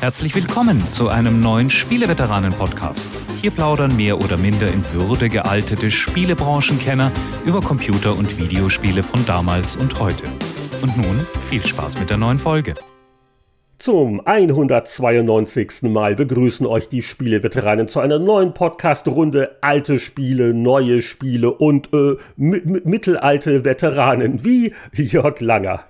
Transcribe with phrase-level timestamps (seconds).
[0.00, 3.22] Herzlich willkommen zu einem neuen Spieleveteranen-Podcast.
[3.40, 7.10] Hier plaudern mehr oder minder in Würde gealtete Spielebranchenkenner
[7.46, 10.24] über Computer- und Videospiele von damals und heute.
[10.82, 12.74] Und nun viel Spaß mit der neuen Folge.
[13.78, 15.84] Zum 192.
[15.84, 22.16] Mal begrüßen euch die Spieleveteranen zu einer neuen Podcast-Runde Alte Spiele, neue Spiele und äh,
[22.36, 25.84] mittelalte Veteranen wie Jörg Langer.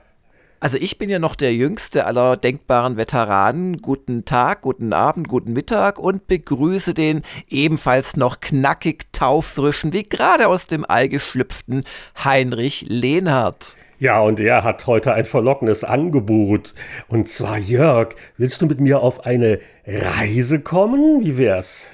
[0.58, 3.82] Also ich bin ja noch der jüngste aller denkbaren Veteranen.
[3.82, 10.48] Guten Tag, guten Abend, guten Mittag und begrüße den ebenfalls noch knackig taufrischen, wie gerade
[10.48, 11.84] aus dem Ei geschlüpften
[12.24, 13.76] Heinrich Lehnhardt.
[13.98, 16.74] Ja, und er hat heute ein verlockendes Angebot.
[17.08, 21.22] Und zwar, Jörg, willst du mit mir auf eine Reise kommen?
[21.22, 21.90] Wie wär's?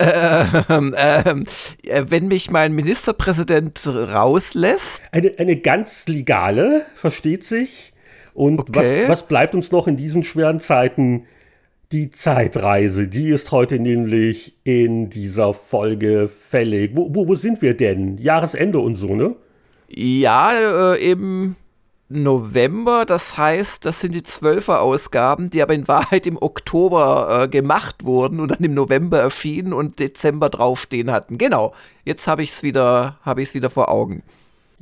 [0.00, 1.46] Ähm, ähm,
[1.84, 5.02] äh, wenn mich mein Ministerpräsident rauslässt.
[5.10, 7.92] Eine, eine ganz legale, versteht sich.
[8.34, 9.02] Und okay.
[9.04, 11.26] was, was bleibt uns noch in diesen schweren Zeiten?
[11.92, 16.92] Die Zeitreise, die ist heute nämlich in dieser Folge fällig.
[16.94, 18.16] Wo, wo, wo sind wir denn?
[18.16, 19.36] Jahresende und so, ne?
[19.88, 21.56] Ja, äh, eben
[22.12, 23.04] November.
[23.06, 28.40] Das heißt, das sind die Zwölfer-Ausgaben, die aber in Wahrheit im Oktober äh, gemacht wurden
[28.40, 31.38] und dann im November erschienen und Dezember draufstehen hatten.
[31.38, 31.72] Genau,
[32.04, 34.22] jetzt habe ich es wieder, hab wieder vor Augen.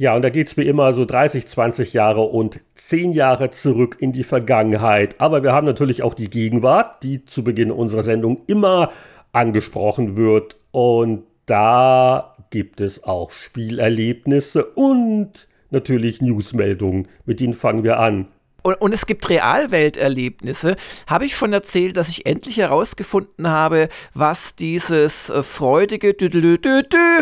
[0.00, 3.98] Ja, und da geht es wie immer so 30, 20 Jahre und 10 Jahre zurück
[4.00, 5.20] in die Vergangenheit.
[5.20, 8.92] Aber wir haben natürlich auch die Gegenwart, die zu Beginn unserer Sendung immer
[9.32, 10.56] angesprochen wird.
[10.70, 17.08] Und da gibt es auch Spielerlebnisse und natürlich Newsmeldungen.
[17.24, 18.28] Mit denen fangen wir an.
[18.62, 20.76] Und, und, es gibt Realwelterlebnisse.
[21.06, 26.14] Habe ich schon erzählt, dass ich endlich herausgefunden habe, was dieses äh, freudige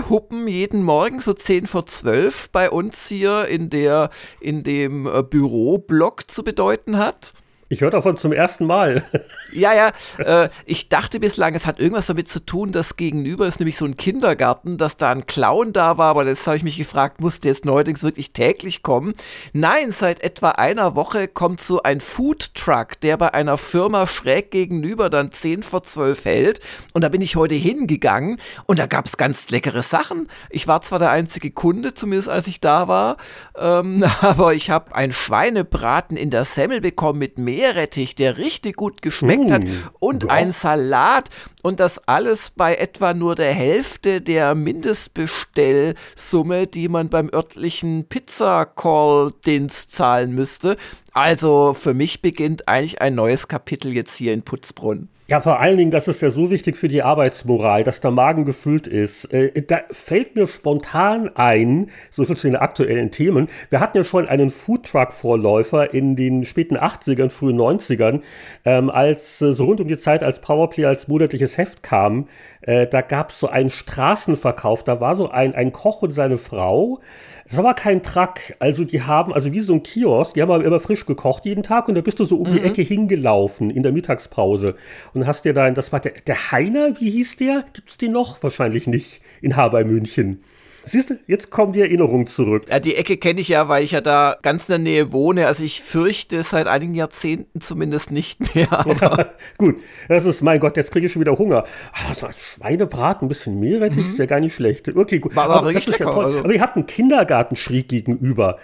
[0.09, 5.23] Huppen jeden Morgen so 10 vor 12 bei uns hier in, der, in dem äh,
[5.23, 7.35] Büroblock zu bedeuten hat?
[7.71, 9.05] Ich höre davon zum ersten Mal.
[9.51, 9.93] Ja, ja.
[10.19, 13.87] Äh, ich dachte bislang, es hat irgendwas damit zu tun, dass gegenüber ist nämlich so
[13.87, 17.49] ein Kindergarten, dass da ein Clown da war, aber das habe ich mich gefragt, musste
[17.49, 19.15] jetzt neuerdings wirklich täglich kommen?
[19.55, 24.51] Nein, seit etwa einer Woche kommt so ein Food Truck, der bei einer Firma schräg
[24.51, 26.61] gegenüber dann 10 vor 12 hält.
[26.93, 30.29] Und da bin ich heute hingegangen und da gab es ganz leckere Sachen.
[30.51, 33.17] Ich war zwar der einzige Kunde, zumindest als ich da war,
[33.57, 38.77] ähm, aber ich habe ein Schweinebraten in der Semmel bekommen mit Mehl Meerrettich, der richtig
[38.77, 39.63] gut geschmeckt mm, hat
[39.99, 40.29] und doch.
[40.29, 41.29] ein Salat
[41.63, 49.91] und das alles bei etwa nur der Hälfte der Mindestbestellsumme, die man beim örtlichen Pizza-Call-Dienst
[49.91, 50.77] zahlen müsste.
[51.13, 55.09] Also für mich beginnt eigentlich ein neues Kapitel jetzt hier in Putzbrunn.
[55.31, 58.47] Ja, vor allen Dingen, das ist ja so wichtig für die Arbeitsmoral, dass der Magen
[58.47, 59.27] gefüllt ist.
[59.27, 63.49] Äh, da fällt mir spontan ein, so viel zu den aktuellen Themen.
[63.69, 68.23] Wir hatten ja schon einen Foodtruck-Vorläufer in den späten 80ern, frühen 90ern,
[68.65, 72.29] ähm, als äh, so rund um die Zeit, als Powerplay als monatliches Heft kam.
[72.69, 76.37] Äh, da gab es so einen Straßenverkauf, da war so ein, ein Koch und seine
[76.37, 77.01] Frau,
[77.49, 78.41] das war kein Truck.
[78.59, 81.63] Also die haben, also wie so ein Kiosk, die haben aber immer frisch gekocht jeden
[81.63, 82.53] Tag und da bist du so um mhm.
[82.53, 84.75] die Ecke hingelaufen in der Mittagspause
[85.15, 87.65] und hast dir dann, das war der, der Heiner, wie hieß der?
[87.73, 88.43] Gibt's den noch?
[88.43, 90.43] Wahrscheinlich nicht in Haber München.
[90.85, 92.65] Siehst du, jetzt kommen die Erinnerungen zurück.
[92.69, 95.47] Ja, die Ecke kenne ich ja, weil ich ja da ganz in der Nähe wohne.
[95.47, 98.69] Also ich fürchte seit einigen Jahrzehnten zumindest nicht mehr.
[99.01, 99.27] Ja,
[99.59, 99.77] gut,
[100.09, 101.65] das ist, mein Gott, jetzt kriege ich schon wieder Hunger.
[101.93, 104.11] Ah, so als Schweinebraten, ein bisschen Meerrettich mhm.
[104.11, 104.89] ist ja gar nicht schlecht.
[104.89, 105.37] Okay, gut.
[105.37, 106.25] War aber, aber das ist lecker, ja toll.
[106.25, 106.39] Also.
[106.41, 108.59] Aber ihr habt einen Kindergarten schräg gegenüber.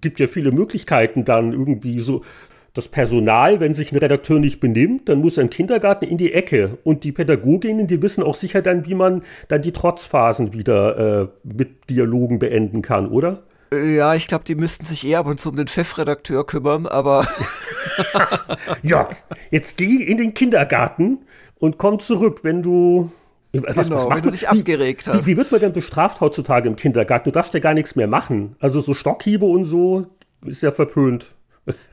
[0.00, 2.22] Gibt ja viele Möglichkeiten dann irgendwie so
[2.74, 6.78] das Personal, wenn sich ein Redakteur nicht benimmt, dann muss ein Kindergarten in die Ecke.
[6.84, 11.28] Und die Pädagoginnen, die wissen auch sicher dann, wie man dann die Trotzphasen wieder äh,
[11.42, 13.42] mit Dialogen beenden kann, oder?
[13.72, 17.26] Ja, ich glaube, die müssten sich eher ab und zu um den Chefredakteur kümmern, aber.
[18.82, 19.16] Jörg,
[19.50, 21.18] jetzt geh in den Kindergarten
[21.58, 23.10] und komm zurück, wenn du.
[23.52, 25.26] Was, genau, was wenn du dich abgeregt hast.
[25.26, 27.30] Wie, wie, wird man denn bestraft heutzutage im Kindergarten?
[27.30, 28.54] Du darfst ja gar nichts mehr machen.
[28.60, 30.06] Also so Stockhiebe und so
[30.44, 31.26] ist ja verpönt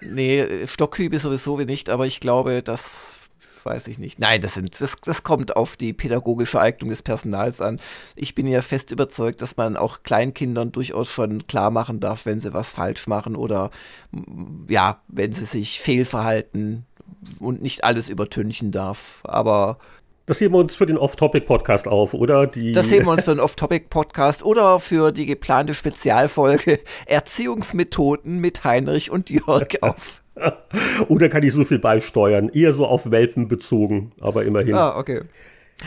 [0.01, 3.19] nee, Stockhübe sowieso nicht, aber ich glaube, das
[3.68, 4.18] weiß ich nicht.
[4.18, 7.80] Nein, das, sind, das, das kommt auf die pädagogische Eignung des Personals an.
[8.15, 12.39] Ich bin ja fest überzeugt, dass man auch Kleinkindern durchaus schon klar machen darf, wenn
[12.39, 13.69] sie was falsch machen oder
[14.69, 16.86] ja, wenn sie sich fehlverhalten
[17.39, 19.21] und nicht alles übertünchen darf.
[19.24, 19.80] Aber
[20.27, 22.47] das heben wir uns für den Off-Topic-Podcast auf, oder?
[22.47, 28.65] Die das heben wir uns für den Off-Topic-Podcast oder für die geplante Spezialfolge Erziehungsmethoden mit
[28.65, 30.21] Heinrich und Jörg auf.
[31.07, 32.50] oder kann ich so viel beisteuern?
[32.50, 34.75] Eher so auf Welpen bezogen, aber immerhin.
[34.75, 35.21] Ah, okay.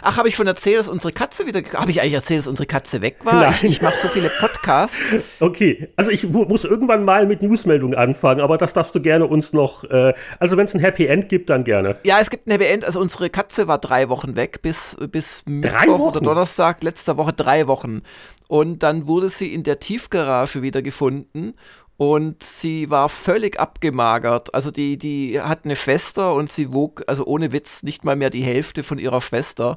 [0.03, 1.63] Ach, habe ich schon erzählt, dass unsere Katze wieder.
[1.75, 3.35] Habe ich eigentlich erzählt, dass unsere Katze weg war?
[3.35, 3.51] Nein.
[3.51, 4.97] Ich, ich mache so viele Podcasts.
[5.41, 9.53] Okay, also ich muss irgendwann mal mit Newsmeldungen anfangen, aber das darfst du gerne uns
[9.53, 9.85] noch.
[9.85, 11.97] Äh, also wenn es ein Happy End gibt, dann gerne.
[12.05, 12.85] Ja, es gibt ein Happy End.
[12.85, 17.67] Also unsere Katze war drei Wochen weg bis bis Mittwoch oder Donnerstag letzter Woche drei
[17.67, 18.03] Wochen.
[18.49, 21.55] Und dann wurde sie in der Tiefgarage wieder gefunden
[22.01, 24.55] und sie war völlig abgemagert.
[24.55, 28.31] Also die, die hat eine Schwester und sie wog, also ohne Witz, nicht mal mehr
[28.31, 29.77] die Hälfte von ihrer Schwester.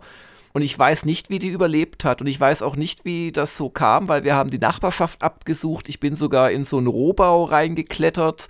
[0.54, 2.22] Und ich weiß nicht, wie die überlebt hat.
[2.22, 5.90] Und ich weiß auch nicht, wie das so kam, weil wir haben die Nachbarschaft abgesucht.
[5.90, 8.48] Ich bin sogar in so einen Rohbau reingeklettert,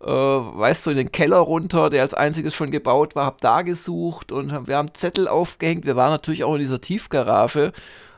[0.00, 3.62] äh, weißt du, in den Keller runter, der als einziges schon gebaut war, hab da
[3.62, 5.86] gesucht und wir haben Zettel aufgehängt.
[5.86, 7.72] Wir waren natürlich auch in dieser Tiefgarage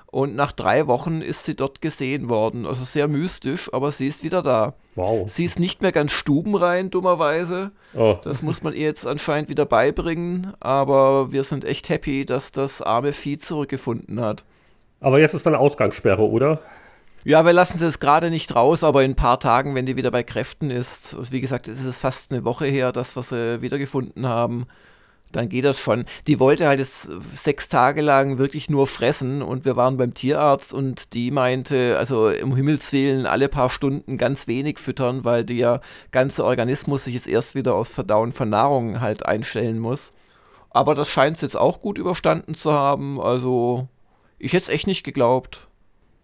[0.07, 2.65] und nach drei Wochen ist sie dort gesehen worden.
[2.65, 4.73] Also sehr mystisch, aber sie ist wieder da.
[4.97, 5.29] Wow.
[5.29, 7.73] Sie ist nicht mehr ganz stubenrein, dummerweise.
[7.95, 8.17] Oh.
[8.23, 10.53] Das muss man ihr jetzt anscheinend wieder beibringen.
[10.61, 14.45] Aber wir sind echt happy, dass das arme Vieh zurückgefunden hat.
[15.01, 16.61] Aber jetzt ist eine Ausgangssperre, oder?
[17.25, 19.97] Ja, wir lassen sie es gerade nicht raus, aber in ein paar Tagen, wenn die
[19.97, 23.63] wieder bei Kräften ist, wie gesagt, es ist fast eine Woche her, dass wir sie
[23.63, 24.67] wiedergefunden haben,
[25.35, 26.05] dann geht das schon.
[26.27, 30.73] Die wollte halt jetzt sechs Tage lang wirklich nur fressen und wir waren beim Tierarzt
[30.73, 35.81] und die meinte, also im Himmels Willen alle paar Stunden ganz wenig füttern, weil der
[36.13, 40.13] ganze Organismus sich jetzt erst wieder aufs Verdauen von Nahrung halt einstellen muss.
[40.71, 43.89] Aber das scheint es jetzt auch gut überstanden zu haben, also
[44.39, 45.69] ich hätte es echt nicht geglaubt.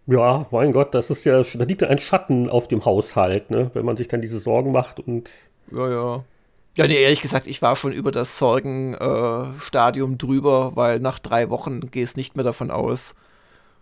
[0.07, 3.71] Ja, mein Gott, das ist ja, da liegt ja ein Schatten auf dem Haushalt, ne?
[3.73, 5.29] wenn man sich dann diese Sorgen macht und.
[5.71, 6.23] Ja, ja.
[6.75, 11.49] Ja, nee, ehrlich gesagt, ich war schon über das Sorgenstadium äh, drüber, weil nach drei
[11.49, 13.15] Wochen gehe es nicht mehr davon aus.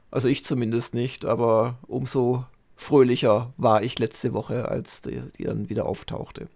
[0.10, 2.46] Also ich zumindest nicht, aber umso
[2.76, 6.48] fröhlicher war ich letzte Woche, als die, die dann wieder auftauchte.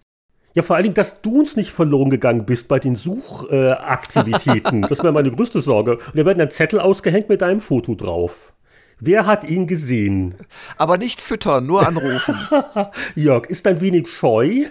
[0.56, 4.84] Ja, vor allen Dingen, dass du uns nicht verloren gegangen bist bei den Suchaktivitäten.
[4.84, 5.98] Äh, das wäre meine größte Sorge.
[5.98, 8.54] Und da werden ein Zettel ausgehängt mit deinem Foto drauf.
[9.00, 10.36] Wer hat ihn gesehen?
[10.78, 12.38] Aber nicht füttern, nur anrufen.
[13.16, 14.66] Jörg, ist ein wenig scheu.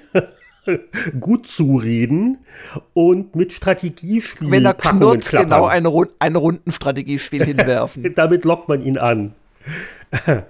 [1.20, 2.38] gut zureden
[2.94, 4.52] und mit Strategiespielen.
[4.52, 8.14] Wenn er knurrt, genau eine, Rund eine Rundenstrategiespiel hinwerfen.
[8.14, 9.34] Damit lockt man ihn an.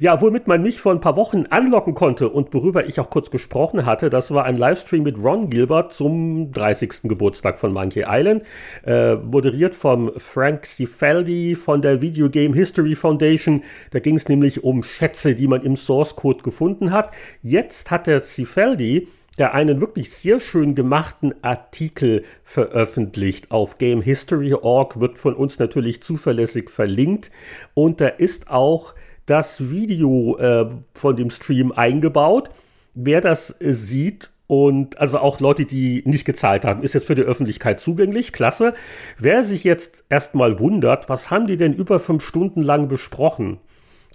[0.00, 3.30] Ja, womit man mich vor ein paar Wochen anlocken konnte und worüber ich auch kurz
[3.30, 7.02] gesprochen hatte, das war ein Livestream mit Ron Gilbert zum 30.
[7.04, 8.44] Geburtstag von Monkey Island,
[8.86, 13.64] äh, moderiert vom Frank Cifaldi von der Video Game History Foundation.
[13.90, 17.10] Da ging es nämlich um Schätze, die man im Source Code gefunden hat.
[17.42, 25.18] Jetzt hat der Cifaldi der einen wirklich sehr schön gemachten Artikel veröffentlicht auf gamehistory.org, wird
[25.18, 27.30] von uns natürlich zuverlässig verlinkt.
[27.74, 28.94] Und da ist auch
[29.26, 32.50] das Video äh, von dem Stream eingebaut.
[32.94, 37.14] Wer das äh, sieht und also auch Leute, die nicht gezahlt haben, ist jetzt für
[37.14, 38.32] die Öffentlichkeit zugänglich.
[38.32, 38.74] Klasse.
[39.18, 43.60] Wer sich jetzt erstmal wundert, was haben die denn über fünf Stunden lang besprochen?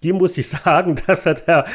[0.03, 1.65] Die muss ich sagen, dass er da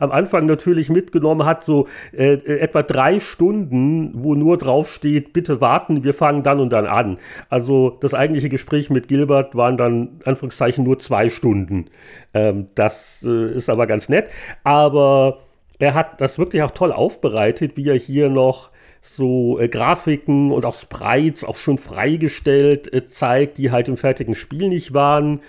[0.00, 5.32] am Anfang natürlich mitgenommen hat, so äh, äh, etwa drei Stunden, wo nur drauf steht,
[5.32, 7.18] bitte warten, wir fangen dann und dann an.
[7.48, 11.86] Also das eigentliche Gespräch mit Gilbert waren dann, Anführungszeichen, nur zwei Stunden.
[12.34, 14.28] Ähm, das äh, ist aber ganz nett.
[14.64, 15.40] Aber
[15.78, 20.64] er hat das wirklich auch toll aufbereitet, wie er hier noch so äh, Grafiken und
[20.64, 25.40] auch Sprites auch schon freigestellt äh, zeigt, die halt im fertigen Spiel nicht waren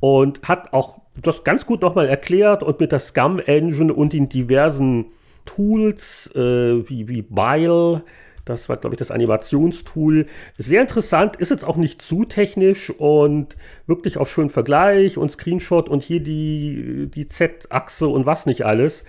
[0.00, 4.28] und hat auch das ganz gut nochmal erklärt und mit der Scum Engine und den
[4.28, 5.06] diversen
[5.44, 8.02] Tools äh, wie, wie Bile,
[8.44, 10.26] das war, glaube ich, das Animationstool.
[10.58, 13.56] Sehr interessant, ist jetzt auch nicht zu technisch und
[13.86, 19.04] wirklich auch schön Vergleich und Screenshot und hier die, die Z-Achse und was nicht alles.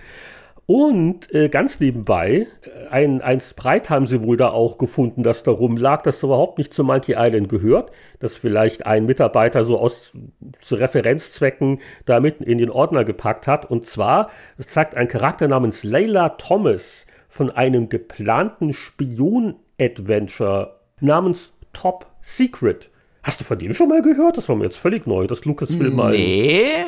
[0.66, 5.44] Und äh, ganz nebenbei, äh, ein, ein Sprite haben sie wohl da auch gefunden, das
[5.44, 10.18] da rumlag, das überhaupt nicht zu Monkey Island gehört, das vielleicht ein Mitarbeiter so aus
[10.58, 13.70] zu Referenzzwecken da mitten in den Ordner gepackt hat.
[13.70, 22.06] Und zwar, es zeigt ein Charakter namens Layla Thomas von einem geplanten Spion-Adventure namens Top
[22.22, 22.90] Secret.
[23.22, 24.36] Hast du von dem schon mal gehört?
[24.36, 26.10] Das war mir jetzt völlig neu, das Lucasfilm mal.
[26.10, 26.86] Nee.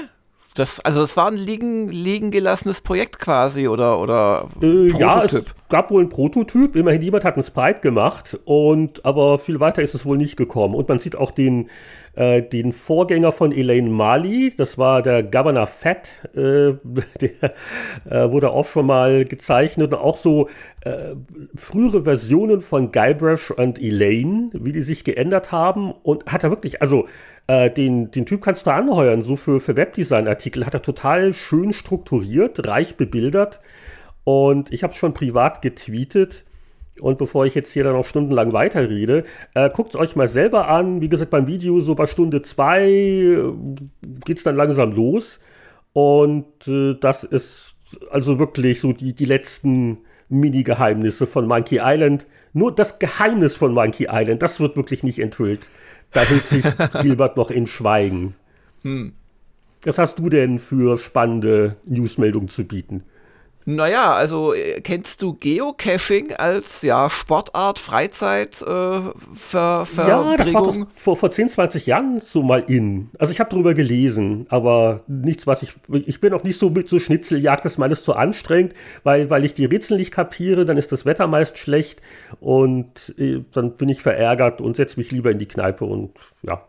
[0.58, 5.44] Das, also es war ein liegen, liegen gelassenes Projekt quasi oder, oder äh, Ja, es
[5.68, 6.74] gab wohl ein Prototyp.
[6.74, 10.74] Immerhin jemand hat ein Sprite gemacht und aber viel weiter ist es wohl nicht gekommen.
[10.74, 11.70] Und man sieht auch den,
[12.18, 16.74] äh, den Vorgänger von Elaine Mali, das war der Governor Fett, äh,
[17.20, 17.54] der
[18.10, 20.48] äh, wurde auch schon mal gezeichnet und auch so
[20.80, 21.14] äh,
[21.54, 26.82] frühere Versionen von Guybrush und Elaine, wie die sich geändert haben und hat er wirklich,
[26.82, 27.06] also
[27.50, 30.66] den, den Typ kannst du anheuern, so für, für Webdesign-Artikel.
[30.66, 33.60] Hat er total schön strukturiert, reich bebildert.
[34.22, 36.44] Und ich habe es schon privat getweetet.
[37.00, 39.24] Und bevor ich jetzt hier dann noch stundenlang weiterrede,
[39.54, 41.00] äh, guckt es euch mal selber an.
[41.00, 43.52] Wie gesagt, beim Video so bei Stunde zwei äh,
[44.24, 45.40] geht es dann langsam los.
[45.92, 47.76] Und äh, das ist
[48.10, 52.26] also wirklich so die, die letzten Mini-Geheimnisse von Monkey Island.
[52.52, 55.68] Nur das Geheimnis von Monkey Island, das wird wirklich nicht enthüllt.
[56.12, 56.64] Da hält sich
[57.00, 58.34] Gilbert noch in Schweigen.
[58.82, 59.12] Hm.
[59.84, 63.04] Was hast du denn für spannende Newsmeldungen zu bieten?
[63.70, 69.00] Naja, also äh, kennst du Geocaching als ja, Sportart, Freizeit, äh,
[69.34, 73.10] Ver Ja, das war doch vor, vor 10, 20 Jahren so mal in.
[73.18, 75.74] Also ich habe darüber gelesen, aber nichts, was ich.
[76.06, 78.72] Ich bin auch nicht so mit so Schnitzeljagd, das ist meines zu anstrengend,
[79.02, 82.00] weil, weil ich die Rätsel nicht kapiere, dann ist das Wetter meist schlecht
[82.40, 86.62] und äh, dann bin ich verärgert und setze mich lieber in die Kneipe und ja,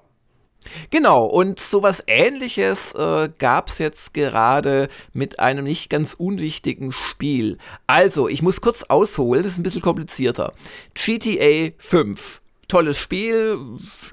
[0.90, 7.58] Genau, und sowas ähnliches äh, gab es jetzt gerade mit einem nicht ganz unwichtigen Spiel.
[7.88, 10.54] Also, ich muss kurz ausholen, das ist ein bisschen komplizierter.
[10.94, 13.58] GTA 5 tolles Spiel,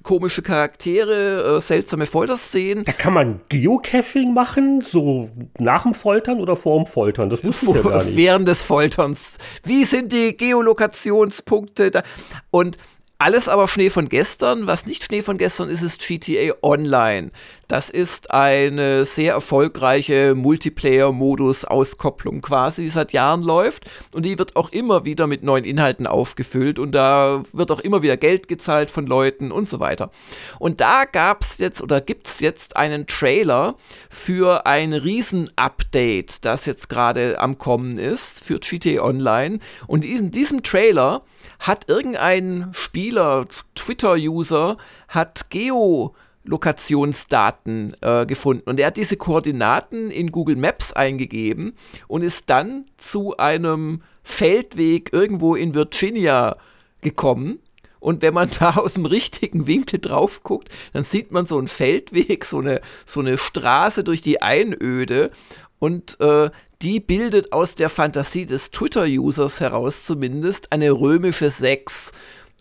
[0.02, 2.84] komische Charaktere, äh, seltsame Folterszenen.
[2.84, 7.30] Da kann man Geocaching machen, so nach dem Foltern oder vor dem Foltern?
[7.30, 8.16] Das wusste ich ja gar nicht.
[8.16, 9.38] Während des Folterns.
[9.62, 12.02] Wie sind die Geolokationspunkte da?
[12.50, 12.78] Und
[13.18, 14.66] alles aber Schnee von gestern.
[14.66, 17.30] Was nicht Schnee von gestern ist, ist GTA Online.
[17.68, 23.90] Das ist eine sehr erfolgreiche Multiplayer-Modus-Auskopplung quasi, die seit Jahren läuft.
[24.12, 26.78] Und die wird auch immer wieder mit neuen Inhalten aufgefüllt.
[26.78, 30.10] Und da wird auch immer wieder Geld gezahlt von Leuten und so weiter.
[30.58, 33.76] Und da gab es jetzt oder gibt es jetzt einen Trailer
[34.10, 39.58] für ein Riesen-Update, das jetzt gerade am Kommen ist für GTA Online.
[39.86, 41.22] Und in diesem Trailer
[41.58, 44.76] hat irgendein Spieler, Twitter-User,
[45.08, 51.74] hat Geolokationsdaten äh, gefunden und er hat diese Koordinaten in Google Maps eingegeben
[52.08, 56.56] und ist dann zu einem Feldweg irgendwo in Virginia
[57.00, 57.60] gekommen.
[58.00, 61.68] Und wenn man da aus dem richtigen Winkel drauf guckt, dann sieht man so einen
[61.68, 65.30] Feldweg, so eine, so eine Straße durch die Einöde.
[65.78, 66.50] Und äh,
[66.82, 72.12] die bildet aus der Fantasie des Twitter-Users heraus zumindest eine römische 6.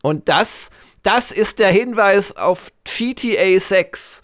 [0.01, 0.69] Und das,
[1.03, 4.21] das ist der Hinweis auf GTA 6.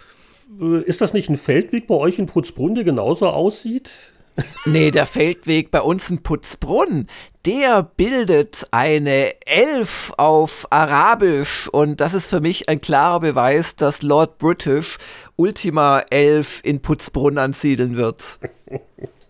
[0.61, 3.91] Äh, ist das nicht ein Feldweg bei euch in Putzbrunn, der genauso aussieht?
[4.65, 7.07] Nee, der Feldweg bei uns in Putzbrunn,
[7.45, 14.01] der bildet eine Elf auf Arabisch und das ist für mich ein klarer Beweis, dass
[14.01, 14.97] Lord British
[15.35, 18.39] Ultima 11 in Putzbrunn ansiedeln wird.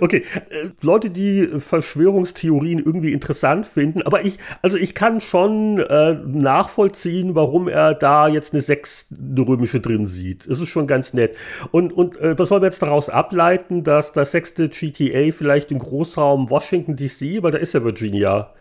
[0.00, 6.14] Okay, äh, Leute, die Verschwörungstheorien irgendwie interessant finden, aber ich, also ich kann schon äh,
[6.14, 10.46] nachvollziehen, warum er da jetzt eine sechs römische drin sieht.
[10.46, 11.36] Es ist schon ganz nett.
[11.70, 15.78] Und, und äh, was sollen wir jetzt daraus ableiten, dass das sechste GTA vielleicht im
[15.78, 18.52] Großraum Washington DC, weil da ist ja Virginia,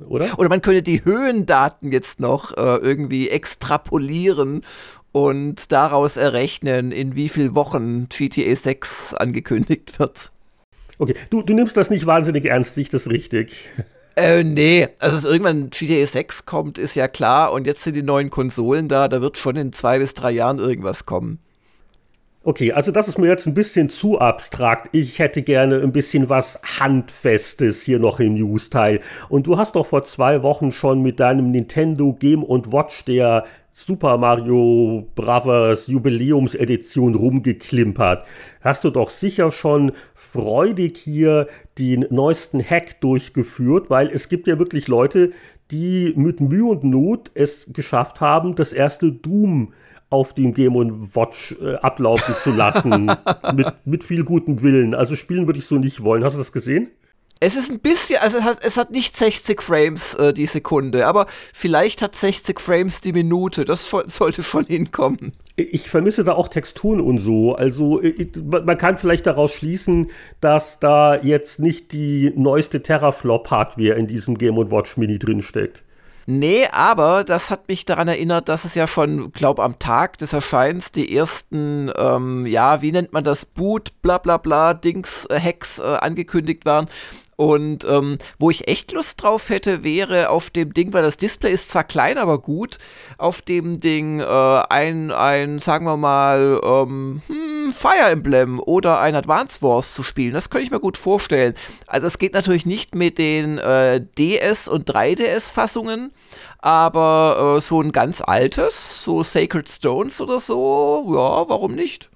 [0.00, 0.38] oder?
[0.38, 4.62] Oder man könnte die Höhendaten jetzt noch äh, irgendwie extrapolieren
[5.12, 10.30] und daraus errechnen, in wie vielen Wochen GTA 6 angekündigt wird.
[10.98, 13.70] Okay, du, du nimmst das nicht wahnsinnig ernst, sich das richtig?
[14.16, 17.52] Äh, nee, also dass irgendwann GTA 6 kommt, ist ja klar.
[17.52, 20.58] Und jetzt sind die neuen Konsolen da, da wird schon in zwei bis drei Jahren
[20.58, 21.38] irgendwas kommen.
[22.42, 24.88] Okay, also das ist mir jetzt ein bisschen zu abstrakt.
[24.92, 29.00] Ich hätte gerne ein bisschen was Handfestes hier noch im News-Teil.
[29.28, 33.44] Und du hast doch vor zwei Wochen schon mit deinem Nintendo Game Watch der
[33.80, 35.86] Super Mario Bros.
[35.86, 38.26] Jubiläumsedition rumgeklimpert.
[38.60, 41.46] Hast du doch sicher schon freudig hier
[41.78, 45.30] den neuesten Hack durchgeführt, weil es gibt ja wirklich Leute,
[45.70, 49.72] die mit Mühe und Not es geschafft haben, das erste Doom
[50.10, 50.74] auf dem Game
[51.14, 53.12] Watch äh, ablaufen zu lassen.
[53.54, 54.92] mit, mit viel gutem Willen.
[54.92, 56.24] Also spielen würde ich so nicht wollen.
[56.24, 56.88] Hast du das gesehen?
[57.40, 61.06] Es ist ein bisschen, also es hat, es hat nicht 60 Frames äh, die Sekunde,
[61.06, 63.64] aber vielleicht hat 60 Frames die Minute.
[63.64, 65.32] Das sollte schon hinkommen.
[65.54, 67.54] Ich vermisse da auch Texturen und so.
[67.54, 74.08] Also äh, man kann vielleicht daraus schließen, dass da jetzt nicht die neueste Terraflop-Hardware in
[74.08, 75.84] diesem Game Watch Mini drinsteckt.
[76.30, 80.34] Nee, aber das hat mich daran erinnert, dass es ja schon, glaub, am Tag des
[80.34, 85.40] Erscheins die ersten, ähm, ja, wie nennt man das, Boot, bla bla bla, Dings, äh,
[85.40, 86.88] Hacks äh, angekündigt waren.
[87.40, 91.52] Und ähm, wo ich echt Lust drauf hätte, wäre auf dem Ding, weil das Display
[91.52, 92.78] ist zwar klein, aber gut,
[93.16, 99.14] auf dem Ding äh, ein, ein, sagen wir mal, ähm, hm, Fire Emblem oder ein
[99.14, 100.32] Advance Wars zu spielen.
[100.34, 101.54] Das könnte ich mir gut vorstellen.
[101.86, 106.10] Also es geht natürlich nicht mit den äh, DS- und 3DS-Fassungen,
[106.58, 112.10] aber äh, so ein ganz altes, so Sacred Stones oder so, ja, warum nicht?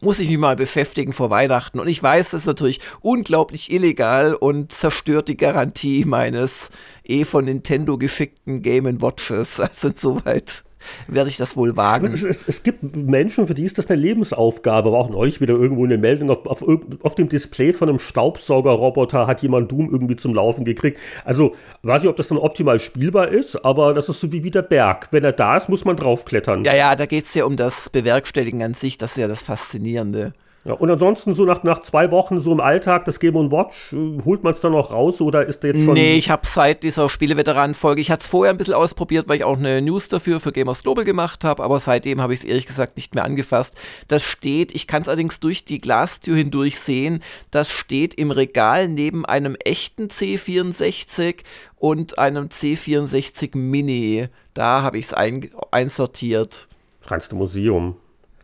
[0.00, 1.80] Muss ich mich mal beschäftigen vor Weihnachten.
[1.80, 6.70] Und ich weiß, das ist natürlich unglaublich illegal und zerstört die Garantie meines
[7.04, 9.60] eh von Nintendo geschickten Game Watches.
[9.68, 10.64] Also insoweit
[11.06, 12.06] werde ich das wohl wagen.
[12.06, 14.88] Es, es, es, gibt Menschen, für die ist das eine Lebensaufgabe.
[14.88, 16.64] Aber auch neulich wieder irgendwo eine Meldung auf, auf,
[17.02, 20.98] auf dem Display von einem Staubsaugerroboter hat jemand Doom irgendwie zum Laufen gekriegt.
[21.24, 24.50] Also weiß ich, ob das dann optimal spielbar ist, aber das ist so wie, wie
[24.50, 25.08] der Berg.
[25.10, 26.64] Wenn er da ist, muss man draufklettern.
[26.64, 28.98] Ja, ja, da geht es ja um das Bewerkstelligen an sich.
[28.98, 30.32] Das ist ja das Faszinierende.
[30.68, 34.22] Ja, und ansonsten so nach, nach zwei Wochen so im Alltag das Game Watch, äh,
[34.22, 35.94] holt man es dann noch raus oder ist der jetzt schon.
[35.94, 39.44] Nee, ich habe seit dieser Spieleveteranen-Folge, ich hatte es vorher ein bisschen ausprobiert, weil ich
[39.44, 42.66] auch eine News dafür für Gamers Global gemacht habe, aber seitdem habe ich es ehrlich
[42.66, 43.78] gesagt nicht mehr angefasst.
[44.08, 48.88] Das steht, ich kann es allerdings durch die Glastür hindurch sehen, das steht im Regal
[48.88, 51.36] neben einem echten C64
[51.76, 54.28] und einem C64 Mini.
[54.52, 56.68] Da habe ich es ein, einsortiert.
[57.00, 57.96] Das reinste Museum.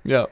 [0.04, 0.26] Ja.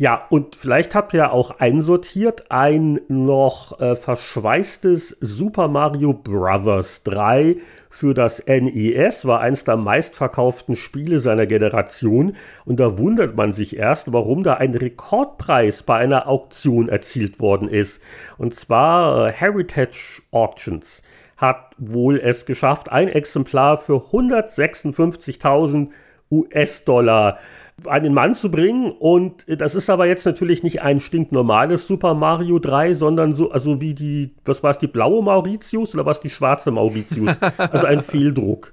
[0.00, 7.02] Ja, und vielleicht habt ihr auch einsortiert ein noch äh, verschweißtes Super Mario Bros.
[7.02, 7.56] 3
[7.90, 12.36] für das NES, war eins der meistverkauften Spiele seiner Generation.
[12.64, 17.68] Und da wundert man sich erst, warum da ein Rekordpreis bei einer Auktion erzielt worden
[17.68, 18.00] ist.
[18.36, 21.02] Und zwar äh, Heritage Auctions
[21.36, 25.88] hat wohl es geschafft, ein Exemplar für 156.000
[26.30, 27.38] US-Dollar
[27.84, 28.90] an den Mann zu bringen.
[28.90, 33.80] Und das ist aber jetzt natürlich nicht ein stinknormales Super Mario 3, sondern so, also
[33.80, 37.38] wie die, was war es, die blaue Mauritius oder was die schwarze Mauritius?
[37.58, 38.72] Also ein Fehldruck.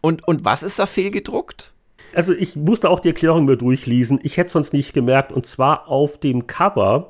[0.00, 1.72] Und, und was ist da fehlgedruckt?
[2.14, 4.20] Also ich musste auch die Erklärung mir durchlesen.
[4.22, 5.32] Ich hätte es sonst nicht gemerkt.
[5.32, 7.08] Und zwar auf dem Cover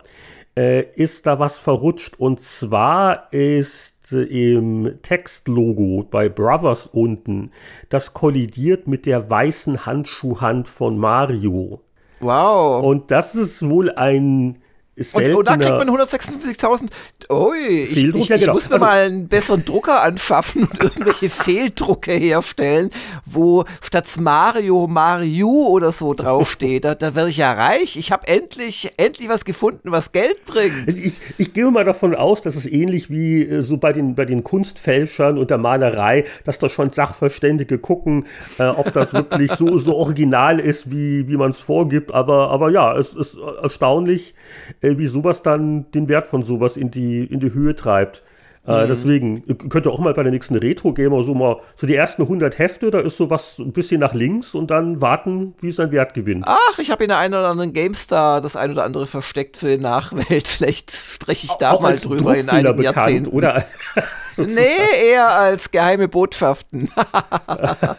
[0.56, 2.18] äh, ist da was verrutscht.
[2.18, 7.50] Und zwar ist im Textlogo bei Brothers unten,
[7.88, 11.80] das kollidiert mit der weißen Handschuhhand von Mario.
[12.20, 12.84] Wow.
[12.84, 14.61] Und das ist wohl ein
[14.94, 16.90] und, und, da kriegt man 156.000.
[17.30, 18.48] Ui, ich, ich, ja, genau.
[18.48, 22.90] ich, muss mir also, mal einen besseren Drucker anschaffen und irgendwelche Fehldrucke herstellen,
[23.24, 26.84] wo statt Mario Mario oder so draufsteht.
[26.84, 27.96] da, da werde ich ja reich.
[27.96, 30.88] Ich habe endlich, endlich was gefunden, was Geld bringt.
[30.88, 34.26] Ich, ich gehe mal davon aus, dass es ähnlich wie äh, so bei den, bei
[34.26, 38.26] den Kunstfälschern und der Malerei, dass da schon Sachverständige gucken,
[38.58, 42.12] äh, ob das wirklich so, so original ist, wie, wie man es vorgibt.
[42.12, 44.34] Aber, aber ja, es ist erstaunlich
[44.81, 48.22] äh, wie sowas dann den Wert von sowas in die, in die Höhe treibt.
[48.64, 48.88] Äh, mhm.
[48.88, 52.58] Deswegen könnt ihr auch mal bei der nächsten Retro-Gamer so mal, so die ersten 100
[52.58, 56.14] Hefte, da ist sowas ein bisschen nach links und dann warten, wie es an Wert
[56.14, 56.44] gewinnt.
[56.46, 59.76] Ach, ich habe in der einen oder anderen GameStar das ein oder andere versteckt für
[59.76, 60.46] die Nachwelt.
[60.48, 63.30] Vielleicht spreche ich da auch mal drüber in einigen bekannt, Jahrzehnten.
[63.30, 63.64] Oder?
[64.36, 66.88] nee, eher als geheime Botschaften.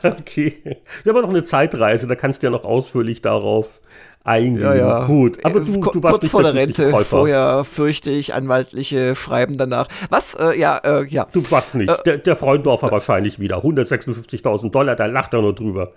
[0.03, 0.77] okay.
[1.03, 3.81] Wir haben noch eine Zeitreise, da kannst du ja noch ausführlich darauf
[4.23, 4.61] eingehen.
[4.61, 5.05] Ja, ja.
[5.05, 6.91] Gut, aber du, du warst kurz nicht vor der Rente.
[6.91, 7.05] Käufer.
[7.17, 9.87] Vorher fürchte ich anwaltliche Schreiben danach.
[10.09, 10.35] Was?
[10.35, 11.27] Äh, ja, äh, ja.
[11.31, 11.89] Du warst nicht.
[11.89, 13.57] Äh, der, der Freundorfer äh, wahrscheinlich wieder.
[13.57, 15.91] 156.000 Dollar, da lacht er nur drüber.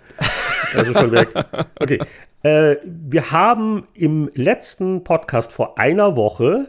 [0.73, 1.29] Das ist schon weg.
[1.79, 1.99] Okay.
[2.43, 6.67] Äh, wir haben im letzten Podcast vor einer Woche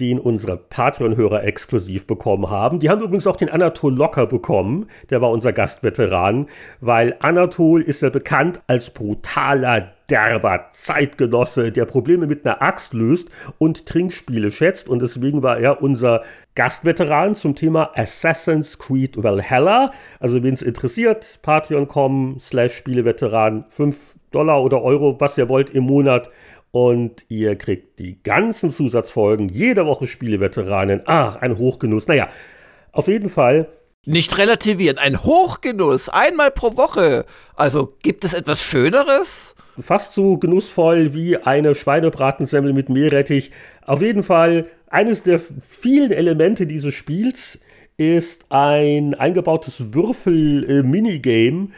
[0.00, 2.80] den unsere Patreon-Hörer exklusiv bekommen haben.
[2.80, 6.48] Die haben übrigens auch den Anatol Locker bekommen, der war unser Gastveteran,
[6.80, 13.28] weil Anatol ist ja bekannt als brutaler, derber Zeitgenosse, der Probleme mit einer Axt löst
[13.58, 16.22] und Trinkspiele schätzt und deswegen war er unser
[16.54, 19.92] Gastveteran zum Thema Assassin's Creed Valhalla.
[20.20, 25.84] Also wen es interessiert, patreon.com slash Spieleveteran, 5 Dollar oder Euro, was ihr wollt im
[25.84, 26.30] Monat
[26.70, 31.02] und ihr kriegt die ganzen Zusatzfolgen, jede Woche Spieleveteranen.
[31.06, 32.06] Ach, ein Hochgenuss.
[32.06, 32.28] Naja,
[32.92, 33.68] auf jeden Fall.
[34.04, 37.24] Nicht relativieren, ein Hochgenuss, einmal pro Woche.
[37.56, 39.55] Also gibt es etwas Schöneres?
[39.80, 43.50] Fast so genussvoll wie eine Schweinebratensemmel mit Meerrettich.
[43.84, 47.60] Auf jeden Fall eines der vielen Elemente dieses Spiels
[47.98, 51.68] ist ein eingebautes Würfel-Minigame,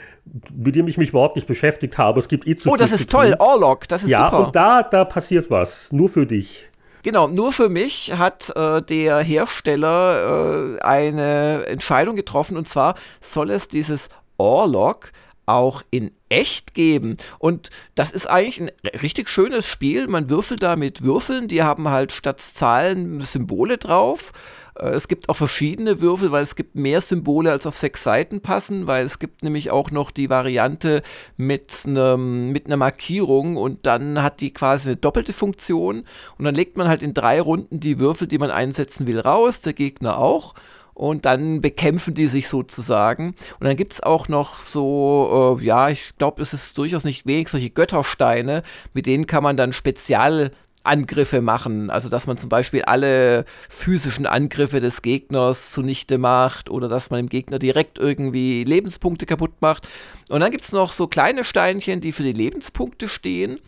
[0.52, 2.18] mit dem ich mich überhaupt nicht beschäftigt habe.
[2.20, 4.40] Es gibt eh zu Oh, das ist toll, Orlog, das ist ja, super.
[4.40, 6.68] Ja, und da, da passiert was, nur für dich.
[7.04, 13.50] Genau, nur für mich hat äh, der Hersteller äh, eine Entscheidung getroffen und zwar soll
[13.50, 15.12] es dieses Orlog
[15.46, 17.16] auch in echt geben.
[17.38, 20.08] Und das ist eigentlich ein richtig schönes Spiel.
[20.08, 24.32] Man würfelt da mit Würfeln, die haben halt statt Zahlen Symbole drauf.
[24.78, 28.40] Äh, es gibt auch verschiedene Würfel, weil es gibt mehr Symbole, als auf sechs Seiten
[28.40, 31.02] passen, weil es gibt nämlich auch noch die Variante
[31.36, 36.04] mit, einem, mit einer Markierung und dann hat die quasi eine doppelte Funktion
[36.38, 39.60] und dann legt man halt in drei Runden die Würfel, die man einsetzen will, raus,
[39.60, 40.54] der Gegner auch
[40.98, 43.28] und dann bekämpfen die sich sozusagen.
[43.60, 47.24] Und dann gibt es auch noch so, äh, ja, ich glaube, es ist durchaus nicht
[47.24, 50.50] wenig, solche Göttersteine, mit denen kann man dann Spezial
[50.88, 51.90] Angriffe machen.
[51.90, 57.18] Also dass man zum Beispiel alle physischen Angriffe des Gegners zunichte macht oder dass man
[57.18, 59.86] dem Gegner direkt irgendwie Lebenspunkte kaputt macht.
[60.28, 63.60] Und dann gibt es noch so kleine Steinchen, die für die Lebenspunkte stehen.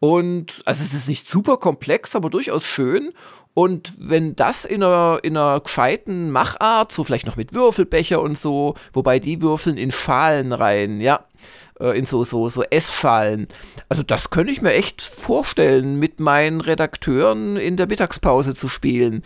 [0.00, 3.12] Und also es ist nicht super komplex, aber durchaus schön.
[3.54, 8.38] Und wenn das in einer, in einer gescheiten Machart, so vielleicht noch mit Würfelbecher und
[8.38, 11.24] so, wobei die würfeln in Schalen rein, ja,
[11.80, 13.48] äh, in so, so, so Essschalen.
[13.88, 19.22] Also das könnte ich mir echt vorstellen, mit meinen Redakteuren in der Mittagspause zu spielen.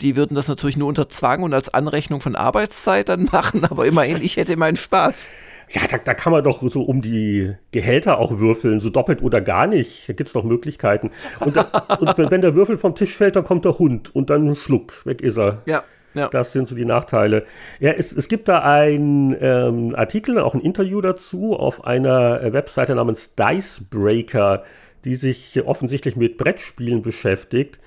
[0.00, 3.86] Die würden das natürlich nur unter Zwang und als Anrechnung von Arbeitszeit dann machen, aber
[3.86, 5.28] immerhin, ich hätte meinen Spaß.
[5.68, 9.40] Ja, da, da kann man doch so um die Gehälter auch würfeln, so doppelt oder
[9.40, 10.08] gar nicht.
[10.08, 11.10] Da gibt's doch Möglichkeiten.
[11.40, 11.62] Und, da,
[11.98, 15.22] und wenn der Würfel vom Tisch fällt, dann kommt der Hund und dann Schluck, weg
[15.22, 15.62] ist er.
[15.66, 15.82] Ja.
[16.16, 16.28] Ja.
[16.28, 17.44] Das sind so die Nachteile.
[17.78, 22.94] Ja, es, es gibt da einen ähm, Artikel, auch ein Interview dazu auf einer Webseite
[22.94, 24.64] namens Dicebreaker,
[25.04, 27.78] die sich offensichtlich mit Brettspielen beschäftigt.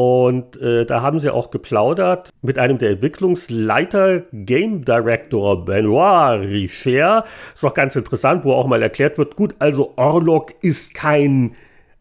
[0.00, 7.24] Und äh, da haben sie auch geplaudert mit einem der Entwicklungsleiter, Game Director Benoit Richer.
[7.52, 11.56] Ist auch ganz interessant, wo auch mal erklärt wird, gut, also Orlok ist kein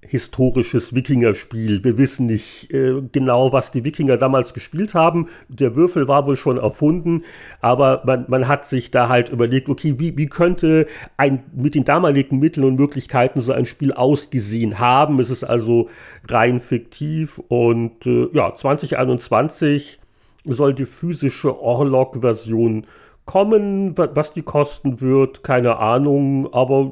[0.08, 1.84] historisches Wikingerspiel.
[1.84, 5.28] Wir wissen nicht äh, genau, was die Wikinger damals gespielt haben.
[5.50, 7.24] Der Würfel war wohl schon erfunden,
[7.62, 11.86] aber man, man hat sich da halt überlegt, okay, wie, wie könnte ein mit den
[11.86, 15.20] damaligen Mitteln und Möglichkeiten so ein Spiel ausgesehen haben?
[15.20, 15.90] Es ist also
[16.28, 20.00] rein fiktiv und äh, ja, 2021
[20.46, 22.86] soll die physische Orlog-Version
[23.28, 23.96] kommen.
[23.96, 26.92] Was die kosten wird, keine Ahnung, aber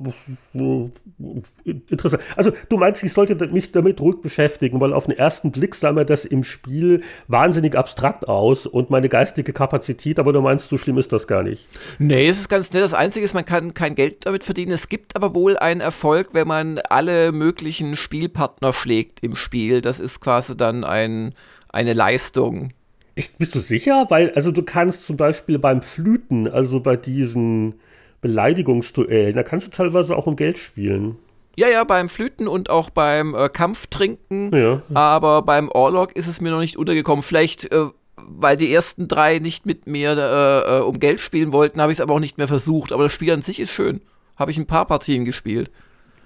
[1.63, 2.21] interessant.
[2.35, 5.91] Also du meinst, ich sollte mich damit ruhig beschäftigen, weil auf den ersten Blick sah
[5.91, 10.77] mir das im Spiel wahnsinnig abstrakt aus und meine geistige Kapazität, aber du meinst, so
[10.77, 11.67] schlimm ist das gar nicht.
[11.97, 12.83] Nee, es ist ganz nett.
[12.83, 14.73] Das Einzige ist, man kann kein Geld damit verdienen.
[14.73, 19.81] Es gibt aber wohl einen Erfolg, wenn man alle möglichen Spielpartner schlägt im Spiel.
[19.81, 21.33] Das ist quasi dann ein,
[21.69, 22.71] eine Leistung.
[23.15, 24.05] Echt, bist du sicher?
[24.09, 27.75] Weil, also du kannst zum Beispiel beim Flüten, also bei diesen
[28.21, 31.17] Beleidigungsduellen, da kannst du teilweise auch um Geld spielen.
[31.57, 34.51] Ja, ja, beim Flüten und auch beim äh, Kampftrinken.
[34.53, 34.81] Ja.
[34.93, 37.23] Aber beim Orlog ist es mir noch nicht untergekommen.
[37.23, 37.85] Vielleicht, äh,
[38.17, 41.99] weil die ersten drei nicht mit mir äh, äh um Geld spielen wollten, habe ich
[41.99, 42.91] es aber auch nicht mehr versucht.
[42.91, 44.01] Aber das Spiel an sich ist schön.
[44.35, 45.71] Habe ich ein paar Partien gespielt.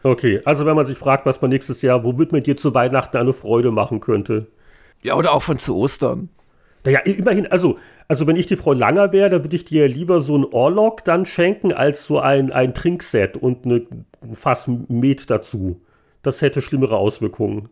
[0.01, 3.17] Okay, also wenn man sich fragt, was man nächstes Jahr, womit man dir zu Weihnachten
[3.17, 4.47] eine Freude machen könnte.
[5.03, 6.29] Ja, oder auch schon zu Ostern.
[6.85, 10.21] Naja, immerhin, also, also wenn ich die Frau Langer wäre, dann würde ich dir lieber
[10.21, 13.85] so ein Orlog dann schenken, als so ein, ein Trinkset und eine
[14.31, 15.81] Fass Met dazu.
[16.21, 17.69] Das hätte schlimmere Auswirkungen.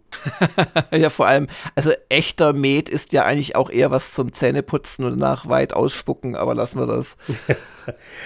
[0.92, 5.18] ja, vor allem, also echter Met ist ja eigentlich auch eher was zum Zähneputzen und
[5.18, 7.18] nach weit ausspucken, aber lassen wir das.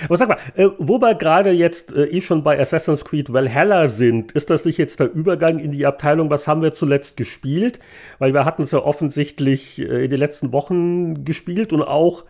[0.06, 3.88] Aber sag mal, äh, wo wir gerade jetzt äh, eh schon bei Assassin's Creed Valhalla
[3.88, 7.80] sind, ist das nicht jetzt der Übergang in die Abteilung, was haben wir zuletzt gespielt?
[8.18, 12.26] Weil wir hatten es ja offensichtlich äh, in den letzten Wochen gespielt und auch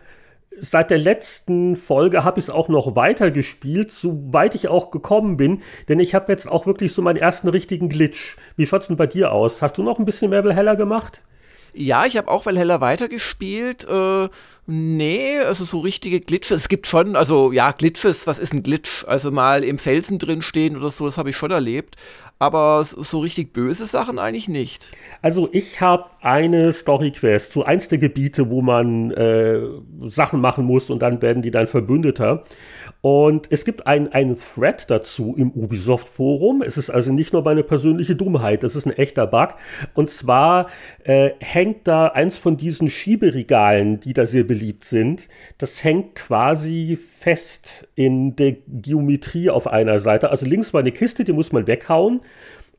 [0.60, 5.36] seit der letzten Folge habe ich es auch noch weiter gespielt, soweit ich auch gekommen
[5.36, 8.36] bin, denn ich habe jetzt auch wirklich so meinen ersten richtigen Glitch.
[8.56, 9.62] Wie schaut's denn bei dir aus?
[9.62, 11.22] Hast du noch ein bisschen mehr Valhalla gemacht?
[11.74, 13.86] Ja, ich habe auch Valhalla weitergespielt.
[13.88, 14.28] Äh,
[14.66, 16.62] nee, also so richtige Glitches.
[16.62, 19.04] Es gibt schon, also ja, Glitches, was ist ein Glitch?
[19.06, 21.96] Also mal im Felsen drin stehen oder so, das habe ich schon erlebt
[22.42, 24.88] aber so richtig böse Sachen eigentlich nicht.
[25.22, 29.60] Also ich habe eine Story-Quest, so eins der Gebiete, wo man äh,
[30.06, 32.42] Sachen machen muss und dann werden die dann Verbündeter.
[33.02, 36.62] Und es gibt einen Thread dazu im Ubisoft-Forum.
[36.62, 39.56] Es ist also nicht nur meine persönliche Dummheit, das ist ein echter Bug.
[39.92, 40.68] Und zwar
[41.02, 45.26] äh, hängt da eins von diesen Schieberegalen, die da sehr beliebt sind.
[45.58, 50.30] Das hängt quasi fest in der Geometrie auf einer Seite.
[50.30, 52.20] Also links war eine Kiste, die muss man weghauen.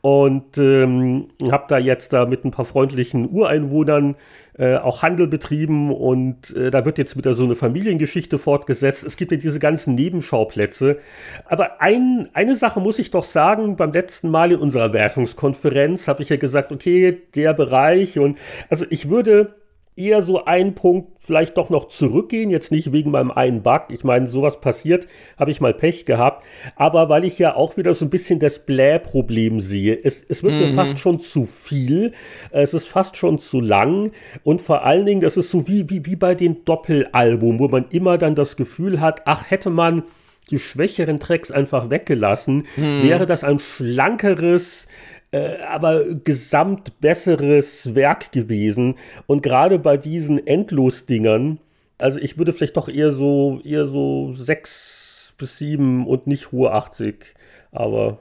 [0.00, 4.16] Und ähm, habe da jetzt da mit ein paar freundlichen Ureinwohnern
[4.58, 9.02] äh, auch Handel betrieben und äh, da wird jetzt wieder so eine Familiengeschichte fortgesetzt.
[9.02, 10.98] Es gibt ja diese ganzen Nebenschauplätze.
[11.46, 16.22] Aber ein, eine Sache muss ich doch sagen, beim letzten Mal in unserer Wertungskonferenz habe
[16.22, 18.36] ich ja gesagt, okay, der Bereich und
[18.68, 19.54] also ich würde
[19.94, 23.84] eher so einen Punkt vielleicht doch noch zurückgehen, jetzt nicht wegen meinem einen Bug.
[23.90, 25.06] Ich meine, sowas passiert,
[25.38, 26.44] habe ich mal Pech gehabt,
[26.76, 29.98] aber weil ich ja auch wieder so ein bisschen das Blä-Problem sehe.
[30.02, 30.60] Es, es wird mhm.
[30.60, 32.12] mir fast schon zu viel,
[32.50, 36.04] es ist fast schon zu lang und vor allen Dingen, das ist so wie, wie,
[36.06, 40.04] wie bei den Doppelalbum, wo man immer dann das Gefühl hat, ach, hätte man
[40.50, 43.02] die schwächeren Tracks einfach weggelassen, mhm.
[43.02, 44.88] wäre das ein schlankeres,
[45.32, 48.96] äh, aber gesamt besseres Werk gewesen.
[49.26, 51.58] Und gerade bei diesen Endlos-Dingern,
[51.98, 56.72] also ich würde vielleicht doch eher so, eher so sechs bis sieben und nicht hohe
[56.72, 57.34] 80,
[57.72, 58.20] aber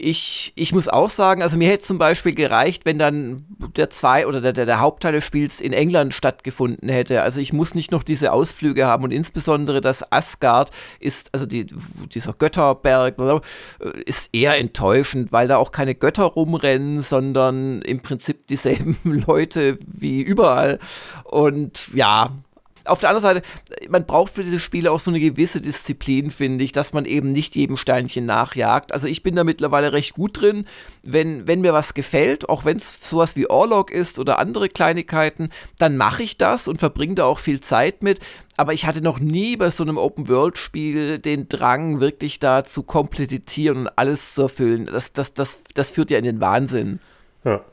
[0.00, 3.44] ich, ich muss auch sagen, also mir hätte zum Beispiel gereicht, wenn dann
[3.76, 7.22] der zwei oder der, der, Hauptteil des Spiels in England stattgefunden hätte.
[7.22, 11.66] Also ich muss nicht noch diese Ausflüge haben und insbesondere das Asgard ist, also die,
[12.14, 13.16] dieser Götterberg
[14.06, 20.22] ist eher enttäuschend, weil da auch keine Götter rumrennen, sondern im Prinzip dieselben Leute wie
[20.22, 20.78] überall.
[21.24, 22.30] Und ja,
[22.88, 23.42] auf der anderen Seite,
[23.88, 27.32] man braucht für diese Spiele auch so eine gewisse Disziplin, finde ich, dass man eben
[27.32, 28.92] nicht jedem Steinchen nachjagt.
[28.92, 30.66] Also ich bin da mittlerweile recht gut drin.
[31.02, 35.50] Wenn, wenn mir was gefällt, auch wenn es sowas wie Orlog ist oder andere Kleinigkeiten,
[35.78, 38.20] dann mache ich das und verbringe da auch viel Zeit mit.
[38.56, 43.78] Aber ich hatte noch nie bei so einem Open-World-Spiel den Drang, wirklich da zu komplettieren
[43.78, 44.86] und alles zu erfüllen.
[44.86, 46.98] Das, das, das, das führt ja in den Wahnsinn.
[47.44, 47.64] Ja.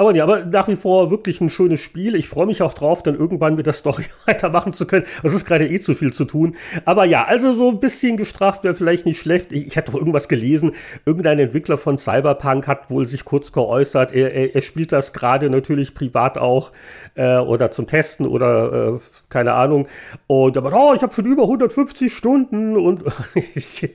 [0.00, 2.14] Aber ja, aber nach wie vor wirklich ein schönes Spiel.
[2.14, 5.04] Ich freue mich auch drauf, dann irgendwann mit der Story weitermachen zu können.
[5.22, 6.56] Es ist gerade eh zu viel zu tun.
[6.86, 9.52] Aber ja, also so ein bisschen gestraft wäre vielleicht nicht schlecht.
[9.52, 10.72] Ich, ich hatte doch irgendwas gelesen.
[11.04, 14.12] Irgendein Entwickler von Cyberpunk hat wohl sich kurz geäußert.
[14.12, 16.72] Er, er, er spielt das gerade natürlich privat auch
[17.14, 19.86] äh, oder zum Testen oder äh, keine Ahnung.
[20.26, 23.90] Und aber, oh, ich habe schon über 150 Stunden und ich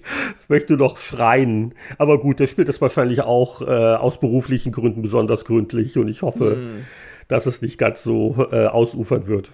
[0.50, 1.74] möchte noch schreien.
[1.98, 6.21] Aber gut, der spielt das wahrscheinlich auch äh, aus beruflichen Gründen besonders gründlich und ich
[6.21, 6.86] hoffe, mhm.
[7.27, 9.51] dass es nicht ganz so äh, ausufern wird.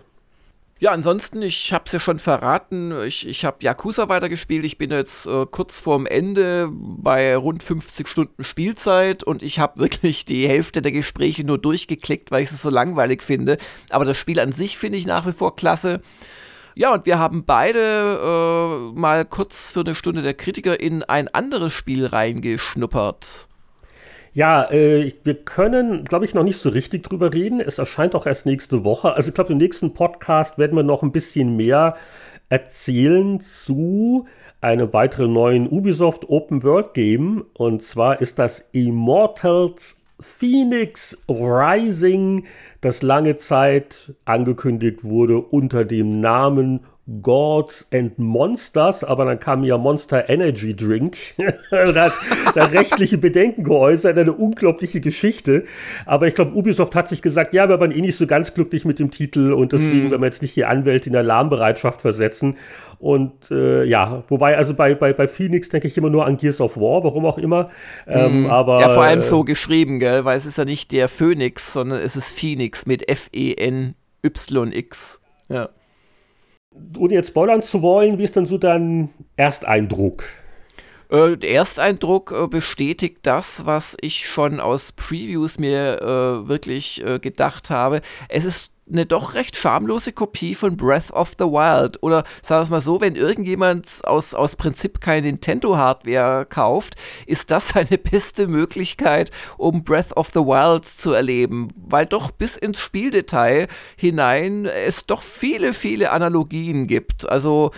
[0.82, 4.66] Ja, ansonsten, ich habe es ja schon verraten, ich, ich habe Yakuza weitergespielt.
[4.66, 9.80] Ich bin jetzt äh, kurz vorm Ende bei rund 50 Stunden Spielzeit und ich habe
[9.80, 13.60] wirklich die Hälfte der Gespräche nur durchgeklickt, weil ich es so langweilig finde.
[13.92, 16.02] Aber das Spiel an sich finde ich nach wie vor klasse.
[16.74, 21.28] Ja, und wir haben beide äh, mal kurz für eine Stunde der Kritiker in ein
[21.28, 23.48] anderes Spiel reingeschnuppert.
[24.34, 27.60] Ja, äh, wir können, glaube ich, noch nicht so richtig drüber reden.
[27.60, 29.14] Es erscheint auch erst nächste Woche.
[29.14, 31.98] Also ich glaube, im nächsten Podcast werden wir noch ein bisschen mehr
[32.48, 34.28] erzählen zu
[34.62, 37.44] einem weiteren neuen Ubisoft Open World Game.
[37.54, 42.46] Und zwar ist das Immortals Phoenix Rising,
[42.80, 46.82] das lange Zeit angekündigt wurde unter dem Namen
[47.22, 52.14] Gods and Monsters, aber dann kam ja Monster Energy Drink und hat
[52.54, 55.66] da rechtliche Bedenken geäußert, eine unglaubliche Geschichte.
[56.06, 58.86] Aber ich glaube, Ubisoft hat sich gesagt, ja, wir waren eh nicht so ganz glücklich
[58.86, 60.12] mit dem Titel und deswegen mm.
[60.12, 62.58] werden wir jetzt nicht die Anwälte in Alarmbereitschaft versetzen.
[63.00, 66.62] Und äh, ja, wobei, also bei, bei, bei Phoenix denke ich immer nur an Gears
[66.62, 67.72] of War, warum auch immer.
[68.08, 68.46] Ähm, mm.
[68.46, 71.74] aber, ja, vor allem äh, so geschrieben, gell, weil es ist ja nicht der Phoenix,
[71.74, 73.98] sondern es ist Phoenix mit F-E-N-Y-X.
[75.50, 75.70] Ja
[76.98, 80.24] ohne jetzt spoilern zu wollen, wie ist denn so dein Ersteindruck?
[81.10, 87.20] Äh, der Ersteindruck äh, bestätigt das, was ich schon aus Previews mir äh, wirklich äh,
[87.20, 88.02] gedacht habe.
[88.30, 92.02] Es ist eine doch recht schamlose Kopie von Breath of the Wild.
[92.04, 97.52] Oder sagen wir es mal so, wenn irgendjemand aus, aus Prinzip keine Nintendo-Hardware kauft, ist
[97.52, 101.70] das seine beste Möglichkeit, um Breath of the Wild zu erleben.
[101.76, 107.30] Weil doch bis ins Spieldetail hinein es doch viele, viele Analogien gibt.
[107.30, 107.72] Also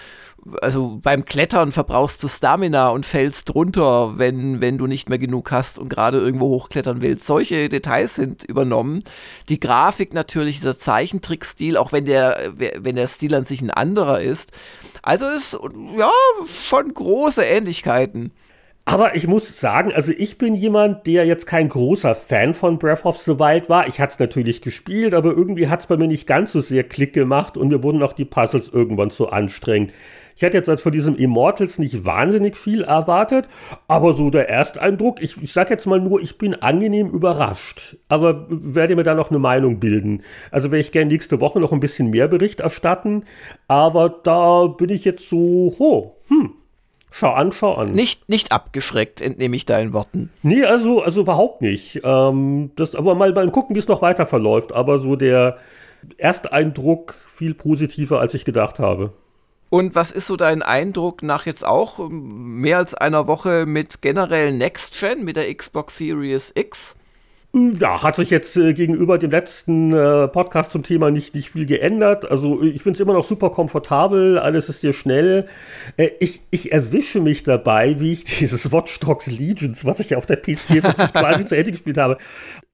[0.62, 5.52] also beim Klettern verbrauchst du Stamina und fällst runter, wenn, wenn du nicht mehr genug
[5.52, 7.26] hast und gerade irgendwo hochklettern willst.
[7.26, 9.04] Solche Details sind übernommen.
[9.50, 14.22] Die Grafik natürlich, dieser Zeichentrickstil, auch wenn der, wenn der Stil an sich ein anderer
[14.22, 14.52] ist.
[15.02, 15.58] Also ist,
[15.98, 16.12] ja,
[16.70, 18.32] schon große Ähnlichkeiten.
[18.86, 23.06] Aber ich muss sagen, also ich bin jemand, der jetzt kein großer Fan von Breath
[23.06, 23.88] of the Wild war.
[23.88, 26.84] Ich hatte es natürlich gespielt, aber irgendwie hat es bei mir nicht ganz so sehr
[26.84, 29.94] Klick gemacht und mir wurden auch die Puzzles irgendwann zu anstrengend.
[30.36, 33.48] Ich hatte jetzt halt von diesem Immortals nicht wahnsinnig viel erwartet,
[33.88, 38.48] aber so der Ersteindruck, ich, ich sag jetzt mal nur, ich bin angenehm überrascht, aber
[38.50, 40.24] werde mir da noch eine Meinung bilden.
[40.52, 43.24] Also werde ich gerne nächste Woche noch ein bisschen mehr Bericht erstatten,
[43.68, 46.54] aber da bin ich jetzt so, oh, hm,
[47.16, 47.92] Schau an, schau an.
[47.92, 50.32] Nicht, nicht abgeschreckt, entnehme ich deinen Worten.
[50.42, 52.02] Nee, also, also überhaupt nicht.
[52.04, 54.74] Ähm, das, aber mal, mal gucken, wie es noch weiter verläuft.
[54.74, 55.60] Aber so der
[56.18, 59.14] Ersteindruck viel positiver, als ich gedacht habe.
[59.74, 64.52] Und was ist so dein Eindruck nach jetzt auch mehr als einer Woche mit generell
[64.52, 66.96] Next Gen, mit der Xbox Series X?
[67.56, 71.66] Ja, hat sich jetzt äh, gegenüber dem letzten äh, Podcast zum Thema nicht, nicht viel
[71.66, 72.30] geändert.
[72.30, 75.48] Also ich finde es immer noch super komfortabel, alles ist hier schnell.
[75.98, 80.20] Äh, ich, ich erwische mich dabei, wie ich dieses Watch Dogs Legions, was ich ja
[80.20, 82.20] auf der PS4 quasi zu Ende gespielt habe,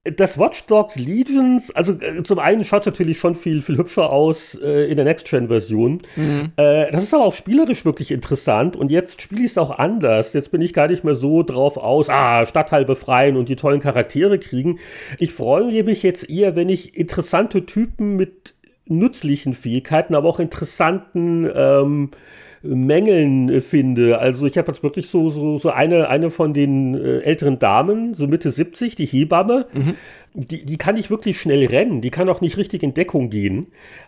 [0.06, 4.10] das Watch Dogs Legions, also äh, zum einen schaut es natürlich schon viel, viel hübscher
[4.10, 6.02] aus äh, in der Next-Gen-Version.
[6.16, 6.52] Mhm.
[6.56, 10.32] Äh, das ist aber auch spielerisch wirklich interessant und jetzt spiele ich es auch anders.
[10.34, 13.82] Jetzt bin ich gar nicht mehr so drauf aus, ah, Stadtteil befreien und die tollen
[13.82, 14.80] Charaktere kriegen.
[15.18, 21.50] Ich freue mich jetzt eher, wenn ich interessante Typen mit nützlichen Fähigkeiten, aber auch interessanten
[21.54, 22.12] ähm,
[22.62, 24.20] Mängeln finde.
[24.20, 28.14] Also ich habe jetzt wirklich so, so, so eine, eine von den äh, älteren Damen,
[28.14, 29.96] so Mitte 70, die Hebamme, mhm.
[30.34, 33.68] Die, die kann nicht wirklich schnell rennen, die kann auch nicht richtig in Deckung gehen.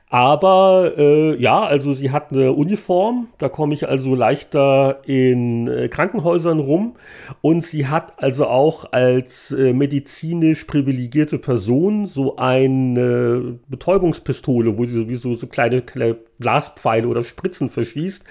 [0.09, 5.87] Aber äh, ja, also sie hat eine Uniform, da komme ich also leichter in äh,
[5.87, 6.97] Krankenhäusern rum.
[7.39, 14.99] Und sie hat also auch als äh, medizinisch privilegierte Person so eine Betäubungspistole, wo sie
[14.99, 18.25] sowieso so kleine, kleine Glaspfeile oder Spritzen verschießt.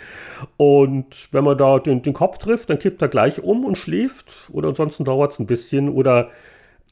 [0.59, 4.51] Und wenn man da den, den Kopf trifft, dann kippt er gleich um und schläft.
[4.53, 5.89] Oder ansonsten dauert es ein bisschen.
[5.89, 6.29] Oder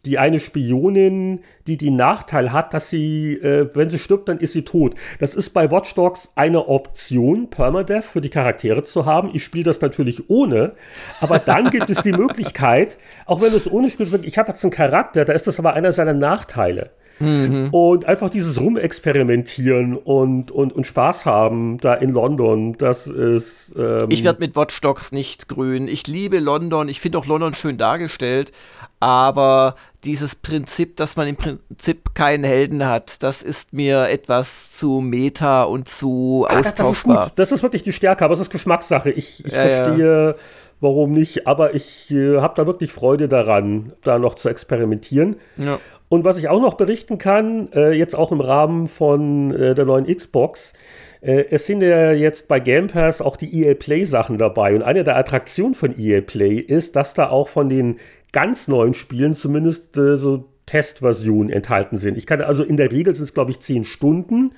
[0.04, 4.52] die eine Spionin, die den Nachteil hat, dass sie, äh, wenn sie stirbt, dann ist
[4.52, 4.94] sie tot.
[5.18, 9.30] Das ist bei Watch Dogs eine Option, Permadeath für die Charaktere zu haben.
[9.34, 10.72] Ich spiele das natürlich ohne,
[11.20, 14.64] aber dann gibt es die Möglichkeit, auch wenn du es ohne spielst, ich habe jetzt
[14.64, 16.90] einen Charakter, da ist das aber einer seiner Nachteile.
[17.20, 17.70] Mhm.
[17.72, 23.74] Und einfach dieses Rumexperimentieren und, und, und Spaß haben da in London, das ist.
[23.76, 25.88] Ähm ich werde mit Watch Dogs nicht grün.
[25.88, 28.52] Ich liebe London, ich finde auch London schön dargestellt,
[29.00, 35.00] aber dieses Prinzip, dass man im Prinzip keinen Helden hat, das ist mir etwas zu
[35.00, 36.76] meta und zu Ach, austauschbar.
[36.76, 39.10] Das ist gut, das ist wirklich die Stärke, aber es ist Geschmackssache.
[39.10, 40.34] Ich, ich ja, verstehe, ja.
[40.80, 45.36] warum nicht, aber ich äh, habe da wirklich Freude daran, da noch zu experimentieren.
[45.56, 45.80] Ja.
[46.08, 49.84] Und was ich auch noch berichten kann, äh, jetzt auch im Rahmen von äh, der
[49.84, 50.72] neuen Xbox,
[51.20, 54.74] äh, es sind ja jetzt bei Game Pass auch die EA Play Sachen dabei.
[54.74, 57.98] Und eine der Attraktionen von EA Play ist, dass da auch von den
[58.32, 62.18] ganz neuen Spielen zumindest äh, so Testversionen enthalten sind.
[62.18, 64.52] Ich kann also in der Regel sind es, glaube ich, zehn Stunden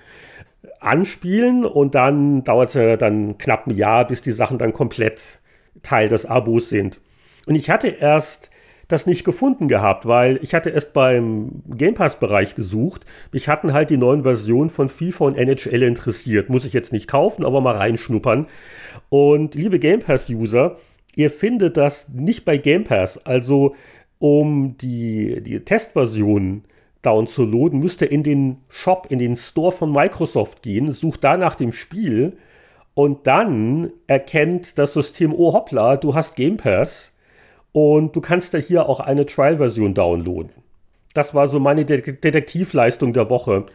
[0.81, 5.21] anspielen und dann dauert es ja dann knapp ein Jahr, bis die Sachen dann komplett
[5.83, 7.01] Teil des Abos sind.
[7.47, 8.51] Und ich hatte erst
[8.89, 13.07] das nicht gefunden gehabt, weil ich hatte erst beim Game Pass Bereich gesucht.
[13.31, 16.49] Mich hatten halt die neuen Versionen von FIFA und NHL interessiert.
[16.49, 18.49] Muss ich jetzt nicht kaufen, aber mal reinschnuppern.
[19.09, 20.77] Und liebe Game Pass User,
[21.17, 23.25] Ihr findet das nicht bei Game Pass.
[23.27, 23.75] Also
[24.19, 26.65] um die, die Testversion
[27.03, 31.57] downzuladen, müsst ihr in den Shop, in den Store von Microsoft gehen, sucht da nach
[31.57, 32.37] dem Spiel
[32.95, 37.17] Und dann erkennt das System, oh hoppla, du hast Game Pass
[37.73, 40.51] und du kannst ja hier auch eine Trial-Version downloaden.
[41.15, 43.67] Das war so meine Detektivleistung der Woche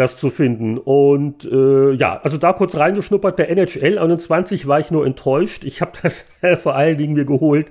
[0.00, 0.78] das zu finden.
[0.78, 5.64] Und äh, ja, also da kurz reingeschnuppert, der NHL 21 war ich nur enttäuscht.
[5.64, 6.24] Ich habe das
[6.62, 7.70] vor allen Dingen mir geholt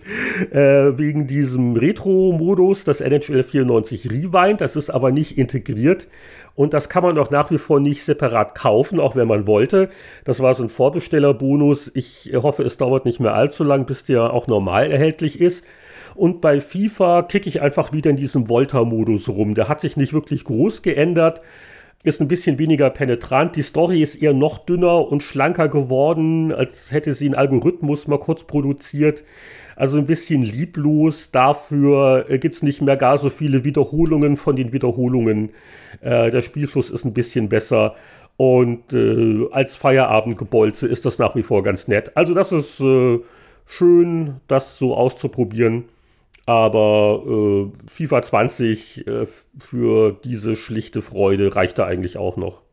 [0.52, 4.62] äh, wegen diesem Retro-Modus, das NHL 94 Rewind.
[4.62, 6.08] Das ist aber nicht integriert.
[6.54, 9.90] Und das kann man auch nach wie vor nicht separat kaufen, auch wenn man wollte.
[10.24, 11.90] Das war so ein Vorbestellerbonus.
[11.96, 15.66] Ich hoffe, es dauert nicht mehr allzu lang, bis der auch normal erhältlich ist.
[16.14, 19.56] Und bei FIFA kicke ich einfach wieder in diesem Volta-Modus rum.
[19.56, 21.42] Der hat sich nicht wirklich groß geändert
[22.04, 23.56] ist ein bisschen weniger penetrant.
[23.56, 28.20] Die Story ist eher noch dünner und schlanker geworden, als hätte sie einen Algorithmus mal
[28.20, 29.24] kurz produziert.
[29.76, 31.32] Also ein bisschen lieblos.
[31.32, 35.50] Dafür äh, gibt's nicht mehr gar so viele Wiederholungen von den Wiederholungen.
[36.02, 37.96] Äh, der Spielfluss ist ein bisschen besser.
[38.38, 42.16] Und äh, als Feierabendgebolze ist das nach wie vor ganz nett.
[42.16, 43.20] Also das ist äh,
[43.66, 45.84] schön, das so auszuprobieren.
[46.50, 49.28] Aber äh, FIFA 20 äh,
[49.60, 52.64] für diese schlichte Freude reicht da eigentlich auch noch.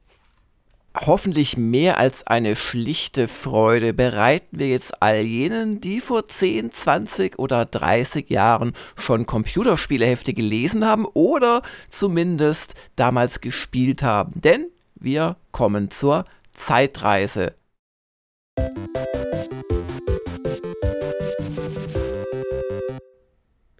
[0.99, 7.39] Hoffentlich mehr als eine schlichte Freude bereiten wir jetzt all jenen, die vor 10, 20
[7.39, 11.61] oder 30 Jahren schon Computerspielehefte gelesen haben oder
[11.91, 14.41] zumindest damals gespielt haben.
[14.41, 16.25] Denn wir kommen zur
[16.55, 17.53] Zeitreise.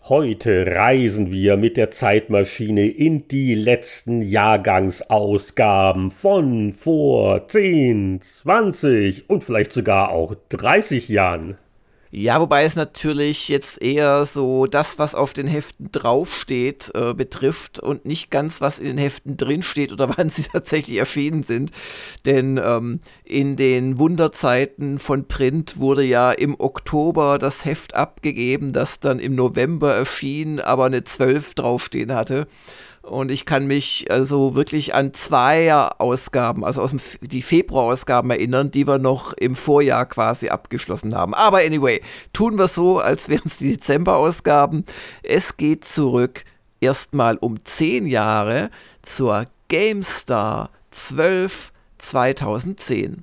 [0.09, 9.43] Heute reisen wir mit der Zeitmaschine in die letzten Jahrgangsausgaben von vor 10, 20 und
[9.43, 11.59] vielleicht sogar auch 30 Jahren.
[12.11, 17.81] Ja, wobei es natürlich jetzt eher so das, was auf den Heften draufsteht, äh, betrifft
[17.81, 21.73] und nicht ganz, was in den Heften drinsteht oder wann sie tatsächlich erschienen sind.
[22.25, 29.01] Denn ähm, in den Wunderzeiten von Print wurde ja im Oktober das Heft abgegeben, das
[29.01, 32.47] dann im November erschien, aber eine 12 draufstehen hatte.
[33.07, 38.73] Und ich kann mich also wirklich an zwei Ausgaben, also aus dem, die Februarausgaben erinnern,
[38.73, 41.33] die wir noch im Vorjahr quasi abgeschlossen haben.
[41.33, 42.03] Aber anyway,
[42.33, 44.85] tun wir so, als wären es die Dezemberausgaben.
[45.23, 46.45] Es geht zurück
[46.81, 48.71] erstmal um zehn Jahre
[49.03, 53.23] zur GameStar 12 2010.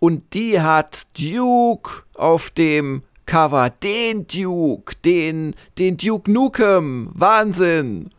[0.00, 7.08] Und die hat Duke auf dem Cover, den Duke, den, den Duke Nukem.
[7.14, 8.10] Wahnsinn!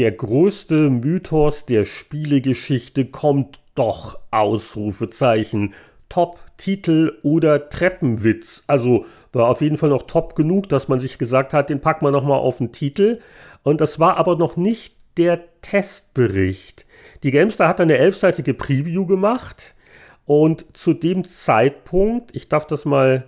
[0.00, 5.74] Der größte Mythos der Spielegeschichte kommt doch, Ausrufezeichen.
[6.08, 8.64] Top-Titel oder Treppenwitz.
[8.66, 12.06] Also war auf jeden Fall noch top genug, dass man sich gesagt hat, den packen
[12.06, 13.20] wir nochmal auf den Titel.
[13.62, 16.86] Und das war aber noch nicht der Testbericht.
[17.22, 19.74] Die Gamestar hat eine elfseitige Preview gemacht
[20.24, 23.26] und zu dem Zeitpunkt, ich darf das mal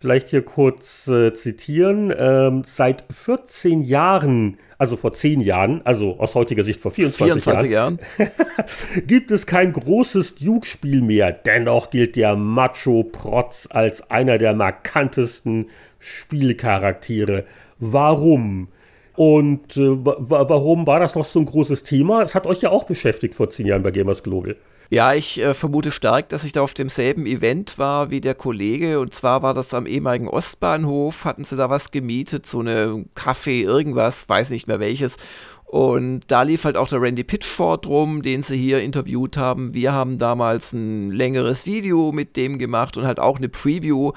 [0.00, 2.12] vielleicht hier kurz äh, zitieren.
[2.16, 7.70] Ähm, seit 14 Jahren, also vor 10 Jahren, also aus heutiger Sicht vor 24, 24
[7.70, 8.30] Jahren, Jahren.
[9.06, 11.32] gibt es kein großes Duke-Spiel mehr.
[11.32, 17.44] Dennoch gilt der Macho-Protz als einer der markantesten Spielcharaktere.
[17.78, 18.68] Warum?
[19.16, 22.20] Und äh, warum war das noch so ein großes Thema?
[22.20, 24.56] Das hat euch ja auch beschäftigt vor 10 Jahren bei Gamers Global.
[24.90, 29.00] Ja, ich äh, vermute stark, dass ich da auf demselben Event war wie der Kollege.
[29.00, 31.26] Und zwar war das am ehemaligen Ostbahnhof.
[31.26, 35.18] Hatten sie da was gemietet, so eine Kaffee, irgendwas, weiß nicht mehr welches.
[35.66, 39.74] Und da lief halt auch der Randy Pitchford rum, den sie hier interviewt haben.
[39.74, 44.12] Wir haben damals ein längeres Video mit dem gemacht und halt auch eine Preview.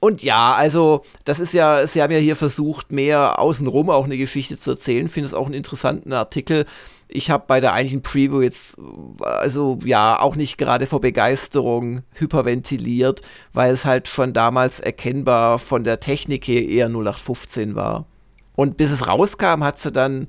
[0.00, 4.16] Und ja, also das ist ja, sie haben ja hier versucht, mehr außenrum auch eine
[4.18, 5.08] Geschichte zu erzählen.
[5.08, 6.66] Finde es auch einen interessanten Artikel.
[7.12, 8.76] Ich habe bei der eigentlichen Preview jetzt,
[9.20, 15.82] also ja, auch nicht gerade vor Begeisterung hyperventiliert, weil es halt schon damals erkennbar von
[15.82, 18.06] der Technik her eher 0815 war.
[18.54, 20.28] Und bis es rauskam, hat es dann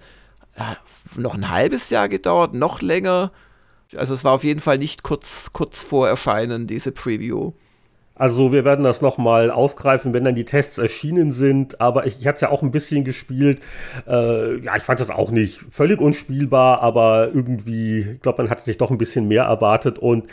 [0.56, 0.76] äh,
[1.16, 3.32] noch ein halbes Jahr gedauert, noch länger.
[3.96, 7.52] Also es war auf jeden Fall nicht kurz, kurz vor Erscheinen, diese Preview.
[8.22, 11.82] Also wir werden das nochmal aufgreifen, wenn dann die Tests erschienen sind.
[11.82, 13.64] Aber ich, ich hatte es ja auch ein bisschen gespielt.
[14.08, 18.64] Äh, ja, ich fand das auch nicht völlig unspielbar, aber irgendwie, ich glaube, man hatte
[18.64, 19.98] sich doch ein bisschen mehr erwartet.
[19.98, 20.26] Und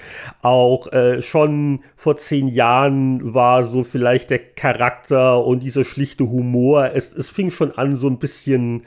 [0.43, 6.91] auch äh, schon vor zehn Jahren war so vielleicht der Charakter und dieser schlichte Humor,
[6.93, 8.83] es, es fing schon an, so ein bisschen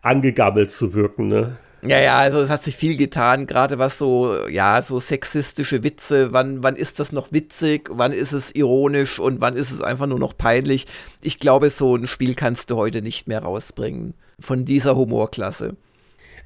[0.00, 1.28] angegabbelt zu wirken.
[1.28, 1.58] Ne?
[1.88, 6.32] Ja, ja, also es hat sich viel getan, gerade was so, ja, so sexistische Witze,
[6.32, 10.06] wann, wann ist das noch witzig, wann ist es ironisch und wann ist es einfach
[10.06, 10.86] nur noch peinlich.
[11.22, 15.76] Ich glaube, so ein Spiel kannst du heute nicht mehr rausbringen von dieser Humorklasse.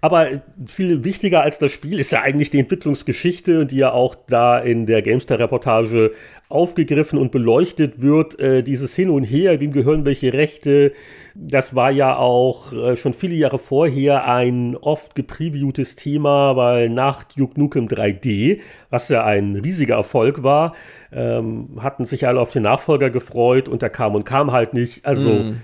[0.02, 0.28] Aber
[0.66, 4.86] viel wichtiger als das Spiel ist ja eigentlich die Entwicklungsgeschichte, die ja auch da in
[4.86, 6.12] der Gamestar-Reportage
[6.48, 8.38] aufgegriffen und beleuchtet wird.
[8.40, 10.92] Äh, dieses Hin und Her, wem gehören welche Rechte,
[11.34, 17.24] das war ja auch äh, schon viele Jahre vorher ein oft gepreviewtes Thema, weil nach
[17.24, 20.74] Duke Nukem 3D, was ja ein riesiger Erfolg war,
[21.12, 25.04] ähm, hatten sich alle auf den Nachfolger gefreut und der kam und kam halt nicht.
[25.04, 25.60] Also mm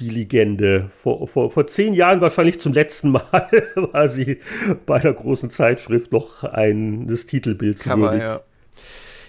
[0.00, 0.90] die Legende.
[0.96, 3.22] Vor, vor, vor zehn Jahren wahrscheinlich zum letzten Mal
[3.74, 4.40] war sie
[4.86, 8.22] bei einer großen Zeitschrift noch ein des Titelbilds würdig.
[8.22, 8.40] Ja.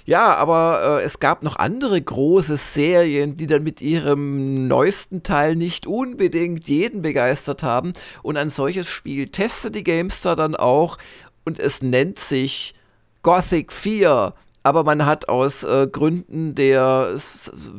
[0.07, 5.55] Ja, aber äh, es gab noch andere große Serien, die dann mit ihrem neuesten Teil
[5.55, 7.93] nicht unbedingt jeden begeistert haben.
[8.21, 10.99] Und ein solches Spiel testet die Gamester dann auch
[11.43, 12.75] und es nennt sich
[13.23, 14.35] Gothic 4
[14.65, 17.15] aber man hat aus äh, Gründen der,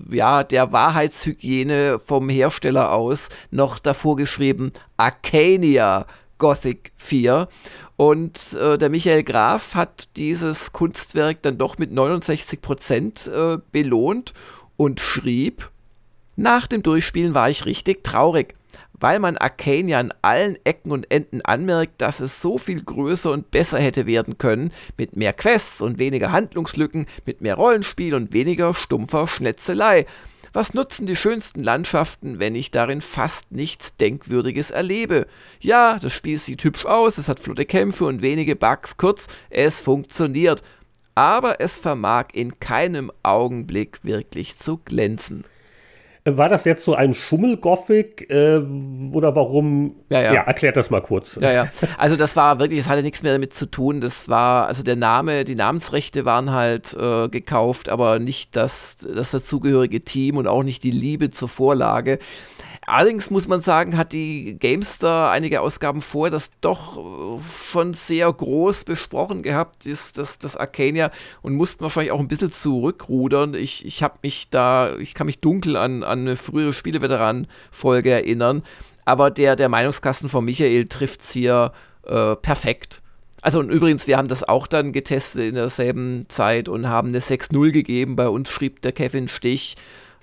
[0.09, 6.07] ja, der Wahrheitshygiene vom Hersteller aus noch davor geschrieben Arcania
[6.39, 7.49] Gothic 4.
[7.97, 14.33] Und äh, der Michael Graf hat dieses Kunstwerk dann doch mit 69 Prozent äh, belohnt
[14.77, 15.73] und schrieb,
[16.37, 18.55] nach dem Durchspielen war ich richtig traurig
[18.99, 23.51] weil man Arcania an allen Ecken und Enden anmerkt, dass es so viel größer und
[23.51, 28.75] besser hätte werden können, mit mehr Quests und weniger Handlungslücken, mit mehr Rollenspiel und weniger
[28.75, 30.07] stumpfer Schnetzelei.
[30.53, 35.27] Was nutzen die schönsten Landschaften, wenn ich darin fast nichts Denkwürdiges erlebe?
[35.61, 39.83] Ja, das Spiel sieht hübsch aus, es hat flotte Kämpfe und wenige Bugs, kurz, es
[39.83, 40.63] funktioniert.
[41.15, 45.45] Aber es vermag in keinem Augenblick wirklich zu glänzen.
[46.29, 48.57] War das jetzt so ein Schummel-Gothic äh,
[49.13, 49.95] oder warum?
[50.09, 50.35] Ja, ja.
[50.35, 51.39] ja, erklärt das mal kurz.
[51.41, 51.69] Ja, ja.
[51.99, 54.01] Also das war wirklich, es hatte nichts mehr damit zu tun.
[54.01, 59.31] Das war, also der Name, die Namensrechte waren halt äh, gekauft, aber nicht das, das
[59.31, 62.19] dazugehörige Team und auch nicht die Liebe zur Vorlage.
[62.87, 68.33] Allerdings muss man sagen, hat die Gamestar einige Ausgaben vor das doch äh, schon sehr
[68.33, 71.11] groß besprochen gehabt, ist das, das Arcania
[71.43, 73.55] und mussten wahrscheinlich auch ein bisschen zurückrudern.
[73.55, 78.63] Ich, ich habe mich da, ich kann mich dunkel an, an eine frühere Spieleveteran-Folge erinnern,
[79.05, 81.73] aber der, der Meinungskasten von Michael trifft es hier
[82.05, 83.03] äh, perfekt.
[83.43, 87.21] Also und übrigens, wir haben das auch dann getestet in derselben Zeit und haben eine
[87.21, 88.15] 6-0 gegeben.
[88.17, 89.77] Bei uns schrieb der Kevin Stich,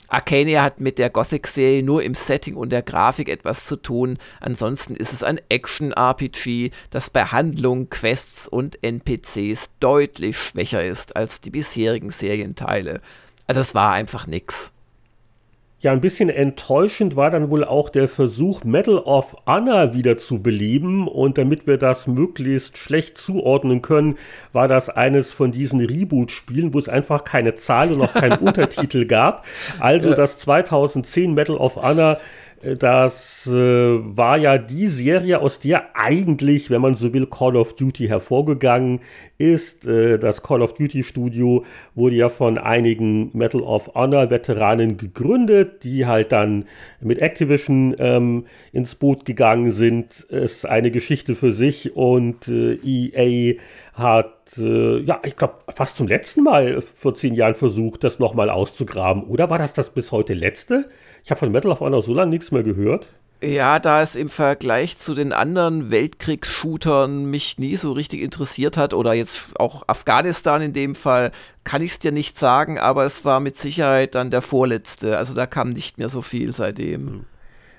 [0.08, 4.18] Arcania hat mit der Gothic-Serie nur im Setting und der Grafik etwas zu tun.
[4.40, 11.42] Ansonsten ist es ein Action-RPG, das bei Handlung, Quests und NPCs deutlich schwächer ist als
[11.42, 13.02] die bisherigen Serienteile.
[13.48, 14.73] Also es war einfach nix.
[15.84, 20.42] Ja, ein bisschen enttäuschend war dann wohl auch der Versuch, Medal of Honor wieder zu
[20.42, 21.10] beleben.
[21.10, 24.18] Und damit wir das möglichst schlecht zuordnen können,
[24.54, 29.06] war das eines von diesen Reboot-Spielen, wo es einfach keine Zahl und noch keinen Untertitel
[29.06, 29.46] gab.
[29.78, 32.18] Also das 2010 Medal of Honor
[32.80, 37.76] das äh, war ja die Serie, aus der eigentlich, wenn man so will, Call of
[37.76, 39.02] Duty hervorgegangen
[39.38, 39.86] ist.
[39.86, 45.84] Äh, das Call of Duty Studio wurde ja von einigen Medal of Honor Veteranen gegründet,
[45.84, 46.66] die halt dann
[47.02, 50.22] mit Activision ähm, ins Boot gegangen sind.
[50.30, 53.60] Ist eine Geschichte für sich und äh, EA
[53.94, 58.50] hat, äh, ja, ich glaube, fast zum letzten Mal vor zehn Jahren versucht, das nochmal
[58.50, 59.24] auszugraben.
[59.24, 60.90] Oder war das das bis heute letzte?
[61.24, 63.08] Ich habe von Metal of Honor so lange nichts mehr gehört.
[63.44, 68.94] Ja, da es im Vergleich zu den anderen Weltkriegsshootern mich nie so richtig interessiert hat,
[68.94, 71.32] oder jetzt auch Afghanistan in dem Fall,
[71.66, 75.18] kann ich es dir nicht sagen, aber es war mit Sicherheit dann der vorletzte.
[75.18, 77.26] Also da kam nicht mehr so viel seitdem.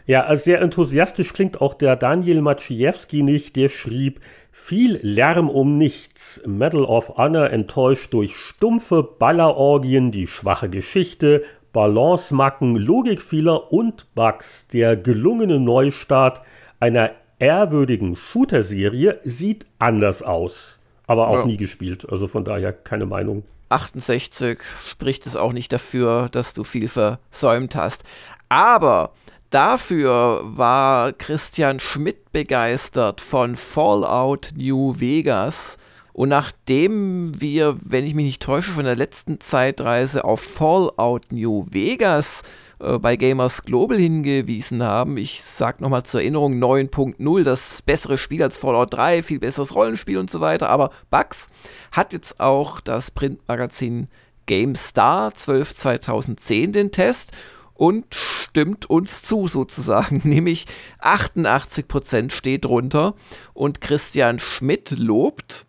[0.06, 4.20] Ja, also sehr enthusiastisch klingt auch der Daniel Maciejewski nicht, der schrieb,
[4.56, 6.40] viel Lärm um nichts.
[6.46, 11.42] Medal of Honor enttäuscht durch stumpfe Ballerorgien, die schwache Geschichte,
[11.72, 14.68] Balancemacken, Logikfehler und Bugs.
[14.68, 16.40] Der gelungene Neustart
[16.78, 20.80] einer ehrwürdigen Shooter-Serie sieht anders aus.
[21.08, 21.46] Aber auch ja.
[21.46, 23.42] nie gespielt, also von daher keine Meinung.
[23.70, 28.04] 68 spricht es auch nicht dafür, dass du viel versäumt hast.
[28.48, 29.10] Aber
[29.54, 35.78] dafür war Christian Schmidt begeistert von Fallout New Vegas.
[36.12, 41.66] Und nachdem wir, wenn ich mich nicht täusche, von der letzten Zeitreise auf Fallout New
[41.70, 42.42] Vegas
[42.80, 48.42] äh, bei Gamers Global hingewiesen haben, ich sag nochmal zur Erinnerung 9.0, das bessere Spiel
[48.42, 51.48] als Fallout 3, viel besseres Rollenspiel und so weiter, aber Bugs
[51.92, 54.08] hat jetzt auch das Printmagazin
[54.46, 57.32] GameStar 12 2010 den Test
[57.74, 60.66] und stimmt uns zu sozusagen, nämlich
[61.00, 63.14] 88% steht drunter
[63.52, 65.66] und Christian Schmidt lobt,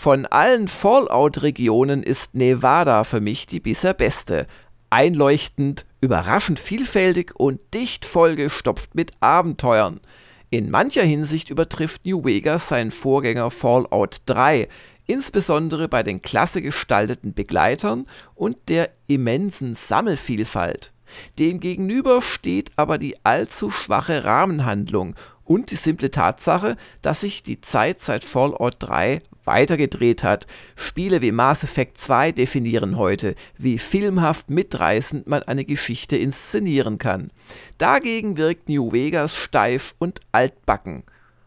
[0.00, 4.46] von allen Fallout-Regionen ist Nevada für mich die bisher beste.
[4.88, 10.00] Einleuchtend, überraschend vielfältig und dicht vollgestopft mit Abenteuern.
[10.48, 14.68] In mancher Hinsicht übertrifft New Vegas seinen Vorgänger Fallout 3,
[15.04, 20.94] insbesondere bei den klasse gestalteten Begleitern und der immensen Sammelvielfalt.
[21.38, 28.00] Demgegenüber steht aber die allzu schwache Rahmenhandlung und die simple Tatsache, dass sich die Zeit
[28.00, 30.46] seit Fallout 3 weitergedreht hat.
[30.76, 37.32] Spiele wie Mass Effect 2 definieren heute, wie filmhaft mitreißend man eine Geschichte inszenieren kann.
[37.78, 41.02] Dagegen wirkt New Vegas steif und altbacken.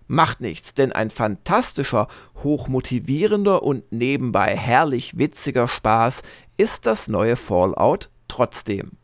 [0.07, 2.09] Macht nichts, denn ein fantastischer,
[2.43, 6.23] hochmotivierender und nebenbei herrlich witziger Spaß
[6.57, 8.97] ist das neue Fallout trotzdem.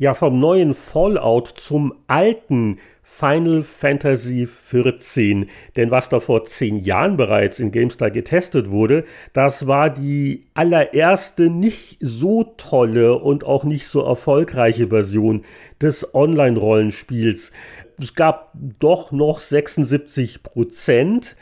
[0.00, 5.46] Ja, vom neuen Fallout zum alten Final Fantasy XIV.
[5.76, 11.50] Denn was da vor zehn Jahren bereits in GameStar getestet wurde, das war die allererste
[11.50, 15.44] nicht so tolle und auch nicht so erfolgreiche Version
[15.82, 17.52] des Online-Rollenspiels.
[17.98, 21.36] Es gab doch noch 76 Prozent.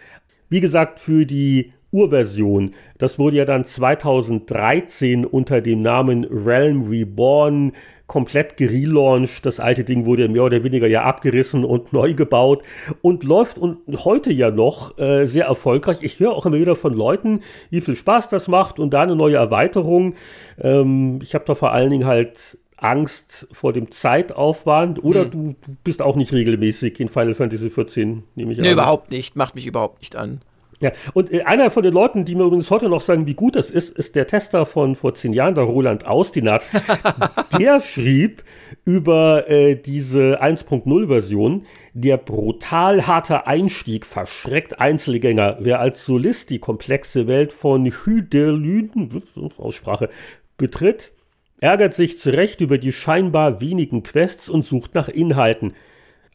[0.48, 2.74] Wie gesagt, für die Urversion.
[2.98, 7.72] Das wurde ja dann 2013 unter dem Namen Realm Reborn
[8.08, 9.46] komplett gelauncht.
[9.46, 12.64] Das alte Ding wurde mehr oder weniger ja abgerissen und neu gebaut
[13.02, 15.98] und läuft und heute ja noch äh, sehr erfolgreich.
[16.00, 19.14] Ich höre auch immer wieder von Leuten, wie viel Spaß das macht und da eine
[19.14, 20.14] neue Erweiterung.
[20.58, 25.30] Ähm, ich habe da vor allen Dingen halt Angst vor dem Zeitaufwand oder hm.
[25.30, 28.62] du, bist auch nicht regelmäßig in Final Fantasy XIV, nehme ich nee, an.
[28.62, 29.36] Nee, überhaupt nicht.
[29.36, 30.40] Macht mich überhaupt nicht an.
[30.80, 33.56] Ja, und äh, einer von den Leuten, die mir übrigens heute noch sagen, wie gut
[33.56, 36.62] das ist, ist der Tester von vor zehn Jahren, der Roland Austinat.
[37.58, 38.44] der schrieb
[38.84, 45.56] über äh, diese 1.0-Version, der brutal harte Einstieg verschreckt Einzelgänger.
[45.60, 49.22] Wer als Solist die komplexe Welt von Hüdelüden,
[49.58, 50.10] Aussprache,
[50.56, 51.12] betritt,
[51.60, 55.74] ärgert sich zurecht über die scheinbar wenigen Quests und sucht nach Inhalten.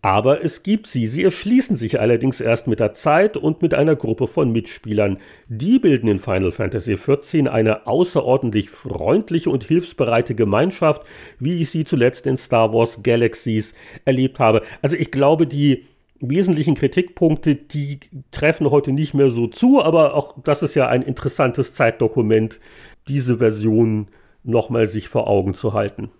[0.04, 1.08] Aber es gibt sie.
[1.08, 5.18] Sie erschließen sich allerdings erst mit der Zeit und mit einer Gruppe von Mitspielern.
[5.48, 11.04] Die bilden in Final Fantasy XIV eine außerordentlich freundliche und hilfsbereite Gemeinschaft,
[11.40, 14.64] wie ich sie zuletzt in Star Wars Galaxies erlebt habe.
[14.82, 15.86] Also ich glaube, die
[16.20, 18.02] wesentlichen Kritikpunkte, die
[18.32, 22.60] treffen heute nicht mehr so zu, aber auch das ist ja ein interessantes Zeitdokument,
[23.08, 24.10] diese Version
[24.44, 26.12] nochmal sich vor Augen zu halten.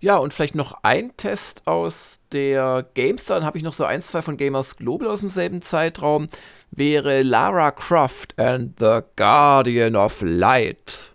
[0.00, 4.02] Ja, und vielleicht noch ein Test aus der GameStar, dann habe ich noch so ein,
[4.02, 6.26] zwei von Gamers Global aus demselben Zeitraum,
[6.70, 11.14] wäre Lara Croft and the Guardian of Light.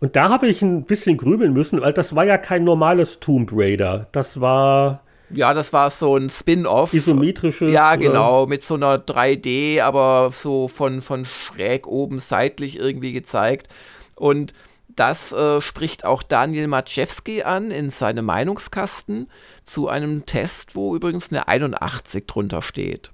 [0.00, 3.50] Und da habe ich ein bisschen grübeln müssen, weil das war ja kein normales Tomb
[3.54, 4.08] Raider.
[4.12, 5.00] Das war.
[5.30, 6.92] Ja, das war so ein Spin-off.
[6.92, 7.72] Isometrisches.
[7.72, 13.68] Ja, genau, mit so einer 3D, aber so von, von schräg oben seitlich irgendwie gezeigt.
[14.14, 14.52] Und
[14.96, 19.28] das äh, spricht auch Daniel Maciewski an in seinem Meinungskasten
[19.62, 23.12] zu einem Test, wo übrigens eine 81 drunter steht.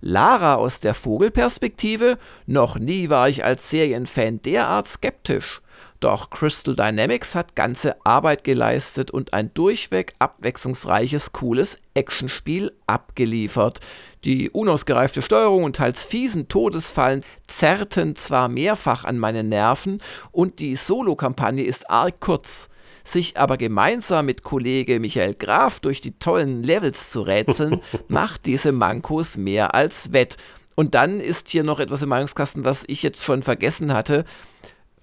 [0.00, 2.18] Lara aus der Vogelperspektive?
[2.46, 5.61] Noch nie war ich als Serienfan derart skeptisch.
[6.02, 13.78] Doch Crystal Dynamics hat ganze Arbeit geleistet und ein durchweg abwechslungsreiches, cooles Actionspiel abgeliefert.
[14.24, 20.74] Die unausgereifte Steuerung und teils fiesen Todesfallen zerrten zwar mehrfach an meine Nerven und die
[20.74, 22.68] Solo-Kampagne ist arg kurz.
[23.04, 28.72] Sich aber gemeinsam mit Kollege Michael Graf durch die tollen Levels zu rätseln, macht diese
[28.72, 30.36] Mankos mehr als wett.
[30.74, 34.24] Und dann ist hier noch etwas im Meinungskasten, was ich jetzt schon vergessen hatte.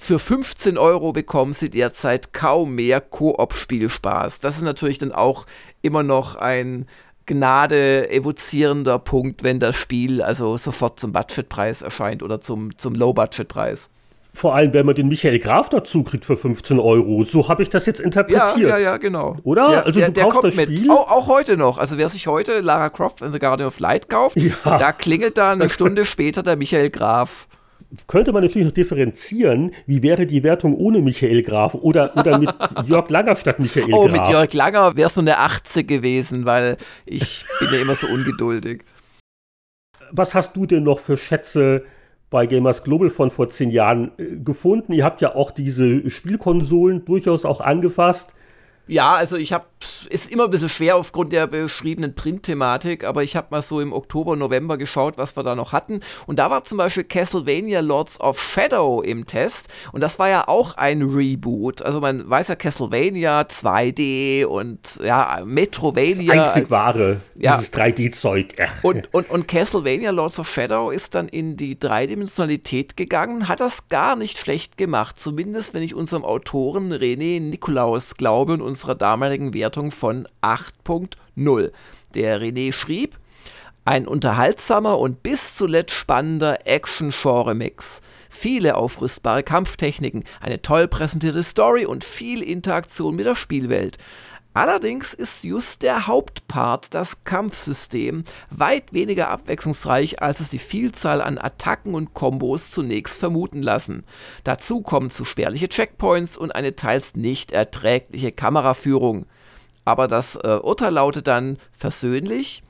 [0.02, 4.40] Für 15 Euro bekommen sie derzeit kaum mehr Koop-Spielspaß.
[4.40, 5.46] Das ist natürlich dann auch
[5.82, 6.88] immer noch ein
[7.26, 13.90] Gnade evozierender Punkt, wenn das Spiel also sofort zum Budgetpreis erscheint oder zum, zum Low-Budget-Preis.
[14.32, 17.24] Vor allem, wenn man den Michael Graf dazu kriegt für 15 Euro.
[17.26, 18.58] So habe ich das jetzt interpretiert.
[18.58, 19.36] Ja, ja, ja, genau.
[19.44, 19.70] Oder?
[19.70, 20.82] Der, also der, du kaufst das Spiel.
[20.82, 20.90] Mit.
[20.90, 21.78] Auch, auch, heute noch.
[21.78, 24.54] Also wer sich heute Lara Croft and the Guardian of Light kauft, ja.
[24.64, 27.48] da klingelt dann eine Stunde später der Michael Graf
[28.08, 32.50] könnte man natürlich noch differenzieren, wie wäre die Wertung ohne Michael Graf oder, oder mit
[32.86, 34.10] Jörg Langer statt Michael oh, Graf.
[34.10, 37.96] Oh, mit Jörg Langer wäre es nur eine 80 gewesen, weil ich bin ja immer
[37.96, 38.84] so ungeduldig.
[40.12, 41.84] Was hast du denn noch für Schätze
[42.30, 44.94] bei Gamers Global von vor zehn Jahren äh, gefunden?
[44.94, 48.34] Ihr habt ja auch diese Spielkonsolen durchaus auch angefasst.
[48.90, 49.66] Ja, also ich habe,
[50.10, 53.94] ist immer ein bisschen schwer aufgrund der beschriebenen Print-Thematik, aber ich habe mal so im
[53.94, 56.00] Oktober, November geschaut, was wir da noch hatten.
[56.26, 59.68] Und da war zum Beispiel Castlevania Lords of Shadow im Test.
[59.92, 61.84] Und das war ja auch ein Reboot.
[61.84, 66.34] Also man weiß ja Castlevania 2D und ja, Metrovania.
[66.34, 67.58] Das einzig als, wahre, ja.
[67.58, 68.56] dieses 3D-Zeug.
[68.82, 73.88] Und, und, und Castlevania Lords of Shadow ist dann in die Dreidimensionalität gegangen, hat das
[73.88, 75.20] gar nicht schlecht gemacht.
[75.20, 81.72] Zumindest wenn ich unserem Autoren René Nikolaus glaube und unserer damaligen Wertung von 8.0.
[82.14, 83.20] Der René schrieb,
[83.84, 88.02] Ein unterhaltsamer und bis zuletzt spannender Action-Genre-Mix.
[88.30, 93.98] Viele aufrüstbare Kampftechniken, eine toll präsentierte Story und viel Interaktion mit der Spielwelt.
[94.60, 101.38] Allerdings ist just der Hauptpart, das Kampfsystem, weit weniger abwechslungsreich, als es die Vielzahl an
[101.38, 104.04] Attacken und Kombos zunächst vermuten lassen.
[104.44, 109.28] Dazu kommen zu spärliche Checkpoints und eine teils nicht erträgliche Kameraführung.
[109.86, 112.62] Aber das äh, Urteil lautet dann versöhnlich.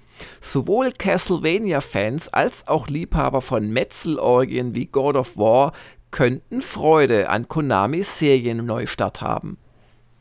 [0.41, 5.73] Sowohl Castlevania-Fans als auch Liebhaber von Metzelorgien wie God of War
[6.11, 9.57] könnten Freude an Konamis Serienneustart haben.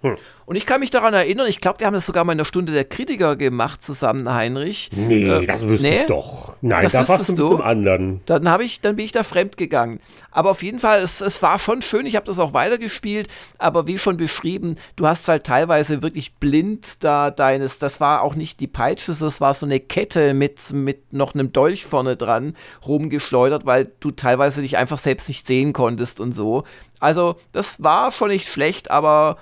[0.01, 0.16] Hm.
[0.46, 2.44] Und ich kann mich daran erinnern, ich glaube, wir haben das sogar mal in der
[2.44, 4.90] Stunde der Kritiker gemacht zusammen, Heinrich.
[4.94, 6.01] Nee, äh, das wüsste nee?
[6.01, 6.57] ich doch.
[6.61, 8.20] Nein, das da warst du mit einem anderen.
[8.26, 10.01] Dann, ich, dann bin ich da fremd gegangen.
[10.30, 13.28] Aber auf jeden Fall, es, es war schon schön, ich habe das auch weitergespielt,
[13.59, 18.36] aber wie schon beschrieben, du hast halt teilweise wirklich blind da deines, das war auch
[18.36, 22.55] nicht die Peitsche, das war so eine Kette mit, mit noch einem Dolch vorne dran
[22.86, 26.62] rumgeschleudert, weil du teilweise dich einfach selbst nicht sehen konntest und so.
[27.01, 29.38] Also, das war schon nicht schlecht, aber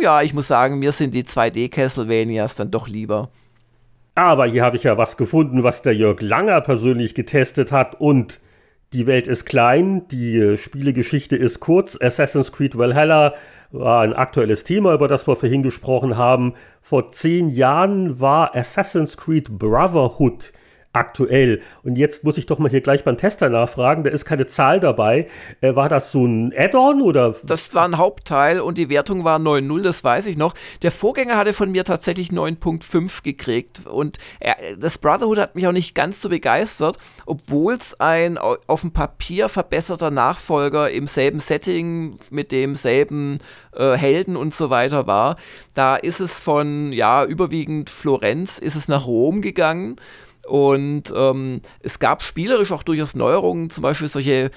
[0.00, 3.30] ja, ich muss sagen, mir sind die 2D-Castlevanias dann doch lieber.
[4.14, 8.40] Aber hier habe ich ja was gefunden, was der Jörg Langer persönlich getestet hat und
[8.92, 12.00] die Welt ist klein, die Spielegeschichte ist kurz.
[12.00, 13.34] Assassin's Creed Valhalla
[13.72, 16.54] war ein aktuelles Thema, über das wir vorhin gesprochen haben.
[16.80, 20.52] Vor zehn Jahren war Assassin's Creed Brotherhood
[20.96, 21.60] aktuell.
[21.82, 24.80] Und jetzt muss ich doch mal hier gleich beim Tester nachfragen, da ist keine Zahl
[24.80, 25.28] dabei.
[25.60, 27.34] Äh, war das so ein Add-on oder?
[27.44, 30.54] Das war ein Hauptteil und die Wertung war 9.0, das weiß ich noch.
[30.82, 35.72] Der Vorgänger hatte von mir tatsächlich 9.5 gekriegt und er, das Brotherhood hat mich auch
[35.72, 42.18] nicht ganz so begeistert, obwohl es ein auf dem Papier verbesserter Nachfolger im selben Setting
[42.30, 43.38] mit demselben
[43.74, 45.36] äh, Helden und so weiter war.
[45.74, 49.96] Da ist es von, ja, überwiegend Florenz, ist es nach Rom gegangen
[50.46, 54.50] und ähm, es gab spielerisch auch durchaus Neuerungen, zum Beispiel solche äh,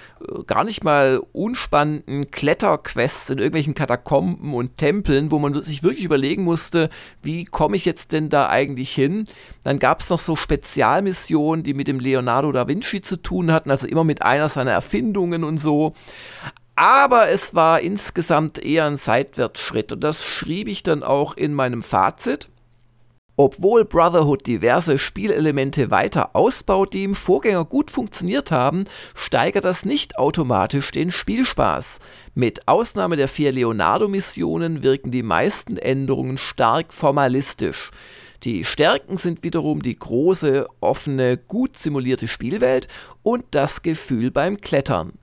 [0.46, 6.44] gar nicht mal unspannenden Kletterquests in irgendwelchen Katakomben und Tempeln, wo man sich wirklich überlegen
[6.44, 6.90] musste,
[7.24, 9.26] wie komme ich jetzt denn da eigentlich hin?
[9.64, 13.72] Dann gab es noch so Spezialmissionen, die mit dem Leonardo da Vinci zu tun hatten,
[13.72, 15.96] also immer mit einer seiner Erfindungen und so.
[16.76, 21.82] Aber es war insgesamt eher ein Seitwärtsschritt und das schrieb ich dann auch in meinem
[21.82, 22.48] Fazit.
[23.42, 28.84] Obwohl Brotherhood diverse Spielelemente weiter ausbaut, die im Vorgänger gut funktioniert haben,
[29.16, 32.00] steigert das nicht automatisch den Spielspaß.
[32.36, 37.92] Mit Ausnahme der vier Leonardo-Missionen wirken die meisten Änderungen stark formalistisch.
[38.44, 42.90] Die Stärken sind wiederum die große, offene, gut simulierte Spielwelt
[43.24, 45.14] und das Gefühl beim Klettern.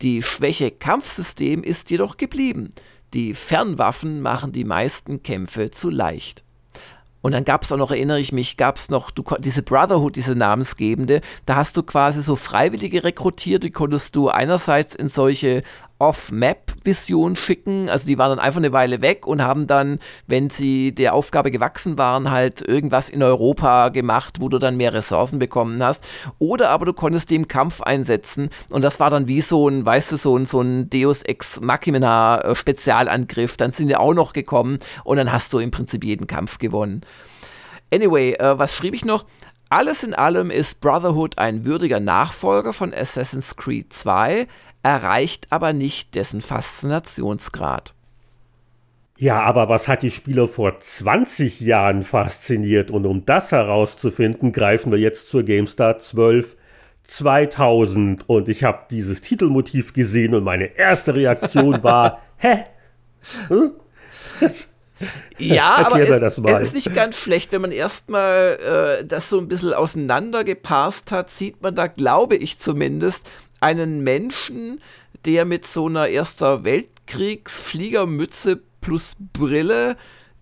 [0.00, 2.70] Die Schwäche Kampfsystem ist jedoch geblieben.
[3.12, 6.47] Die Fernwaffen machen die meisten Kämpfe zu leicht.
[7.20, 10.16] Und dann gab es auch noch, erinnere ich mich, gab es noch du, diese Brotherhood,
[10.16, 11.20] diese namensgebende.
[11.46, 15.62] Da hast du quasi so Freiwillige rekrutiert, die konntest du einerseits in solche
[15.98, 17.88] Off-Map-Vision schicken.
[17.88, 21.50] Also die waren dann einfach eine Weile weg und haben dann, wenn sie der Aufgabe
[21.50, 26.06] gewachsen waren, halt irgendwas in Europa gemacht, wo du dann mehr Ressourcen bekommen hast.
[26.38, 29.84] Oder aber du konntest die im Kampf einsetzen und das war dann wie so ein,
[29.84, 33.56] weißt du, so ein, so ein Deus Ex Machina äh, Spezialangriff.
[33.56, 37.02] Dann sind die auch noch gekommen und dann hast du im Prinzip jeden Kampf gewonnen.
[37.92, 39.24] Anyway, äh, was schrieb ich noch?
[39.70, 44.46] Alles in allem ist Brotherhood ein würdiger Nachfolger von Assassin's Creed 2,
[44.82, 47.94] erreicht aber nicht dessen Faszinationsgrad.
[49.18, 52.90] Ja, aber was hat die Spieler vor 20 Jahren fasziniert?
[52.92, 56.56] Und um das herauszufinden, greifen wir jetzt zur GameStar 12
[57.08, 58.28] 2000.
[58.28, 62.64] Und ich habe dieses Titelmotiv gesehen und meine erste Reaktion war, hä?
[63.48, 63.72] Hm?
[65.38, 69.48] Ja, aber es, es, ist nicht ganz schlecht, wenn man erstmal äh, das so ein
[69.48, 73.28] bisschen auseinandergeparst hat, sieht man da, glaube ich zumindest,
[73.60, 74.80] einen Menschen,
[75.24, 79.96] der mit so einer Erster Weltkriegsfliegermütze plus Brille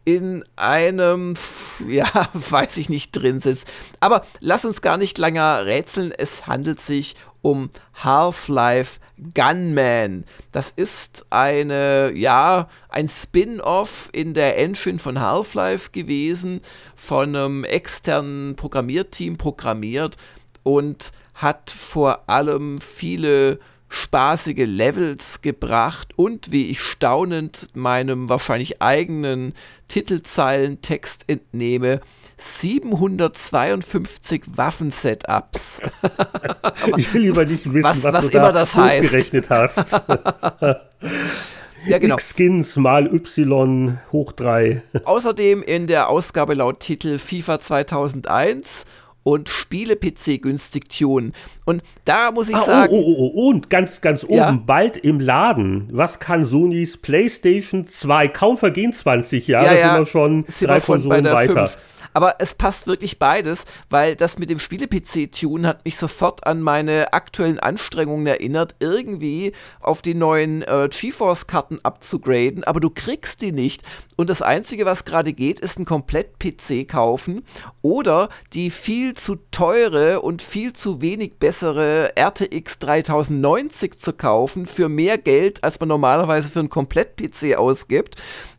[0.04, 1.34] in einem,
[1.88, 3.66] ja, weiß ich nicht, drin sitzt.
[4.00, 6.12] Aber lass uns gar nicht länger rätseln.
[6.16, 9.00] Es handelt sich um Half-Life
[9.34, 10.24] Gunman.
[10.52, 16.60] Das ist eine, ja, ein Spin-off in der Engine von Half-Life gewesen,
[16.94, 20.16] von einem externen Programmierteam programmiert
[20.62, 29.54] und hat vor allem viele spaßige Levels gebracht und wie ich staunend meinem wahrscheinlich eigenen
[29.88, 32.00] Titelzeilentext entnehme,
[32.38, 35.80] 752 Waffensetups.
[36.96, 39.10] ich will lieber nicht wissen, was, was, was du immer da das heißt.
[39.10, 39.92] gerechnet hast.
[41.86, 42.16] ja, genau.
[42.16, 44.82] X-Skins mal Y hoch 3.
[45.04, 48.84] Außerdem in der Ausgabe laut Titel FIFA 2001
[49.26, 51.32] und Spiele-PC günstig tunen.
[51.64, 52.92] Und da muss ich ah, oh, sagen.
[52.92, 54.62] Oh, oh, oh, und ganz, ganz oben, ja?
[54.64, 55.88] bald im Laden.
[55.90, 58.28] Was kann Sonys PlayStation 2?
[58.28, 61.70] Kaum vergehen 20 Jahre, ja, ja, sind wir schon drei wir Konsolen weiter.
[61.70, 61.78] 5.
[62.16, 67.12] Aber es passt wirklich beides, weil das mit dem Spiele-PC-Tune hat mich sofort an meine
[67.12, 69.52] aktuellen Anstrengungen erinnert, irgendwie
[69.82, 73.82] auf die neuen äh, GeForce-Karten abzugraden, aber du kriegst die nicht.
[74.16, 77.44] Und das Einzige, was gerade geht, ist ein Komplett-PC kaufen
[77.82, 84.88] oder die viel zu teure und viel zu wenig bessere RTX 3090 zu kaufen für
[84.88, 88.16] mehr Geld, als man normalerweise für einen Komplett-PC ausgibt.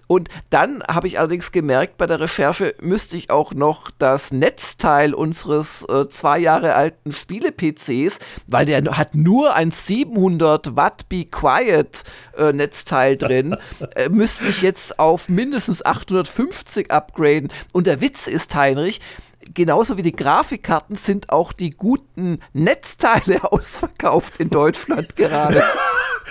[0.08, 5.14] Und dann habe ich allerdings gemerkt, bei der Recherche müsste ich auch noch das Netzteil
[5.14, 12.04] unseres äh, zwei Jahre alten Spiele-PCs, weil der hat nur ein 700 Watt Be Quiet
[12.38, 13.58] äh, Netzteil drin,
[13.96, 17.52] äh, müsste ich jetzt auf mindestens 850 upgraden.
[17.74, 19.02] Und der Witz ist, Heinrich,
[19.54, 25.64] genauso wie die Grafikkarten sind auch die guten Netzteile ausverkauft in Deutschland gerade.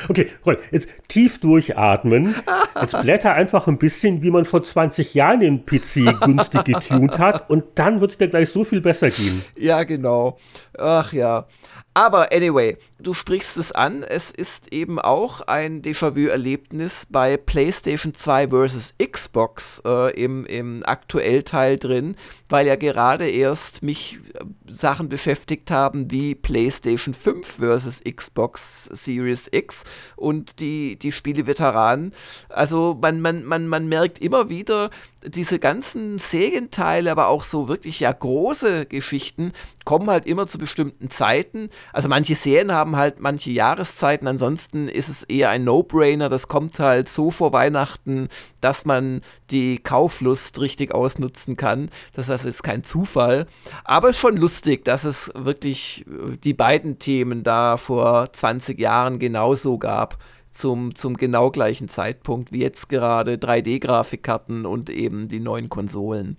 [0.09, 0.29] Okay,
[0.71, 2.35] jetzt tief durchatmen.
[2.81, 7.49] Jetzt blätter einfach ein bisschen, wie man vor 20 Jahren den PC günstig getuned hat
[7.49, 9.43] und dann wird es dir gleich so viel besser gehen.
[9.57, 10.39] Ja, genau.
[10.77, 11.47] Ach ja.
[11.95, 18.49] Aber anyway, du sprichst es an, es ist eben auch ein Déjà-vu-Erlebnis bei PlayStation 2
[18.49, 18.95] vs.
[18.99, 22.17] Xbox äh, im, im Aktuellteil drin,
[22.49, 28.03] weil ja gerade erst mich äh, Sachen beschäftigt haben wie PlayStation 5 vs.
[28.05, 29.85] Xbox Series X
[30.17, 32.13] und die, die Spiele-Veteranen.
[32.49, 34.91] Also man, man, man, man merkt immer wieder,
[35.27, 39.53] diese ganzen Serienteile, aber auch so wirklich ja große Geschichten
[39.85, 41.71] kommen halt immer zu bestimmten Zeiten.
[41.93, 46.29] Also manche Serien haben halt manche Jahreszeiten, ansonsten ist es eher ein No-Brainer.
[46.29, 48.29] Das kommt halt so vor Weihnachten,
[48.61, 51.91] dass man die Kauflust richtig ausnutzen kann.
[52.13, 53.47] Das es ist kein Zufall.
[53.85, 58.79] Aber es ist schon lustig, dass es wirklich äh, die beiden Themen da vor 20
[58.79, 60.19] Jahren genauso gab
[60.51, 66.37] zum, zum genau gleichen Zeitpunkt wie jetzt gerade 3D-Grafikkarten und eben die neuen Konsolen.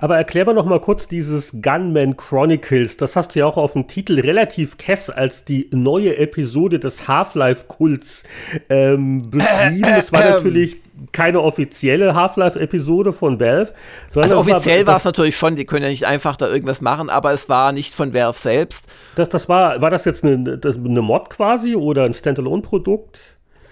[0.00, 2.96] Aber erklär mal noch mal kurz dieses Gunman Chronicles.
[2.96, 7.06] Das hast du ja auch auf dem Titel relativ kess als die neue Episode des
[7.06, 8.24] Half-Life-Kults
[8.68, 9.82] ähm, beschrieben.
[10.00, 10.78] Das war natürlich
[11.12, 13.72] keine offizielle Half-Life-Episode von Valve.
[14.14, 17.32] Also offiziell war es natürlich schon, die können ja nicht einfach da irgendwas machen, aber
[17.32, 18.86] es war nicht von Valve selbst.
[19.16, 23.18] Das, das war, war das jetzt eine, das, eine Mod quasi oder ein Standalone-Produkt?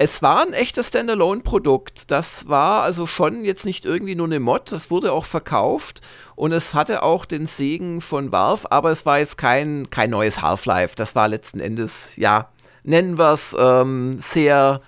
[0.00, 2.12] Es war ein echtes Standalone-Produkt.
[2.12, 6.00] Das war also schon jetzt nicht irgendwie nur eine Mod, das wurde auch verkauft
[6.36, 10.40] und es hatte auch den Segen von Valve, aber es war jetzt kein, kein neues
[10.40, 10.94] Half-Life.
[10.94, 12.48] Das war letzten Endes, ja,
[12.84, 14.82] nennen wir es ähm, sehr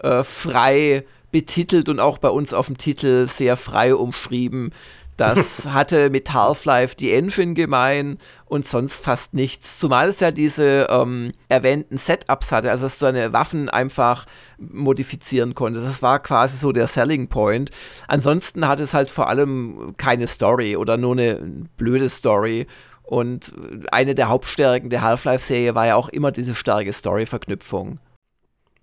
[0.00, 4.72] äh, frei betitelt und auch bei uns auf dem Titel sehr frei umschrieben.
[5.16, 9.78] Das hatte mit Half-Life die Engine gemein und sonst fast nichts.
[9.78, 14.26] Zumal es ja diese ähm, erwähnten Setups hatte, also dass du deine Waffen einfach
[14.58, 15.86] modifizieren konntest.
[15.86, 17.70] Das war quasi so der Selling Point.
[18.08, 21.40] Ansonsten hat es halt vor allem keine Story oder nur eine
[21.76, 22.66] blöde Story.
[23.02, 23.52] Und
[23.92, 28.00] eine der Hauptstärken der Half-Life-Serie war ja auch immer diese starke Story-Verknüpfung.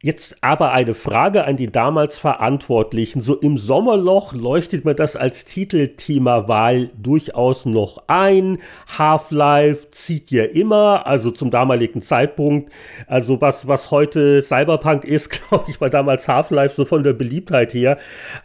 [0.06, 3.22] Jetzt aber eine Frage an die damals Verantwortlichen.
[3.22, 8.58] So im Sommerloch leuchtet mir das als Titelthema Wahl durchaus noch ein.
[8.97, 12.70] Half-Life zieht ja immer, also zum damaligen Zeitpunkt.
[13.08, 17.74] Also was, was heute Cyberpunk ist, glaube ich, war damals Half-Life so von der Beliebtheit
[17.74, 17.97] her.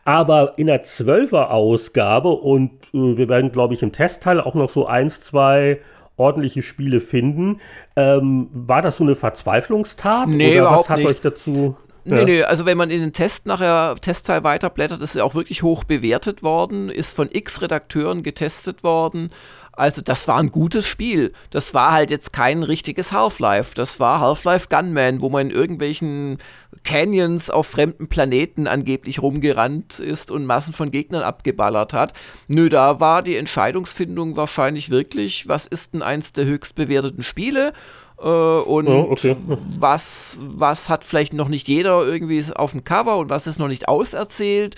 [0.05, 4.71] Aber in der Zwölfer Ausgabe und äh, wir werden, glaube ich, im Testteil auch noch
[4.71, 5.81] so eins, zwei
[6.19, 7.61] ordentliche Spiele finden.
[7.97, 10.29] Ähm, war das so eine Verzweiflungstat?
[10.29, 11.09] Nee, oder was hat nicht.
[11.09, 11.77] euch dazu?
[12.05, 12.25] Nee, ja.
[12.25, 15.85] nee, also wenn man in den Test nachher, Testteil weiterblättert, ist er auch wirklich hoch
[15.85, 19.31] bewertet worden, ist von x Redakteuren getestet worden
[19.79, 21.33] also das war ein gutes Spiel.
[21.51, 23.75] Das war halt jetzt kein richtiges Half-Life.
[23.77, 26.39] Das war Half-Life Gunman, wo man in irgendwelchen
[26.83, 32.13] Canyons auf fremden Planeten angeblich rumgerannt ist und Massen von Gegnern abgeballert hat.
[32.49, 37.73] Nö, da war die Entscheidungsfindung wahrscheinlich wirklich, was ist denn eins der höchst bewerteten Spiele?
[38.19, 39.37] Äh, und oh, okay.
[39.79, 43.69] was, was hat vielleicht noch nicht jeder irgendwie auf dem Cover und was ist noch
[43.69, 44.75] nicht auserzählt?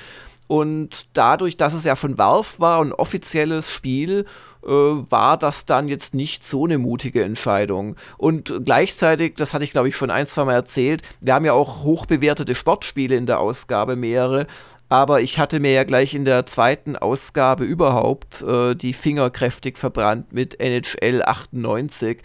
[0.47, 4.27] Und dadurch, dass es ja von Valve war, ein offizielles Spiel,
[4.63, 7.97] war das dann jetzt nicht so eine mutige Entscheidung.
[8.19, 11.53] Und gleichzeitig, das hatte ich glaube ich schon ein, zwei Mal erzählt, wir haben ja
[11.53, 14.47] auch hochbewertete Sportspiele in der Ausgabe, mehrere.
[14.89, 19.79] Aber ich hatte mir ja gleich in der zweiten Ausgabe überhaupt äh, die Finger kräftig
[19.79, 22.19] verbrannt mit NHL 98.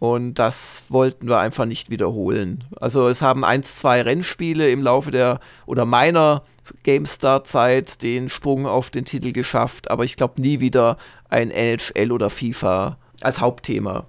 [0.00, 2.64] Und das wollten wir einfach nicht wiederholen.
[2.80, 6.42] Also es haben eins, zwei Rennspiele im Laufe der oder meiner
[6.82, 12.30] GameStar-Zeit den Sprung auf den Titel geschafft, aber ich glaube nie wieder ein NHL oder
[12.30, 14.06] FIFA als Hauptthema.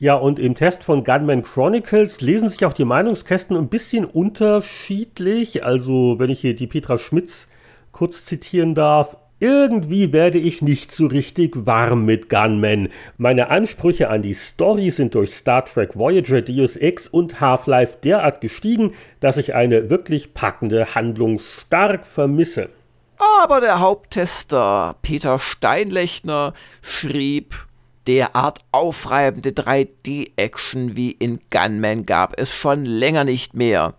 [0.00, 5.64] Ja, und im Test von Gunman Chronicles lesen sich auch die Meinungskästen ein bisschen unterschiedlich.
[5.64, 7.48] Also, wenn ich hier die Petra Schmitz
[7.90, 12.88] kurz zitieren darf, irgendwie werde ich nicht so richtig warm mit Gunman.
[13.16, 18.40] Meine Ansprüche an die Story sind durch Star Trek Voyager, Deus Ex und Half-Life derart
[18.40, 22.68] gestiegen, dass ich eine wirklich packende Handlung stark vermisse.
[23.18, 27.66] Aber der Haupttester Peter Steinlechner schrieb,
[28.06, 33.94] derart aufreibende 3D-Action wie in Gunman gab es schon länger nicht mehr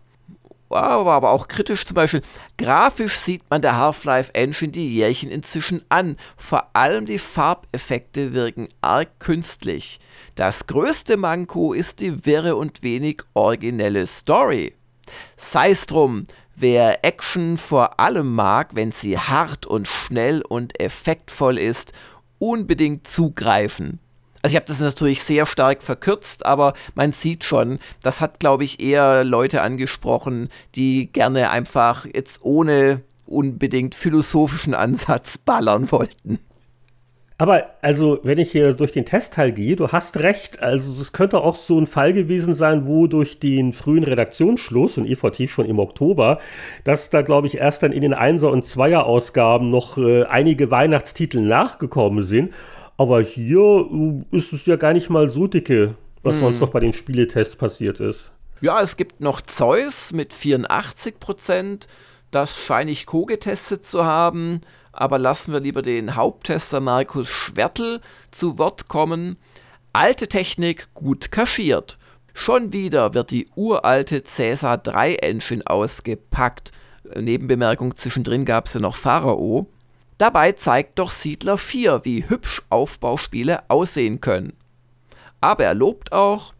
[0.70, 2.22] war aber auch kritisch zum Beispiel.
[2.58, 6.18] Grafisch sieht man der Half-Life Engine die Jährchen inzwischen an.
[6.38, 10.00] Vor allem die Farbeffekte wirken arg künstlich.
[10.36, 14.76] Das größte Manko ist die wirre und wenig originelle Story.
[15.36, 16.26] Sei's drum,
[16.60, 21.94] wer Action vor allem mag, wenn sie hart und schnell und effektvoll ist,
[22.38, 24.00] unbedingt zugreifen.
[24.42, 28.64] Also ich habe das natürlich sehr stark verkürzt, aber man sieht schon, das hat, glaube
[28.64, 36.40] ich, eher Leute angesprochen, die gerne einfach jetzt ohne unbedingt philosophischen Ansatz ballern wollten.
[37.42, 40.62] Aber also, wenn ich hier durch den Testteil gehe, du hast recht.
[40.62, 45.08] Also, es könnte auch so ein Fall gewesen sein, wo durch den frühen Redaktionsschluss und
[45.08, 46.40] EVT schon im Oktober,
[46.84, 51.40] dass da, glaube ich, erst dann in den Einser- und Zweier-Ausgaben noch äh, einige Weihnachtstitel
[51.40, 52.54] nachgekommen sind.
[52.98, 56.42] Aber hier äh, ist es ja gar nicht mal so dicke, was hm.
[56.42, 58.34] sonst noch bei den Spieletests passiert ist.
[58.60, 61.88] Ja, es gibt noch Zeus mit 84 Prozent.
[62.32, 64.60] Das scheine ich co-getestet zu haben.
[65.00, 69.38] Aber lassen wir lieber den Haupttester Markus Schwertel zu Wort kommen.
[69.94, 71.98] Alte Technik gut kaschiert.
[72.34, 76.74] Schon wieder wird die uralte Cäsar 3 Engine ausgepackt.
[77.16, 79.70] Nebenbemerkung, zwischendrin gab es ja noch Pharao.
[80.18, 84.52] Dabei zeigt doch Siedler 4, wie hübsch Aufbauspiele aussehen können.
[85.40, 86.54] Aber er lobt auch,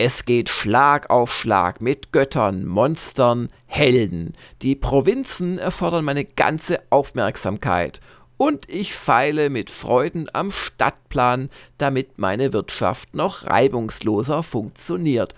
[0.00, 4.32] es geht Schlag auf Schlag mit Göttern, Monstern, Helden.
[4.62, 8.00] Die Provinzen erfordern meine ganze Aufmerksamkeit.
[8.38, 15.34] Und ich feile mit Freuden am Stadtplan, damit meine Wirtschaft noch reibungsloser funktioniert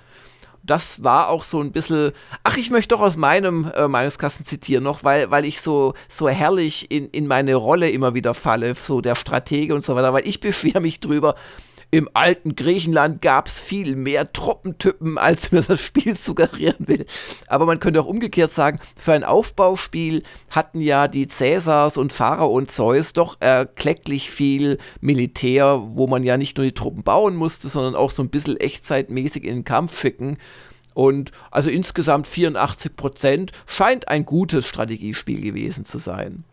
[0.64, 2.12] das war auch so ein bisschen,
[2.44, 6.28] ach, ich möchte doch aus meinem äh, Meinungskasten zitieren noch, weil, weil ich so, so
[6.28, 10.26] herrlich in, in meine Rolle immer wieder falle, so der Stratege und so weiter, weil
[10.26, 11.34] ich beschwere mich drüber,
[11.92, 17.04] im alten Griechenland gab es viel mehr Truppentypen, als mir das Spiel suggerieren will.
[17.48, 22.46] Aber man könnte auch umgekehrt sagen, für ein Aufbauspiel hatten ja die Cäsars und Pharao
[22.46, 27.68] und Zeus doch erklecklich viel Militär, wo man ja nicht nur die Truppen bauen musste,
[27.68, 30.38] sondern auch so ein bisschen echtzeitmäßig in den Kampf schicken.
[30.94, 36.44] Und also insgesamt 84 Prozent scheint ein gutes Strategiespiel gewesen zu sein.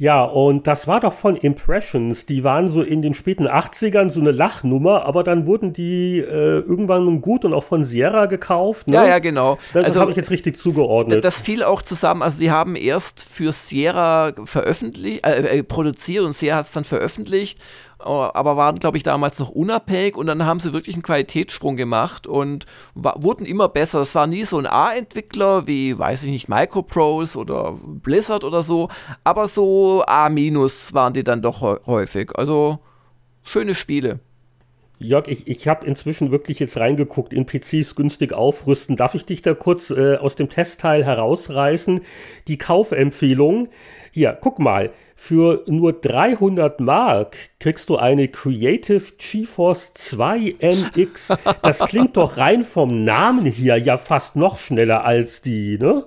[0.00, 2.24] Ja, und das war doch von Impressions.
[2.24, 6.60] Die waren so in den späten 80ern so eine Lachnummer, aber dann wurden die äh,
[6.60, 8.88] irgendwann gut und auch von Sierra gekauft.
[8.88, 8.94] Ne?
[8.94, 9.58] Ja, ja, genau.
[9.74, 11.22] Das, also, das habe ich jetzt richtig zugeordnet.
[11.22, 12.22] Das fiel auch zusammen.
[12.22, 16.84] Also, die haben erst für Sierra veröffentlicht, äh, äh, produziert und Sierra hat es dann
[16.84, 17.58] veröffentlicht
[18.02, 22.26] aber waren, glaube ich, damals noch unabhängig und dann haben sie wirklich einen Qualitätssprung gemacht
[22.26, 24.00] und wurden immer besser.
[24.02, 28.88] Es war nie so ein A-Entwickler wie, weiß ich nicht, Microprose oder Blizzard oder so,
[29.24, 32.30] aber so A- waren die dann doch häufig.
[32.36, 32.78] Also
[33.42, 34.20] schöne Spiele.
[35.02, 38.96] Jörg, ich, ich habe inzwischen wirklich jetzt reingeguckt in PCs günstig aufrüsten.
[38.96, 42.02] Darf ich dich da kurz äh, aus dem Testteil herausreißen?
[42.48, 43.70] Die Kaufempfehlung.
[44.12, 44.90] Hier, guck mal.
[45.16, 51.34] Für nur 300 Mark kriegst du eine Creative GeForce 2 MX.
[51.62, 56.04] Das klingt doch rein vom Namen hier ja fast noch schneller als die, ne?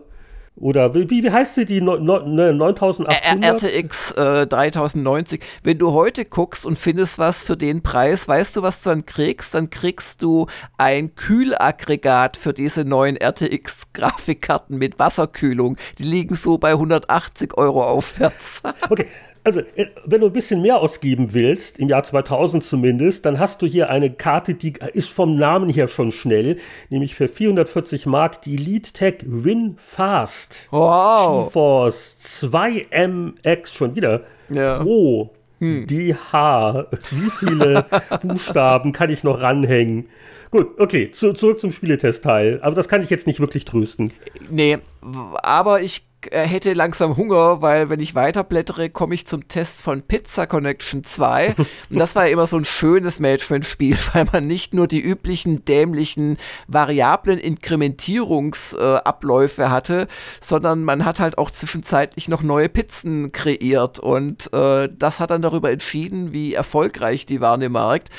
[0.56, 3.64] Oder wie, wie heißt sie, die no, no, 9800?
[3.64, 5.42] RTX äh, 3090.
[5.64, 9.06] Wenn du heute guckst und findest was für den Preis, weißt du, was du dann
[9.06, 9.56] kriegst?
[9.56, 10.46] Dann kriegst du
[10.78, 15.78] ein Kühlaggregat für diese neuen RTX-Grafikkarten mit Wasserkühlung.
[15.98, 18.62] Die liegen so bei 180 Euro aufwärts.
[18.90, 19.08] okay,
[19.44, 23.62] also, äh, wenn du ein bisschen mehr ausgeben willst, im Jahr 2000 zumindest, dann hast
[23.62, 26.58] du hier eine Karte, die ist vom Namen her schon schnell,
[26.90, 30.68] nämlich für 440 Mark die LeadTech WinFast.
[30.72, 31.48] Wow.
[31.48, 34.22] GeForce 2MX schon wieder.
[34.50, 34.80] Ja.
[34.80, 35.88] Pro hm.
[35.88, 36.88] DH.
[37.12, 37.86] Wie viele
[38.22, 40.08] Buchstaben kann ich noch ranhängen?
[40.52, 42.60] Gut, okay, zu, zurück zum Spieletestteil.
[42.62, 44.14] Aber das kann ich jetzt nicht wirklich trösten.
[44.50, 50.02] Nee, aber ich hätte langsam Hunger, weil wenn ich weiterblättere, komme ich zum Test von
[50.02, 51.56] Pizza Connection 2.
[51.90, 55.66] Und das war ja immer so ein schönes Management-Spiel, weil man nicht nur die üblichen
[55.66, 60.08] dämlichen variablen Inkrementierungsabläufe äh, hatte,
[60.42, 64.00] sondern man hat halt auch zwischenzeitlich noch neue Pizzen kreiert.
[64.00, 68.10] Und äh, das hat dann darüber entschieden, wie erfolgreich die waren im Markt.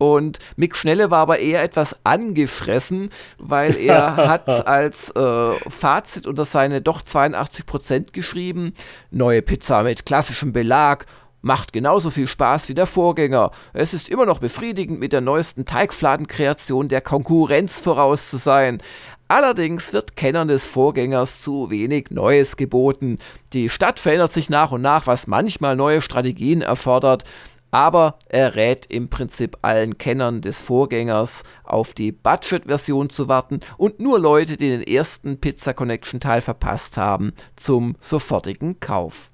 [0.00, 6.46] Und Mick Schnelle war aber eher etwas angefressen, weil er hat als äh, Fazit unter
[6.46, 8.72] seine doch 82 Prozent geschrieben,
[9.10, 11.04] neue Pizza mit klassischem Belag,
[11.42, 13.50] macht genauso viel Spaß wie der Vorgänger.
[13.74, 18.82] Es ist immer noch befriedigend, mit der neuesten Teigfladenkreation der Konkurrenz voraus zu sein.
[19.30, 23.18] Allerdings wird Kennern des Vorgängers zu wenig Neues geboten.
[23.52, 27.22] Die Stadt verändert sich nach und nach, was manchmal neue Strategien erfordert.
[27.70, 34.00] Aber er rät im Prinzip allen Kennern des Vorgängers auf die Budget-Version zu warten und
[34.00, 39.30] nur Leute, die den ersten Pizza Connection Teil verpasst haben, zum sofortigen Kauf.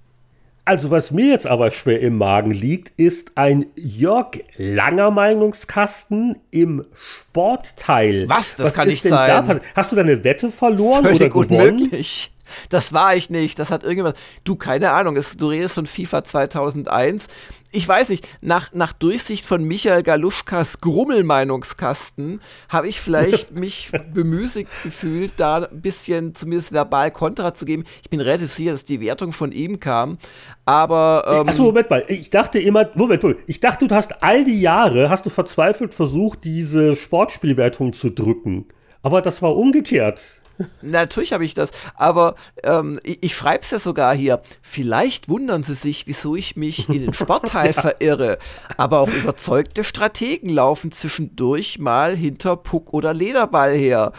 [0.69, 6.85] Also was mir jetzt aber schwer im Magen liegt, ist ein Jörg Langer Meinungskasten im
[6.93, 8.29] Sportteil.
[8.29, 8.57] Was?
[8.57, 9.47] Das was kann nicht sein.
[9.47, 9.61] Da?
[9.77, 11.77] Hast du deine Wette verloren Völlig oder gewonnen?
[11.77, 12.33] Unmöglich.
[12.69, 13.61] Das war ich nicht.
[13.61, 14.17] Das hat irgendjemand.
[14.43, 15.17] Du, keine Ahnung.
[15.39, 17.29] Du redest von FIFA 2001
[17.77, 24.71] ich weiß nicht, nach, nach Durchsicht von Michael Galuschkas Grummelmeinungskasten habe ich vielleicht mich bemüßigt
[24.83, 27.85] gefühlt, da ein bisschen zumindest verbal Kontra zu geben.
[28.03, 30.17] Ich bin relativ sicher, dass die Wertung von ihm kam,
[30.65, 31.25] aber.
[31.27, 32.05] Ähm, Achso, Moment mal.
[32.09, 35.93] Ich dachte immer, Moment, Moment, ich dachte, du hast all die Jahre, hast du verzweifelt
[35.93, 38.67] versucht, diese Sportspielwertung zu drücken.
[39.03, 40.23] Aber das war umgekehrt.
[40.83, 44.43] Natürlich habe ich das, aber ähm, ich, ich schreibe es ja sogar hier.
[44.63, 48.39] Vielleicht wundern Sie sich, wieso ich mich in den Sportteil verirre.
[48.77, 54.13] Aber auch überzeugte Strategen laufen zwischendurch mal hinter Puck oder Lederball her.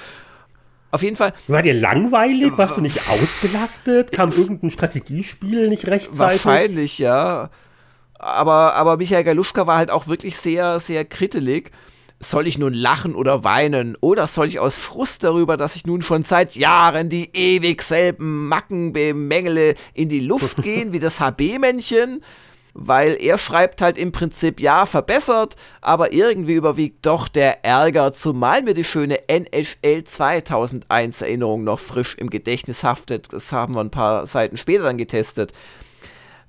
[0.92, 1.34] Auf jeden Fall.
[1.48, 2.58] War dir langweilig?
[2.58, 4.12] Warst du nicht ausgelastet?
[4.12, 6.46] Kam irgendein Strategiespiel nicht rechtzeitig?
[6.46, 7.50] Wahrscheinlich, ja.
[8.18, 11.72] Aber, aber Michael Galuschka war halt auch wirklich sehr, sehr krittelig
[12.20, 13.96] soll ich nun lachen oder weinen?
[14.00, 18.48] Oder soll ich aus Frust darüber, dass ich nun schon seit Jahren die ewig selben
[18.48, 22.24] Macken bemängele, in die Luft gehen wie das HB-Männchen?
[22.80, 28.62] Weil er schreibt halt im Prinzip, ja, verbessert, aber irgendwie überwiegt doch der Ärger, zumal
[28.62, 33.34] mir die schöne NHL 2001 Erinnerung noch frisch im Gedächtnis haftet.
[33.34, 35.54] Das haben wir ein paar Seiten später dann getestet.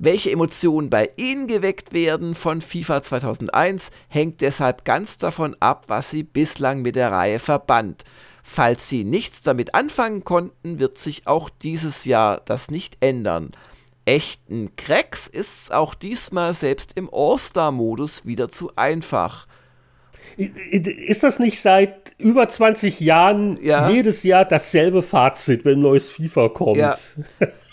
[0.01, 6.11] Welche Emotionen bei Ihnen geweckt werden von FIFA 2001, hängt deshalb ganz davon ab, was
[6.11, 8.05] Sie bislang mit der Reihe verband.
[8.44, 13.51] Falls Sie nichts damit anfangen konnten, wird sich auch dieses Jahr das nicht ändern.
[14.05, 19.49] Echten Cracks ist auch diesmal selbst im All-Star-Modus wieder zu einfach.
[20.36, 23.90] Ist das nicht seit über 20 Jahren ja.
[23.90, 26.76] jedes Jahr dasselbe Fazit, wenn ein neues FIFA kommt?
[26.78, 26.96] Ja.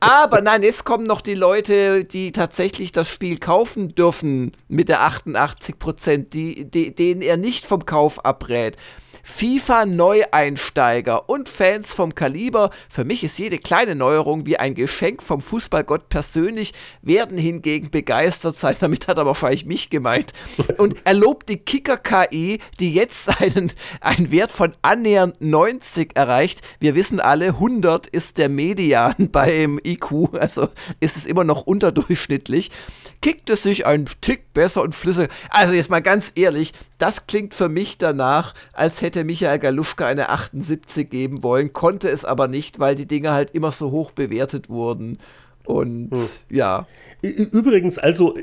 [0.00, 5.02] Aber nein, es kommen noch die Leute, die tatsächlich das Spiel kaufen dürfen mit der
[5.02, 8.76] 88 Prozent, die, die, denen er nicht vom Kauf abrät.
[9.22, 15.40] FIFA-Neueinsteiger und Fans vom Kaliber, für mich ist jede kleine Neuerung wie ein Geschenk vom
[15.40, 18.76] Fußballgott persönlich, werden hingegen begeistert sein.
[18.80, 20.32] Damit hat er wahrscheinlich mich gemeint.
[20.76, 26.62] Und er lobt die Kicker-KI, die jetzt einen, einen Wert von annähernd 90 erreicht.
[26.80, 30.68] Wir wissen alle, 100 ist der Median beim IQ, also
[31.00, 32.70] ist es immer noch unterdurchschnittlich
[33.22, 35.32] kickt es sich ein Tick besser und flüssiger.
[35.48, 40.28] Also jetzt mal ganz ehrlich, das klingt für mich danach, als hätte Michael Galuschka eine
[40.28, 44.68] 78 geben wollen, konnte es aber nicht, weil die Dinge halt immer so hoch bewertet
[44.68, 45.18] wurden.
[45.64, 46.28] Und hm.
[46.48, 46.86] ja.
[47.22, 48.36] Übrigens, also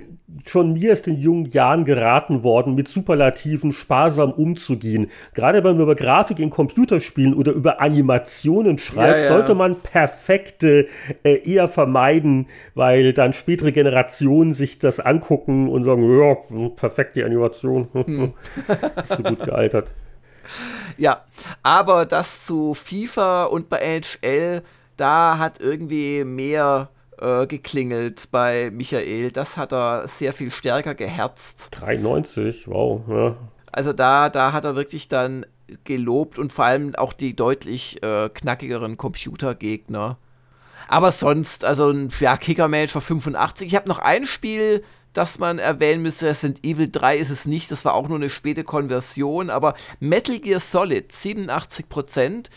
[0.45, 5.11] schon mir ist in jungen Jahren geraten worden, mit Superlativen sparsam umzugehen.
[5.33, 9.27] Gerade wenn man über Grafik in Computerspielen oder über Animationen schreibt, ja, ja.
[9.27, 10.87] sollte man perfekte
[11.23, 17.87] äh, eher vermeiden, weil dann spätere Generationen sich das angucken und sagen, ja, perfekte Animation.
[18.09, 18.33] Hm.
[19.03, 19.87] ist so gut gealtert.
[20.97, 21.25] Ja,
[21.61, 24.63] aber das zu FIFA und bei NHL,
[24.97, 26.89] da hat irgendwie mehr
[27.21, 29.31] äh, geklingelt bei Michael.
[29.31, 31.69] Das hat er sehr viel stärker geherzt.
[31.71, 33.01] 93, wow.
[33.07, 33.37] Ja.
[33.71, 35.45] Also da, da hat er wirklich dann
[35.83, 40.17] gelobt und vor allem auch die deutlich äh, knackigeren Computergegner.
[40.87, 43.67] Aber sonst, also ein ja, Kicker-Manager 85.
[43.67, 44.83] Ich habe noch ein Spiel,
[45.13, 46.27] das man erwähnen müsste.
[46.27, 50.39] Resident Evil 3 ist es nicht, das war auch nur eine späte Konversion, aber Metal
[50.39, 52.49] Gear Solid 87 Prozent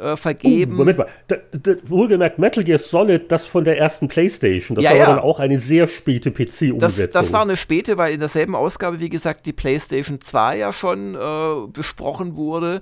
[0.00, 0.72] äh, vergeben.
[0.72, 4.74] Uh, Moment mal, da, da, wohlgemerkt Metal Gear Solid, das von der ersten Playstation.
[4.74, 5.06] Das ja, war ja.
[5.06, 6.78] dann auch eine sehr späte PC-Umsetzung.
[6.80, 10.72] Das, das, war eine späte, weil in derselben Ausgabe, wie gesagt, die Playstation 2 ja
[10.72, 12.80] schon äh, besprochen wurde.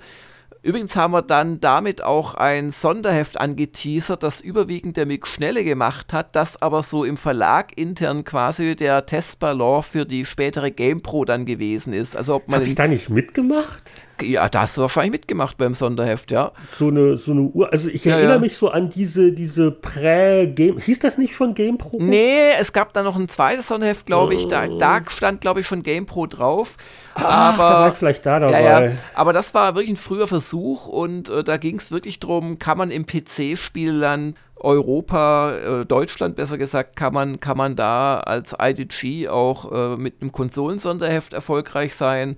[0.63, 6.13] Übrigens haben wir dann damit auch ein Sonderheft angeteasert, das überwiegend der Mick Schnelle gemacht
[6.13, 11.47] hat, das aber so im Verlag intern quasi der Testballon für die spätere GamePro dann
[11.47, 12.17] gewesen ist.
[12.17, 13.85] Also ob man Hab ich da nicht mitgemacht?
[14.23, 16.53] Ja, da hast du wahrscheinlich mitgemacht beim Sonderheft, ja.
[16.69, 17.73] So eine, so eine Uhr.
[17.73, 18.41] Also ich Ja, erinnere ja.
[18.41, 20.79] mich so an diese, diese Prä-Game.
[20.79, 21.99] Hieß das nicht schon GamePro?
[22.01, 24.49] Nee, es gab da noch ein zweites Sonderheft, glaube ich.
[24.49, 26.77] Da, da stand, glaube ich, schon GamePro drauf.
[27.15, 28.63] Ach, da war ich vielleicht da dabei.
[28.63, 28.93] Ja, ja.
[29.15, 32.79] Aber das war wirklich ein früher Versuch und äh, da ging es wirklich drum, kann
[32.79, 39.29] man im PC-Spielland Europa, äh, Deutschland besser gesagt, kann man, kann man da als IDG
[39.29, 42.37] auch äh, mit einem Konsolensonderheft erfolgreich sein.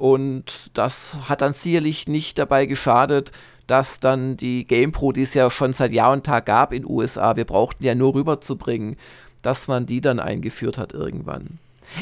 [0.00, 3.32] Und das hat dann sicherlich nicht dabei geschadet,
[3.66, 7.36] dass dann die GamePro, die es ja schon seit Jahr und Tag gab in USA,
[7.36, 8.96] wir brauchten ja nur rüberzubringen,
[9.42, 11.58] dass man die dann eingeführt hat irgendwann.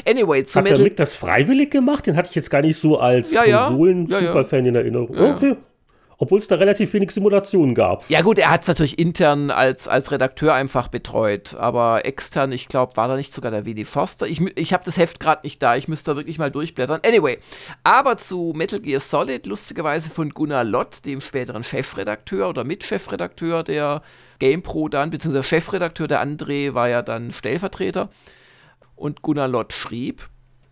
[0.07, 2.07] Anyway, zu Hat der Mick das freiwillig gemacht?
[2.07, 3.49] Den hatte ich jetzt gar nicht so als Ja, ja.
[3.49, 3.67] Ja, ja.
[3.67, 5.09] Konsolen-Superfan in Erinnerung.
[5.09, 5.57] Okay.
[6.21, 8.09] Obwohl es da relativ wenig Simulationen gab.
[8.09, 12.67] Ja gut, er hat es natürlich intern als, als Redakteur einfach betreut, aber extern, ich
[12.67, 14.27] glaube, war da nicht sogar der Willy Foster.
[14.27, 16.99] Ich, ich habe das Heft gerade nicht da, ich müsste da wirklich mal durchblättern.
[17.05, 17.39] Anyway,
[17.85, 24.01] aber zu Metal Gear Solid, lustigerweise von Gunnar Lott, dem späteren Chefredakteur oder Mitchefredakteur der
[24.39, 28.09] GamePro dann, beziehungsweise Chefredakteur, der André war ja dann Stellvertreter.
[28.97, 30.27] Und Gunnar Lott schrieb,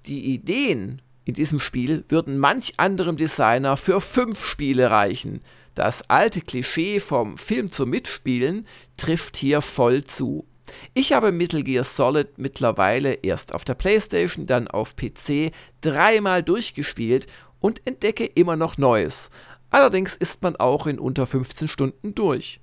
[0.07, 5.41] die Ideen in diesem Spiel würden manch anderem Designer für fünf Spiele reichen.
[5.75, 10.45] Das alte Klischee vom Film zum Mitspielen trifft hier voll zu.
[10.93, 15.51] Ich habe Metal Gear Solid mittlerweile erst auf der PlayStation, dann auf PC
[15.81, 17.27] dreimal durchgespielt
[17.59, 19.29] und entdecke immer noch Neues.
[19.69, 22.59] Allerdings ist man auch in unter 15 Stunden durch.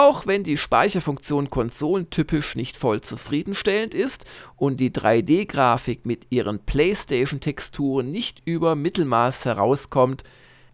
[0.00, 8.08] Auch wenn die Speicherfunktion konsolentypisch nicht voll zufriedenstellend ist und die 3D-Grafik mit ihren PlayStation-Texturen
[8.12, 10.22] nicht über Mittelmaß herauskommt,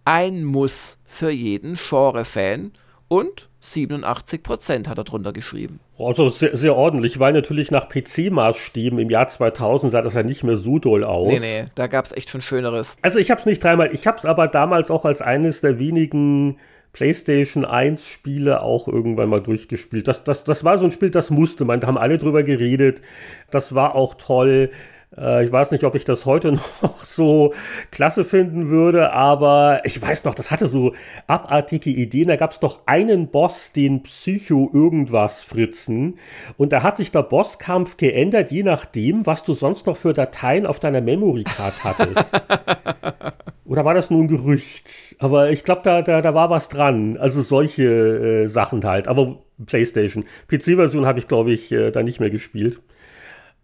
[0.04, 2.72] ein Muss für jeden Genre-Fan
[3.08, 5.80] und 87% hat er drunter geschrieben.
[5.98, 10.44] Also sehr, sehr ordentlich, weil natürlich nach PC-Maßstäben im Jahr 2000 sah das ja nicht
[10.44, 11.30] mehr so doll aus.
[11.30, 12.94] Nee, nee, da gab es echt schon Schöneres.
[13.00, 15.78] Also ich habe es nicht dreimal, ich habe es aber damals auch als eines der
[15.78, 16.58] wenigen
[16.94, 20.08] PlayStation 1 Spiele auch irgendwann mal durchgespielt.
[20.08, 23.02] Das, das, das war so ein Spiel, das musste man, da haben alle drüber geredet.
[23.50, 24.70] Das war auch toll.
[25.16, 27.52] Äh, Ich weiß nicht, ob ich das heute noch so
[27.90, 30.94] klasse finden würde, aber ich weiß noch, das hatte so
[31.26, 32.28] abartige Ideen.
[32.28, 36.18] Da gab es doch einen Boss, den Psycho irgendwas Fritzen.
[36.56, 40.66] Und da hat sich der Bosskampf geändert, je nachdem, was du sonst noch für Dateien
[40.66, 42.32] auf deiner Memory Card hattest.
[43.66, 45.16] Oder war das nur ein Gerücht?
[45.18, 47.16] Aber ich glaube, da, da, da war was dran.
[47.16, 49.08] Also solche äh, Sachen halt.
[49.08, 50.24] Aber PlayStation.
[50.48, 52.80] PC-Version habe ich, glaube ich, äh, da nicht mehr gespielt.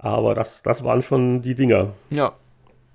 [0.02, 1.93] Aber das, das waren schon die Dinger.
[2.10, 2.32] Ja.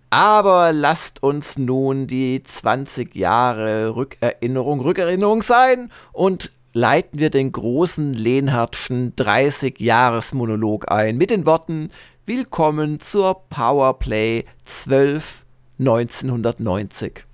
[0.10, 8.14] Aber lasst uns nun die 20 Jahre Rückerinnerung, Rückerinnerung sein und leiten wir den großen
[8.14, 11.92] Lehnhardtschen 30-Jahres-Monolog ein mit den Worten
[12.26, 15.46] Willkommen zur Powerplay 12
[15.80, 17.26] 1990.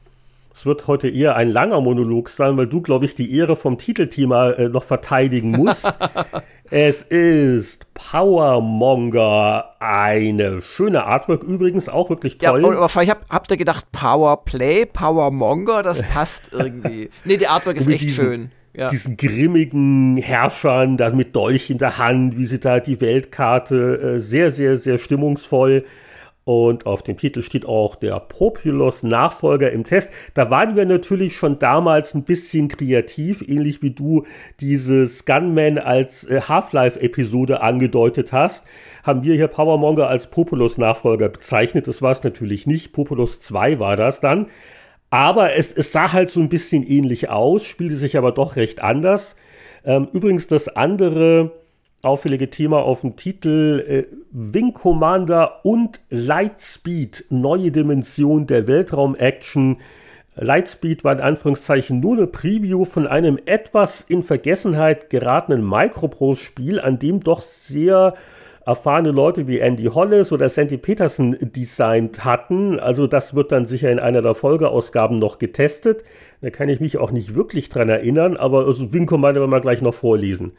[0.54, 3.78] Es wird heute eher ein langer Monolog sein, weil du, glaube ich, die Ehre vom
[3.78, 5.92] Titelthema äh, noch verteidigen musst.
[6.72, 12.64] es ist Powermonger, eine schöne Artwork, übrigens auch wirklich Ja, toll.
[12.66, 17.10] und wahrscheinlich habt, habt ihr gedacht, Powerplay, Powermonger, das passt irgendwie.
[17.26, 18.52] nee, die Artwork ist echt diesen- schön.
[18.74, 18.88] Ja.
[18.88, 24.20] diesen grimmigen Herrschern, da mit Dolch in der Hand, wie sie da die Weltkarte, äh,
[24.22, 25.84] sehr, sehr, sehr stimmungsvoll.
[26.44, 30.10] Und auf dem Titel steht auch der Populous Nachfolger im Test.
[30.34, 34.26] Da waren wir natürlich schon damals ein bisschen kreativ, ähnlich wie du
[34.60, 38.66] dieses Gunman als äh, Half-Life-Episode angedeutet hast.
[39.04, 41.88] Haben wir hier Powermonger als Populous Nachfolger bezeichnet.
[41.88, 42.92] Das war es natürlich nicht.
[42.92, 44.48] Populous 2 war das dann.
[45.12, 48.82] Aber es, es sah halt so ein bisschen ähnlich aus, spielte sich aber doch recht
[48.82, 49.36] anders.
[49.84, 51.61] Ähm, übrigens das andere
[52.02, 59.78] auffällige Thema auf dem Titel äh, Wing Commander und Lightspeed, neue Dimension der Weltraum-Action.
[60.36, 67.00] Lightspeed war in Anführungszeichen nur eine Preview von einem etwas in Vergessenheit geratenen Microprose-Spiel, an
[67.00, 68.14] dem doch sehr
[68.66, 72.80] erfahrene Leute wie Andy Hollis oder Sandy Peterson designt hatten.
[72.80, 76.04] Also das wird dann sicher in einer der Folgeausgaben noch getestet.
[76.42, 79.62] Da kann ich mich auch nicht wirklich dran erinnern, aber also Wing Commander werden wir
[79.62, 80.54] gleich noch vorlesen.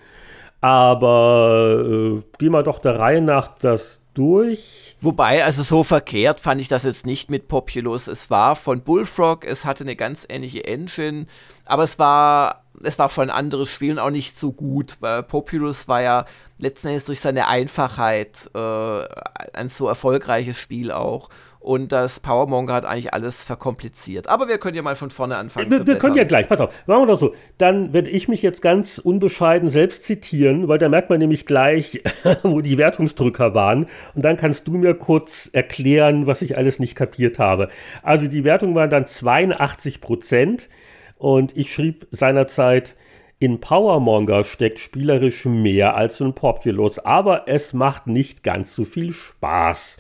[0.63, 4.97] Aber äh, gehen wir doch der Reihe nach das durch.
[5.01, 8.07] Wobei, also so verkehrt fand ich das jetzt nicht mit Populous.
[8.07, 11.27] Es war von Bullfrog, es hatte eine ganz ähnliche Engine,
[11.65, 15.25] aber es war, es war schon ein anderes Spiel und auch nicht so gut, weil
[15.25, 16.27] Populous war ja
[16.59, 19.05] letzten Endes durch seine Einfachheit äh,
[19.53, 21.29] ein so erfolgreiches Spiel auch.
[21.63, 24.27] Und das Powermonger hat eigentlich alles verkompliziert.
[24.27, 25.71] Aber wir können ja mal von vorne anfangen.
[25.71, 27.35] Wir, wir können ja gleich, pass auf, machen wir doch so.
[27.59, 32.03] Dann werde ich mich jetzt ganz unbescheiden selbst zitieren, weil da merkt man nämlich gleich,
[32.43, 33.87] wo die Wertungsdrücker waren.
[34.15, 37.69] Und dann kannst du mir kurz erklären, was ich alles nicht kapiert habe.
[38.03, 40.69] Also die Wertung waren dann 82 Prozent.
[41.17, 42.97] Und ich schrieb seinerzeit,
[43.39, 49.13] in Powermonger steckt spielerisch mehr als in Populous, aber es macht nicht ganz so viel
[49.13, 49.99] Spaß.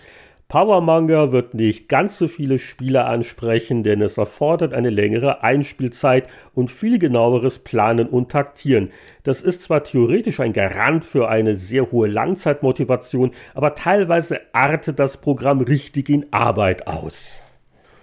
[0.52, 6.70] Powermonger wird nicht ganz so viele Spieler ansprechen, denn es erfordert eine längere Einspielzeit und
[6.70, 8.90] viel genaueres Planen und Taktieren.
[9.22, 15.16] Das ist zwar theoretisch ein Garant für eine sehr hohe Langzeitmotivation, aber teilweise artet das
[15.16, 17.40] Programm richtig in Arbeit aus.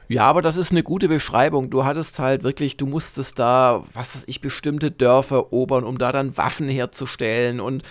[0.08, 1.70] Ja, aber das ist eine gute Beschreibung.
[1.70, 6.12] Du hattest halt wirklich, du musstest da, was weiß ich, bestimmte Dörfer erobern, um da
[6.12, 7.84] dann Waffen herzustellen und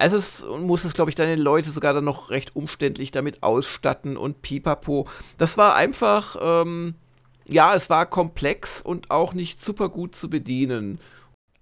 [0.00, 4.40] es ist, musstest, glaube ich, deine Leute sogar dann noch recht umständlich damit ausstatten und
[4.40, 5.06] pipapo.
[5.36, 6.94] Das war einfach, ähm,
[7.46, 10.98] ja, es war komplex und auch nicht super gut zu bedienen.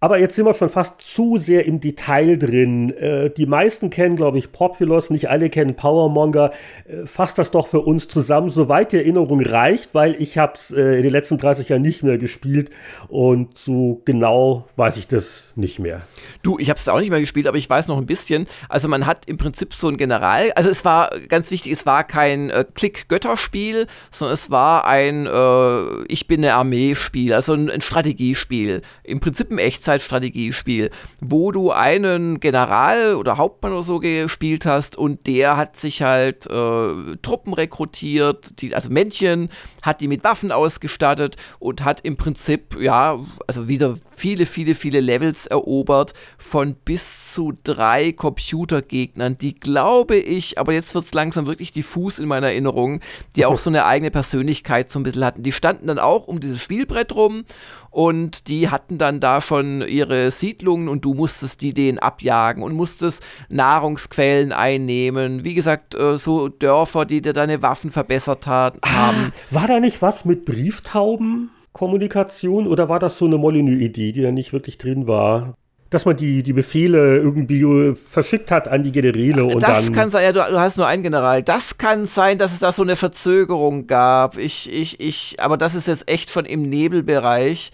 [0.00, 2.90] Aber jetzt sind wir schon fast zu sehr im Detail drin.
[2.92, 6.52] Äh, die meisten kennen, glaube ich, Populous, nicht alle kennen Powermonger.
[6.86, 10.70] Äh, fasst das doch für uns zusammen, soweit die Erinnerung reicht, weil ich habe es
[10.70, 12.70] äh, in den letzten 30 Jahren nicht mehr gespielt
[13.08, 16.02] und so genau weiß ich das nicht mehr.
[16.44, 18.46] Du, ich habe es auch nicht mehr gespielt, aber ich weiß noch ein bisschen.
[18.68, 22.04] Also man hat im Prinzip so ein General, also es war ganz wichtig, es war
[22.04, 27.80] kein äh, Klick-Götterspiel, sondern es war ein äh, Ich bin eine Armee-Spiel, also ein, ein
[27.80, 28.82] Strategiespiel.
[29.02, 30.90] Im Prinzip ein Echtzeit Echtzeitstrategiespiel,
[31.20, 36.46] wo du einen General oder Hauptmann oder so gespielt hast und der hat sich halt
[36.46, 39.48] äh, Truppen rekrutiert, die, also Männchen,
[39.82, 45.00] hat die mit Waffen ausgestattet und hat im Prinzip, ja, also wieder viele, viele, viele
[45.00, 51.46] Levels erobert von bis zu drei Computergegnern, die glaube ich, aber jetzt wird es langsam
[51.46, 53.00] wirklich diffus in meiner Erinnerung,
[53.36, 55.42] die auch so eine eigene Persönlichkeit so ein bisschen hatten.
[55.42, 57.44] Die standen dann auch um dieses Spielbrett rum
[57.90, 62.74] und die hatten dann da schon ihre Siedlungen und du musstest die denen abjagen und
[62.74, 65.44] musstest Nahrungsquellen einnehmen.
[65.44, 69.32] Wie gesagt, äh, so Dörfer, die dir deine Waffen verbessert ah, haben.
[69.50, 71.50] War da nicht was mit Brieftauben?
[71.72, 75.54] Kommunikation oder war das so eine Molyneux-Idee, die da nicht wirklich drin war?
[75.90, 79.94] Dass man die, die Befehle irgendwie verschickt hat an die Generäle und das dann.
[79.94, 81.42] kann sein, ja, du, du, hast nur einen General.
[81.42, 84.36] Das kann sein, dass es da so eine Verzögerung gab.
[84.36, 87.72] Ich, ich, ich, aber das ist jetzt echt schon im Nebelbereich.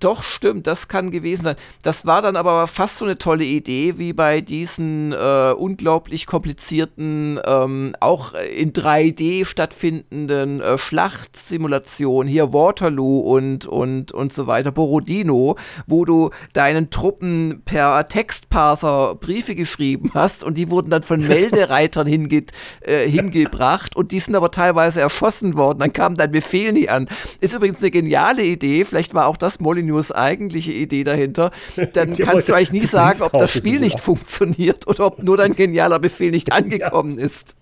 [0.00, 1.56] Doch, stimmt, das kann gewesen sein.
[1.82, 7.40] Das war dann aber fast so eine tolle Idee, wie bei diesen äh, unglaublich komplizierten,
[7.44, 15.56] ähm, auch in 3D stattfindenden äh, Schlachtsimulationen, hier Waterloo und, und, und so weiter, Borodino,
[15.88, 22.06] wo du deinen Truppen per Textparser Briefe geschrieben hast und die wurden dann von Meldereitern
[22.06, 22.44] hinge
[22.82, 25.80] äh, hingebracht und die sind aber teilweise erschossen worden.
[25.80, 27.08] Dann kam dein Befehl nie an.
[27.40, 31.50] Ist übrigens eine geniale Idee, vielleicht war auch das Molyneux News eigentliche Idee dahinter,
[31.92, 35.54] dann kannst du eigentlich nie sagen, ob das Spiel nicht funktioniert oder ob nur dein
[35.54, 37.54] genialer Befehl nicht angekommen ist.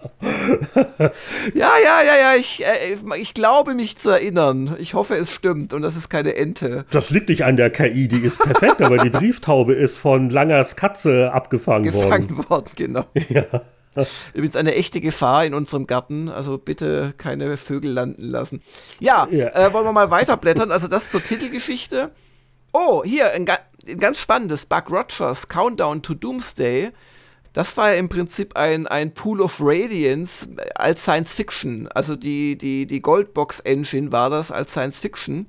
[1.54, 4.76] Ja, ja, ja, ja, ich, äh, ich glaube mich zu erinnern.
[4.78, 6.84] Ich hoffe, es stimmt und das ist keine Ente.
[6.90, 10.76] Das liegt nicht an der KI, die ist perfekt, aber die Brieftaube ist von Langers
[10.76, 12.28] Katze abgefangen Gefangen worden.
[12.28, 13.04] Gefangen worden, genau.
[13.28, 13.62] Ja.
[14.35, 16.28] Übrigens eine echte Gefahr in unserem Garten.
[16.28, 18.62] Also bitte keine Vögel landen lassen.
[19.01, 19.48] Ja, ja.
[19.48, 20.70] Äh, wollen wir mal weiterblättern.
[20.70, 22.10] Also das zur Titelgeschichte.
[22.73, 24.66] Oh, hier, ein, ga ein ganz spannendes.
[24.66, 26.93] Buck Rogers, Countdown to Doomsday.
[27.52, 31.89] Das war ja im Prinzip ein, ein Pool of Radiance als Science Fiction.
[31.89, 35.47] Also die, die, die Goldbox Engine war das als Science Fiction.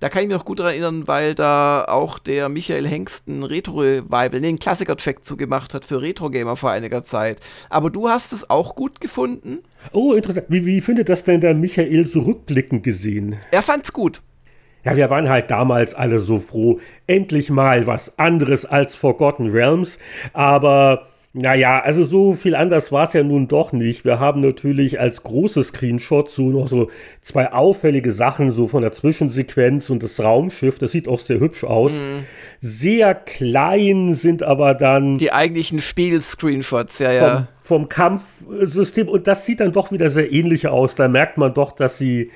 [0.00, 4.40] Da kann ich mich noch gut daran erinnern, weil da auch der Michael Hengsten Retro-Revival,
[4.40, 7.40] nee, einen Klassiker-Track zugemacht hat für Retro-Gamer vor einiger Zeit.
[7.70, 9.60] Aber du hast es auch gut gefunden?
[9.92, 10.46] Oh, interessant.
[10.48, 13.36] Wie, wie findet das denn der Michael so rückblickend gesehen?
[13.50, 14.20] Er fand's gut.
[14.84, 16.78] Ja, wir waren halt damals alle so froh.
[17.06, 19.98] Endlich mal was anderes als Forgotten Realms.
[20.34, 24.04] Aber naja, also so viel anders war es ja nun doch nicht.
[24.04, 26.92] Wir haben natürlich als große Screenshot so noch so
[27.22, 30.78] zwei auffällige Sachen, so von der Zwischensequenz und das Raumschiff.
[30.78, 31.94] Das sieht auch sehr hübsch aus.
[31.94, 32.24] Mhm.
[32.60, 35.18] Sehr klein sind aber dann.
[35.18, 37.48] Die eigentlichen Spiel-Screenshots, ja, ja.
[37.62, 39.08] Vom, vom Kampfsystem.
[39.08, 40.94] Und das sieht dann doch wieder sehr ähnlich aus.
[40.94, 42.30] Da merkt man doch, dass sie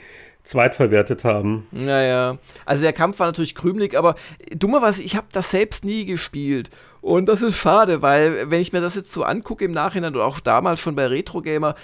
[0.49, 1.67] zweitverwertet haben.
[1.71, 4.17] Naja, also der Kampf war natürlich krümelig, aber
[4.51, 6.71] dummerweise, ich habe das selbst nie gespielt.
[7.09, 10.27] Und das ist schade, weil wenn ich mir das jetzt so angucke im Nachhinein oder
[10.27, 11.75] auch damals schon bei Retro Gamer,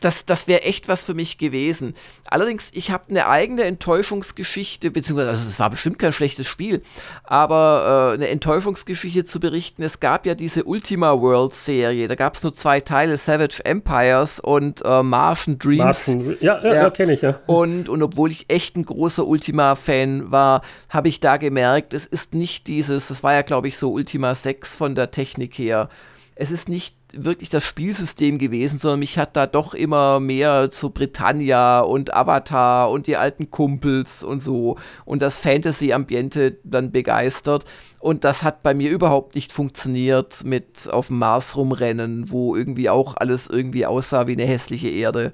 [0.00, 1.94] das, das wäre echt was für mich gewesen.
[2.26, 6.82] Allerdings, ich habe eine eigene Enttäuschungsgeschichte, beziehungsweise also es war bestimmt kein schlechtes Spiel,
[7.24, 9.82] aber äh, eine Enttäuschungsgeschichte zu berichten.
[9.82, 14.40] Es gab ja diese Ultima World Serie, da gab es nur zwei Teile, Savage Empires
[14.40, 16.08] und äh, Martian Dreams.
[16.08, 16.90] Martian, ja, ja, ja.
[16.90, 17.40] kenne ich ja.
[17.46, 22.34] Und, und obwohl ich echt ein großer Ultima-Fan war, habe ich da gemerkt, es ist
[22.34, 25.88] nicht dieses, das war ja glaube ich so Ultima 6 von der Technik her.
[26.36, 30.90] Es ist nicht wirklich das Spielsystem gewesen, sondern mich hat da doch immer mehr zu
[30.90, 37.64] Britannia und Avatar und die alten Kumpels und so und das Fantasy-Ambiente dann begeistert.
[38.00, 42.90] Und das hat bei mir überhaupt nicht funktioniert mit auf dem Mars rumrennen, wo irgendwie
[42.90, 45.32] auch alles irgendwie aussah wie eine hässliche Erde.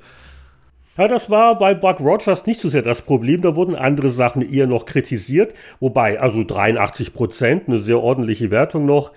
[0.97, 3.43] Ja, das war bei Buck Rogers nicht so sehr das Problem.
[3.43, 5.55] Da wurden andere Sachen eher noch kritisiert.
[5.79, 9.13] Wobei, also 83 Prozent, eine sehr ordentliche Wertung noch.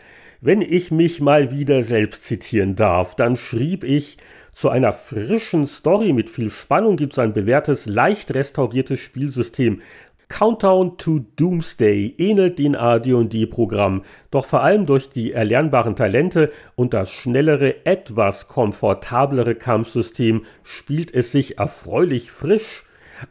[0.46, 4.18] Wenn ich mich mal wieder selbst zitieren darf, dann schrieb ich,
[4.52, 9.82] zu einer frischen Story mit viel Spannung gibt es ein bewährtes, leicht restauriertes Spielsystem.
[10.28, 17.10] Countdown to Doomsday ähnelt den AD&D-Programm, doch vor allem durch die erlernbaren Talente und das
[17.10, 22.84] schnellere, etwas komfortablere Kampfsystem spielt es sich erfreulich frisch.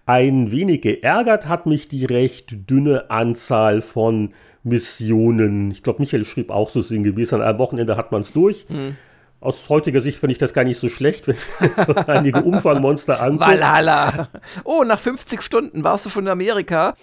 [0.07, 4.33] Ein wenig geärgert hat mich die recht dünne Anzahl von
[4.63, 5.71] Missionen.
[5.71, 8.67] Ich glaube, Michael schrieb auch so sinngemäß, an einem Wochenende hat man es durch.
[8.69, 8.97] Hm.
[9.41, 11.37] Aus heutiger Sicht finde ich das gar nicht so schlecht, wenn
[11.87, 13.51] so einige Umfangmonster anguckt.
[13.51, 14.29] Valhalla!
[14.63, 16.95] Oh, nach 50 Stunden warst du schon in Amerika.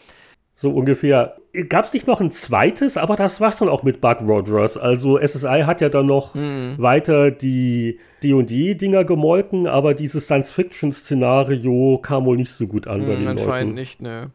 [0.56, 1.36] So ungefähr.
[1.68, 4.78] Gab es nicht noch ein zweites, aber das war es dann auch mit Buck Rogers.
[4.78, 6.76] Also SSI hat ja dann noch hm.
[6.78, 13.16] weiter die D&D-Dinger gemolken, aber dieses Science-Fiction-Szenario kam wohl nicht so gut an hm, bei
[13.16, 13.50] den anscheinend Leuten.
[13.50, 14.32] Anscheinend nicht, ne.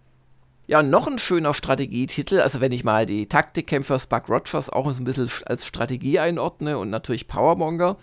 [0.67, 5.03] Ja, noch ein schöner Strategietitel, also wenn ich mal die Taktikkämpfer Buck Rogers auch so
[5.03, 7.97] ein bisschen als Strategie einordne und natürlich Powermonger.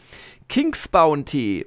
[0.48, 1.66] King's Bounty.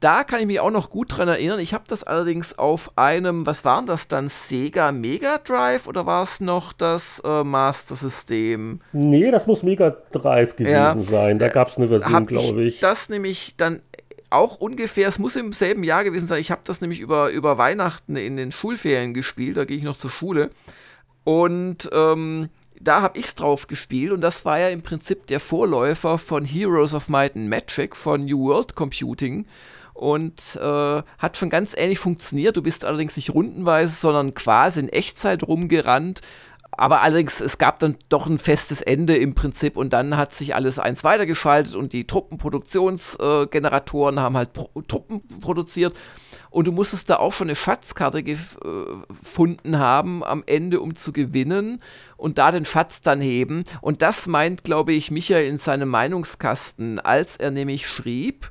[0.00, 1.58] Da kann ich mich auch noch gut dran erinnern.
[1.58, 6.22] Ich habe das allerdings auf einem, was waren das dann, Sega Mega Drive oder war
[6.22, 8.80] es noch das äh, Master System?
[8.92, 10.96] Nee, das muss Mega Drive gewesen ja.
[11.00, 11.38] sein.
[11.38, 12.80] Da gab es eine Version, glaube ich.
[12.80, 13.80] Das nämlich dann
[14.30, 16.40] auch ungefähr, es muss im selben Jahr gewesen sein.
[16.40, 19.96] Ich habe das nämlich über, über Weihnachten in den Schulferien gespielt, da gehe ich noch
[19.96, 20.50] zur Schule.
[21.24, 22.50] Und ähm,
[22.80, 26.44] da habe ich es drauf gespielt und das war ja im Prinzip der Vorläufer von
[26.44, 29.46] Heroes of Might and Magic von New World Computing
[29.94, 32.56] und äh, hat schon ganz ähnlich funktioniert.
[32.56, 36.20] Du bist allerdings nicht rundenweise, sondern quasi in Echtzeit rumgerannt
[36.78, 40.54] aber allerdings, es gab dann doch ein festes Ende im Prinzip und dann hat sich
[40.54, 45.94] alles eins weitergeschaltet und die Truppenproduktionsgeneratoren äh, haben halt Pro Truppen produziert
[46.50, 51.82] und du musstest da auch schon eine Schatzkarte gefunden haben am Ende, um zu gewinnen
[52.16, 53.64] und da den Schatz dann heben.
[53.82, 58.50] Und das meint, glaube ich, Michael in seinem Meinungskasten, als er nämlich schrieb,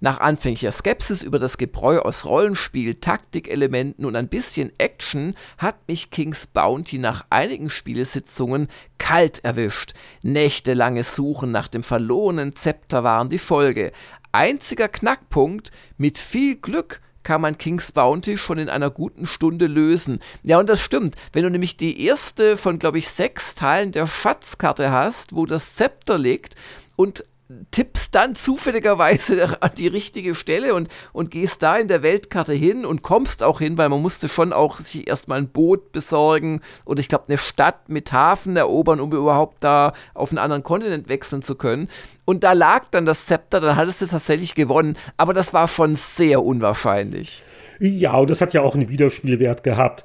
[0.00, 6.10] nach anfänglicher Skepsis über das Gebräu aus Rollenspiel, Taktikelementen und ein bisschen Action hat mich
[6.10, 8.68] King's Bounty nach einigen Spielesitzungen
[8.98, 9.94] kalt erwischt.
[10.22, 13.92] Nächtelanges Suchen nach dem verlorenen Zepter waren die Folge.
[14.32, 20.20] Einziger Knackpunkt, mit viel Glück kann man King's Bounty schon in einer guten Stunde lösen.
[20.42, 21.14] Ja, und das stimmt.
[21.32, 25.74] Wenn du nämlich die erste von, glaube ich, sechs Teilen der Schatzkarte hast, wo das
[25.74, 26.54] Zepter liegt
[26.96, 27.24] und
[27.70, 32.84] tippst dann zufälligerweise an die richtige Stelle und, und gehst da in der Weltkarte hin
[32.84, 37.00] und kommst auch hin, weil man musste schon auch sich erstmal ein Boot besorgen oder
[37.00, 41.42] ich glaube eine Stadt mit Hafen erobern, um überhaupt da auf einen anderen Kontinent wechseln
[41.42, 41.88] zu können.
[42.24, 45.94] Und da lag dann das Zepter, dann hattest du tatsächlich gewonnen, aber das war schon
[45.94, 47.42] sehr unwahrscheinlich.
[47.80, 50.04] Ja, und das hat ja auch einen Wiederspielwert gehabt.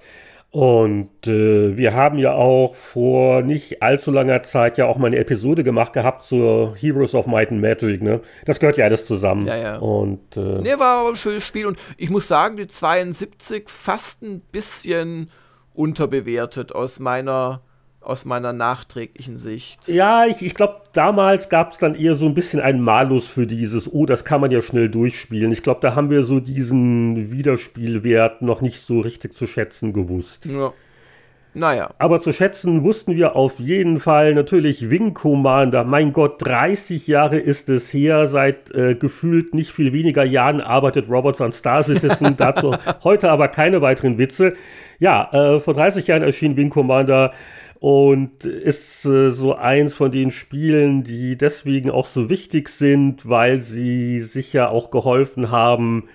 [0.54, 5.18] Und äh, wir haben ja auch vor nicht allzu langer Zeit ja auch mal eine
[5.18, 8.22] Episode gemacht gehabt zur Heroes of Might and Magic, ne?
[8.46, 9.48] Das gehört ja alles zusammen.
[9.48, 9.78] Ja, ja.
[9.78, 14.42] Und, äh, nee, war ein schönes Spiel und ich muss sagen, die 72 fast ein
[14.42, 15.32] bisschen
[15.74, 17.64] unterbewertet aus meiner
[18.04, 19.88] aus meiner nachträglichen Sicht.
[19.88, 23.48] Ja, ich, ich glaube, damals gab es dann eher so ein bisschen einen Malus für
[23.48, 25.52] dieses, oh, das kann man ja schnell durchspielen.
[25.52, 30.46] Ich glaube, da haben wir so diesen Wiederspielwert noch nicht so richtig zu schätzen gewusst.
[30.46, 30.74] Ja.
[31.56, 31.92] Naja.
[32.00, 35.84] Aber zu schätzen wussten wir auf jeden Fall natürlich Wing Commander.
[35.84, 38.26] Mein Gott, 30 Jahre ist es her.
[38.26, 42.36] Seit äh, gefühlt nicht viel weniger Jahren arbeitet Roberts an Star Citizen.
[42.38, 44.56] Dazu heute aber keine weiteren Witze.
[44.98, 47.34] Ja, äh, vor 30 Jahren erschien Wing Commander
[47.84, 53.62] und ist äh, so eins von den Spielen, die deswegen auch so wichtig sind, weil
[53.62, 56.06] sie sicher auch geholfen haben,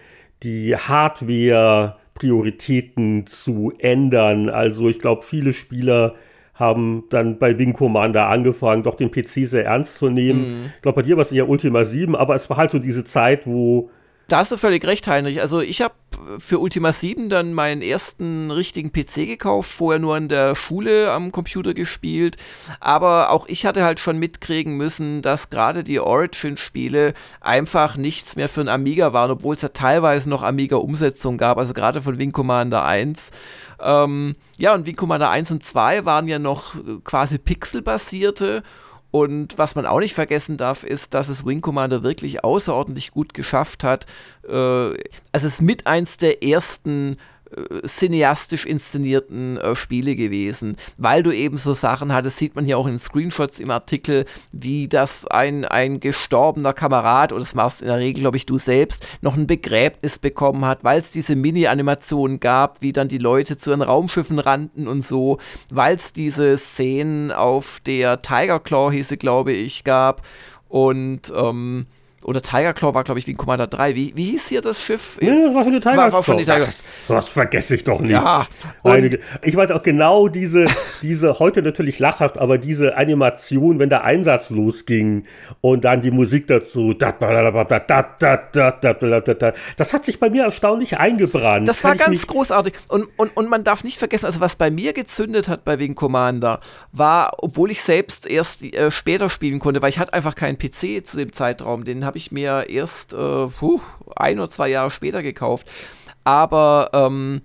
[0.42, 4.48] die Hardware Prioritäten zu ändern.
[4.48, 6.14] Also ich glaube, viele Spieler
[6.54, 10.60] haben dann bei Wing Commander angefangen, doch den PC sehr ernst zu nehmen.
[10.60, 10.66] Mhm.
[10.76, 13.04] Ich glaube, bei dir war es eher Ultima 7, aber es war halt so diese
[13.04, 13.90] Zeit, wo
[14.28, 15.40] da hast du völlig recht, Heinrich.
[15.40, 15.94] Also ich habe
[16.38, 21.32] für Ultima 7 dann meinen ersten richtigen PC gekauft, vorher nur in der Schule am
[21.32, 22.36] Computer gespielt.
[22.78, 28.50] Aber auch ich hatte halt schon mitkriegen müssen, dass gerade die Origin-Spiele einfach nichts mehr
[28.50, 32.32] für einen Amiga waren, obwohl es ja teilweise noch Amiga-Umsetzungen gab, also gerade von Wing
[32.32, 33.30] Commander 1.
[33.80, 36.74] Ähm, ja, und Wing Commander 1 und 2 waren ja noch
[37.04, 38.62] quasi pixelbasierte
[39.10, 43.32] und was man auch nicht vergessen darf, ist, dass es Wing Commander wirklich außerordentlich gut
[43.32, 44.06] geschafft hat.
[44.46, 44.96] Äh, also
[45.32, 47.16] es ist mit eins der ersten
[47.86, 52.86] cineastisch inszenierten äh, Spiele gewesen, weil du eben so Sachen hattest, sieht man hier auch
[52.86, 57.98] in Screenshots im Artikel, wie das ein, ein gestorbener Kamerad, oder das machst in der
[57.98, 62.82] Regel, glaube ich, du selbst, noch ein Begräbnis bekommen hat, weil es diese Mini-Animationen gab,
[62.82, 65.38] wie dann die Leute zu ihren Raumschiffen rannten und so,
[65.70, 70.22] weil es diese Szenen auf der Tiger Claw, hieße, glaube ich, gab.
[70.68, 71.86] Und ähm,
[72.28, 73.94] oder Tiger Claw war, glaube ich, wie ein Commander 3.
[73.94, 75.16] Wie, wie hieß hier das Schiff?
[75.18, 76.24] Nee, das war schon die Tiger war, war Claw.
[76.24, 78.12] Schon die Tiger das, das vergesse ich doch nicht.
[78.12, 78.46] Ja,
[78.84, 80.66] Einige, ich weiß auch genau diese,
[81.00, 85.24] diese, heute natürlich lachhaft, aber diese Animation, wenn der Einsatz losging
[85.62, 87.14] und dann die Musik dazu, das
[89.92, 91.66] hat sich bei mir erstaunlich eingebrannt.
[91.66, 92.74] Das war ganz großartig.
[92.88, 95.94] Und, und, und man darf nicht vergessen, also was bei mir gezündet hat bei Wing
[95.94, 96.60] Commander,
[96.92, 101.06] war, obwohl ich selbst erst äh, später spielen konnte, weil ich hatte einfach keinen PC
[101.06, 103.80] zu dem Zeitraum, den habe ich mir erst äh, puh,
[104.16, 105.66] ein oder zwei Jahre später gekauft.
[106.24, 107.42] Aber ähm,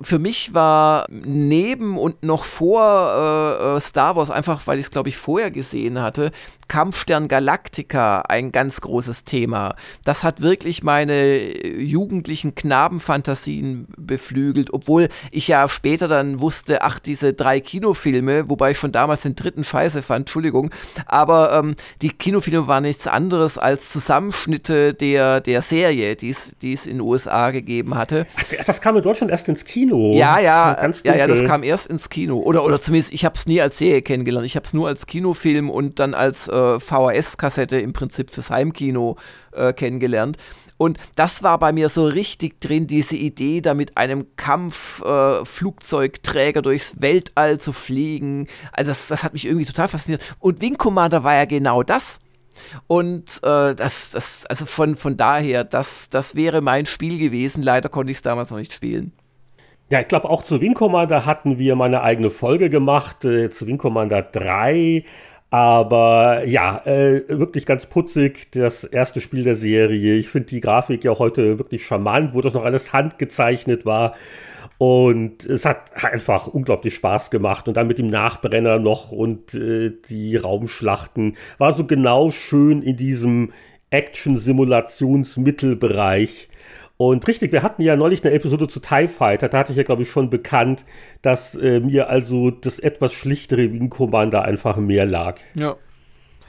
[0.00, 4.90] für mich war neben und noch vor äh, äh Star Wars, einfach weil ich es,
[4.90, 6.30] glaube ich, vorher gesehen hatte,
[6.70, 9.74] Kampfstern Galactica ein ganz großes Thema.
[10.04, 11.40] Das hat wirklich meine
[11.80, 18.78] jugendlichen Knabenfantasien beflügelt, obwohl ich ja später dann wusste, ach, diese drei Kinofilme, wobei ich
[18.78, 20.70] schon damals den dritten scheiße fand, Entschuldigung,
[21.06, 26.98] aber ähm, die Kinofilme waren nichts anderes als Zusammenschnitte der, der Serie, die es in
[26.98, 28.28] den USA gegeben hatte.
[28.36, 30.14] Ach, das kam in Deutschland erst ins Kino.
[30.14, 32.38] Ja, ja, ja, ja, das kam erst ins Kino.
[32.38, 34.46] Oder, oder zumindest, ich habe es nie als Serie kennengelernt.
[34.46, 38.50] Ich habe es nur als Kinofilm und dann als äh, äh, VHS-Kassette im Prinzip fürs
[38.50, 39.16] Heimkino
[39.52, 40.36] äh, kennengelernt.
[40.80, 46.62] Und das war bei mir so richtig drin, diese Idee, da mit einem Kampfflugzeugträger äh,
[46.62, 48.46] durchs Weltall zu fliegen.
[48.72, 50.22] Also das, das, hat mich irgendwie total fasziniert.
[50.38, 52.20] Und Wing Commander war ja genau das.
[52.86, 57.62] Und äh, das, das, also von, von daher, das, das wäre mein Spiel gewesen.
[57.62, 59.12] Leider konnte ich es damals noch nicht spielen.
[59.90, 63.22] Ja, ich glaube, auch zu Wing Commander hatten wir mal eine eigene Folge gemacht.
[63.26, 65.04] Äh, zu Wing Commander 3
[65.50, 70.14] aber ja, äh, wirklich ganz putzig, das erste Spiel der Serie.
[70.14, 74.14] Ich finde die Grafik ja heute wirklich charmant, wo das noch alles handgezeichnet war.
[74.78, 77.66] Und es hat einfach unglaublich Spaß gemacht.
[77.66, 82.96] Und dann mit dem Nachbrenner noch und äh, die Raumschlachten war so genau schön in
[82.96, 83.52] diesem
[83.90, 86.49] Action-Simulationsmittelbereich
[87.00, 89.84] und richtig, wir hatten ja neulich eine Episode zu TIE Fighter, da hatte ich ja,
[89.84, 90.84] glaube ich, schon bekannt,
[91.22, 95.38] dass äh, mir also das etwas schlichtere Wing Commander einfach mehr lag.
[95.54, 95.78] Ja.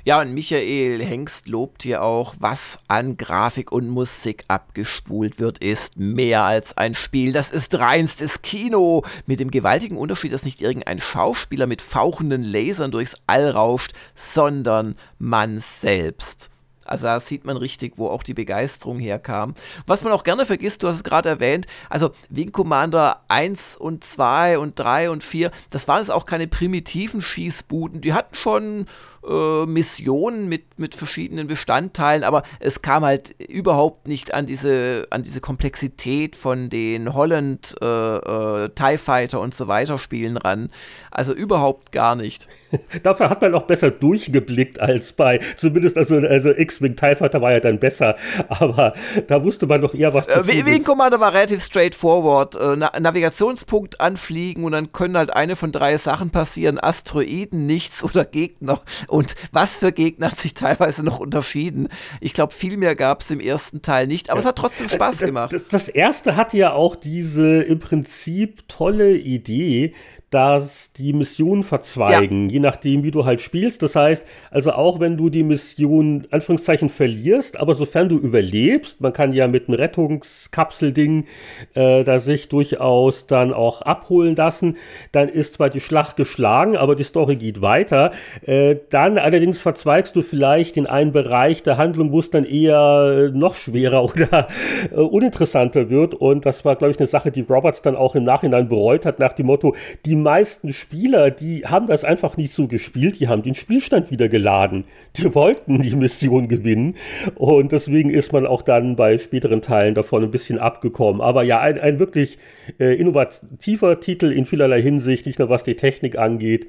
[0.04, 5.98] Ja, und Michael Hengst lobt hier auch, was an Grafik und Musik abgespult wird, ist
[5.98, 7.32] mehr als ein Spiel.
[7.32, 9.04] Das ist reinstes Kino.
[9.26, 14.96] Mit dem gewaltigen Unterschied, dass nicht irgendein Schauspieler mit fauchenden Lasern durchs All rauscht, sondern
[15.18, 16.51] man selbst.
[16.92, 19.54] Also da sieht man richtig, wo auch die Begeisterung herkam.
[19.88, 24.04] Was man auch gerne vergisst, du hast es gerade erwähnt, also Wing Commander 1 und
[24.04, 28.02] 2 und 3 und 4, das waren jetzt auch keine primitiven Schießbuden.
[28.02, 28.88] Die hatten schon
[29.28, 35.24] äh, Missionen mit, mit verschiedenen Bestandteilen, aber es kam halt überhaupt nicht an diese, an
[35.24, 40.70] diese Komplexität von den Holland äh, äh, TIE Fighter und so weiter Spielen ran.
[41.12, 42.48] Also überhaupt gar nicht.
[43.04, 47.52] Dafür hat man auch besser durchgeblickt als bei, zumindest also, also X-Wing TIE Fighter war
[47.52, 48.16] ja dann besser,
[48.50, 48.94] aber
[49.28, 52.56] da wusste man doch eher was zu äh, tun Wing Commander war relativ straightforward.
[52.56, 56.80] Äh, Na Navigationspunkt anfliegen und dann können halt eine von drei Sachen passieren.
[56.82, 58.82] Asteroiden, nichts oder Gegner.
[59.12, 61.90] Und was für Gegner hat sich teilweise noch unterschieden.
[62.22, 64.44] Ich glaube, viel mehr gab es im ersten Teil nicht, aber ja.
[64.44, 65.52] es hat trotzdem Spaß gemacht.
[65.52, 69.94] Das, das, das erste hatte ja auch diese im Prinzip tolle Idee,
[70.32, 72.54] dass die Missionen verzweigen, ja.
[72.54, 73.84] je nachdem, wie du halt spielst.
[73.84, 79.12] Das heißt, also auch wenn du die Mission Anführungszeichen verlierst, aber sofern du überlebst, man
[79.12, 81.26] kann ja mit einem Rettungskapselding
[81.74, 84.78] äh, da sich durchaus dann auch abholen lassen,
[85.12, 88.12] dann ist zwar die Schlacht geschlagen, aber die Story geht weiter.
[88.46, 93.32] Äh, dann allerdings verzweigst du vielleicht in einen Bereich der Handlung, wo es dann eher
[93.34, 94.48] noch schwerer oder
[94.92, 96.16] äh, uninteressanter wird.
[96.16, 99.20] Und das war, glaube ich, eine Sache, die Roberts dann auch im Nachhinein bereut hat,
[99.20, 99.76] nach dem Motto,
[100.06, 104.30] die meisten Spieler, die haben das einfach nicht so gespielt, die haben den Spielstand wieder
[104.30, 104.86] geladen.
[105.18, 106.96] Die wollten die Mission gewinnen
[107.36, 111.22] und deswegen ist man auch dann bei späteren Teilen davon ein bisschen abgekommen.
[111.22, 112.38] Aber ja, ein, ein wirklich
[112.80, 116.68] äh, innovativer Titel in vielerlei Hinsicht, nicht nur was die Technik angeht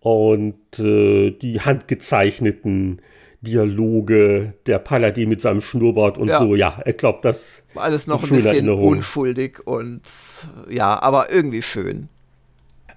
[0.00, 3.00] und äh, die handgezeichneten
[3.40, 6.38] Dialoge, der Paladin mit seinem Schnurrbart und ja.
[6.40, 6.56] so.
[6.56, 8.88] Ja, ich glaube, das alles noch ein bisschen Erinnerung.
[8.88, 10.02] unschuldig und
[10.68, 12.08] ja, aber irgendwie schön.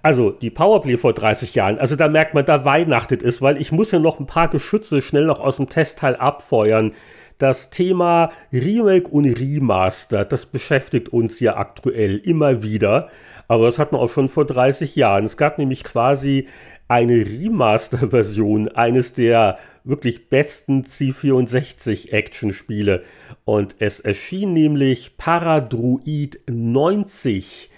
[0.03, 3.71] Also die Powerplay vor 30 Jahren, also da merkt man, da weihnachtet ist, weil ich
[3.71, 6.93] muss ja noch ein paar Geschütze schnell noch aus dem Testteil abfeuern.
[7.37, 13.09] Das Thema Remake und Remaster, das beschäftigt uns ja aktuell immer wieder.
[13.47, 15.25] Aber das hat man auch schon vor 30 Jahren.
[15.25, 16.47] Es gab nämlich quasi
[16.87, 23.03] eine Remaster-Version eines der wirklich besten C64-Action-Spiele.
[23.43, 27.70] Und es erschien nämlich Paradruid 90.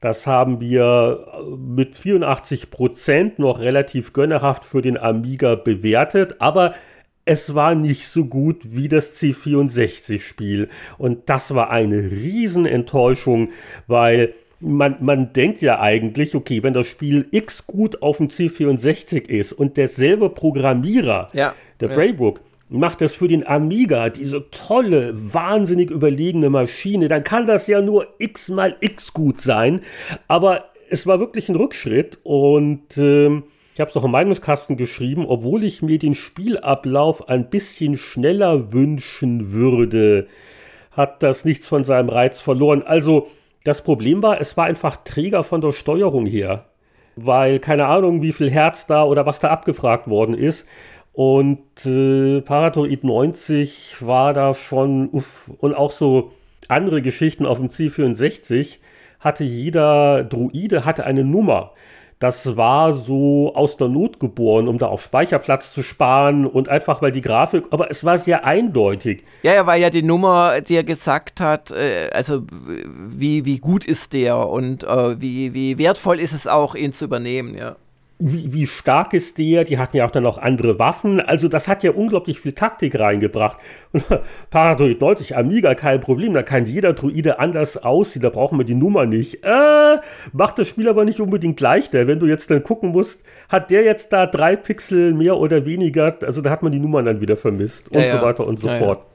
[0.00, 1.26] Das haben wir
[1.58, 6.74] mit 84 Prozent noch relativ gönnerhaft für den Amiga bewertet, aber
[7.26, 10.68] es war nicht so gut wie das C64-Spiel.
[10.96, 13.50] Und das war eine Riesenenttäuschung,
[13.86, 19.28] weil man, man denkt ja eigentlich, okay, wenn das Spiel X gut auf dem C64
[19.28, 21.94] ist und derselbe Programmierer, ja, der ja.
[21.94, 22.40] Braybook,
[22.70, 28.06] macht das für den Amiga, diese tolle, wahnsinnig überlegene Maschine, dann kann das ja nur
[28.18, 29.80] X mal X gut sein.
[30.28, 33.42] Aber es war wirklich ein Rückschritt und äh,
[33.74, 38.72] ich habe es auch im Meinungskasten geschrieben, obwohl ich mir den Spielablauf ein bisschen schneller
[38.72, 40.28] wünschen würde,
[40.92, 42.82] hat das nichts von seinem Reiz verloren.
[42.82, 43.28] Also
[43.64, 46.66] das Problem war, es war einfach träger von der Steuerung her,
[47.16, 50.68] weil keine Ahnung, wie viel Herz da oder was da abgefragt worden ist.
[51.12, 56.32] Und äh, Paratoid 90 war da schon, uff, und auch so
[56.68, 58.78] andere Geschichten auf dem C64
[59.18, 61.72] hatte jeder Druide hatte eine Nummer
[62.20, 67.00] das war so aus der Not geboren, um da auf Speicherplatz zu sparen und einfach
[67.00, 69.24] weil die Grafik, aber es war sehr eindeutig.
[69.42, 72.42] Ja, ja, weil ja die Nummer dir gesagt hat, äh, also
[73.08, 77.06] wie, wie gut ist der und äh, wie, wie wertvoll ist es auch, ihn zu
[77.06, 77.76] übernehmen, ja
[78.20, 79.64] wie, wie stark ist der?
[79.64, 81.20] Die hatten ja auch dann noch andere Waffen.
[81.20, 83.58] Also das hat ja unglaublich viel Taktik reingebracht.
[83.92, 84.04] Und
[84.50, 86.34] Paradoid 90, Amiga, kein Problem.
[86.34, 88.22] Da kann jeder Druide anders aussehen.
[88.22, 89.42] Da brauchen wir die Nummer nicht.
[89.42, 89.98] Äh,
[90.32, 92.06] macht das Spiel aber nicht unbedingt leichter.
[92.06, 96.18] Wenn du jetzt dann gucken musst, hat der jetzt da drei Pixel mehr oder weniger?
[96.22, 98.68] Also da hat man die Nummern dann wieder vermisst und ja, so weiter und so
[98.68, 99.06] ja, fort.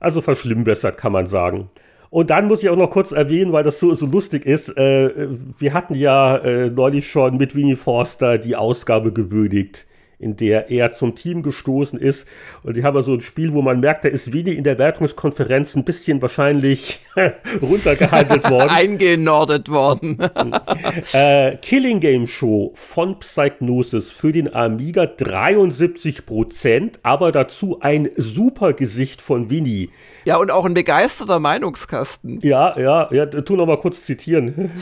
[0.00, 1.70] Also verschlimmbessert kann man sagen.
[2.10, 4.76] Und dann muss ich auch noch kurz erwähnen, weil das so, so lustig ist.
[4.76, 5.28] Äh,
[5.58, 9.86] wir hatten ja äh, neulich schon mit Winnie Forster die Ausgabe gewürdigt
[10.20, 12.28] in der er zum Team gestoßen ist.
[12.62, 14.78] Und die haben ja so ein Spiel, wo man merkt, da ist Winnie in der
[14.78, 17.00] Wertungskonferenz ein bisschen wahrscheinlich
[17.62, 18.68] runtergehandelt worden.
[18.68, 20.18] Eingenordet worden.
[21.12, 29.22] äh, Killing Game Show von Psychnosis für den Amiga 73% aber dazu ein super Gesicht
[29.22, 29.88] von Winnie.
[30.24, 32.40] Ja, und auch ein begeisterter Meinungskasten.
[32.42, 34.70] Ja, ja, ja, tu noch mal kurz zitieren.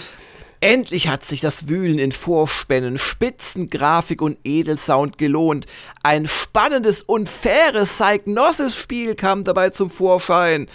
[0.60, 5.66] Endlich hat sich das Wühlen in Vorspännen, Spitzengrafik und Edelsound gelohnt.
[6.02, 10.66] Ein spannendes und faires Psychnosis-Spiel kam dabei zum Vorschein.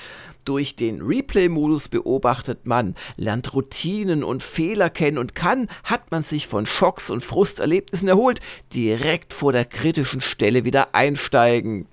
[0.46, 6.48] Durch den Replay-Modus beobachtet man, lernt Routinen und Fehler kennen und kann, hat man sich
[6.48, 8.40] von Schocks und Frusterlebnissen erholt,
[8.74, 11.88] direkt vor der kritischen Stelle wieder einsteigen.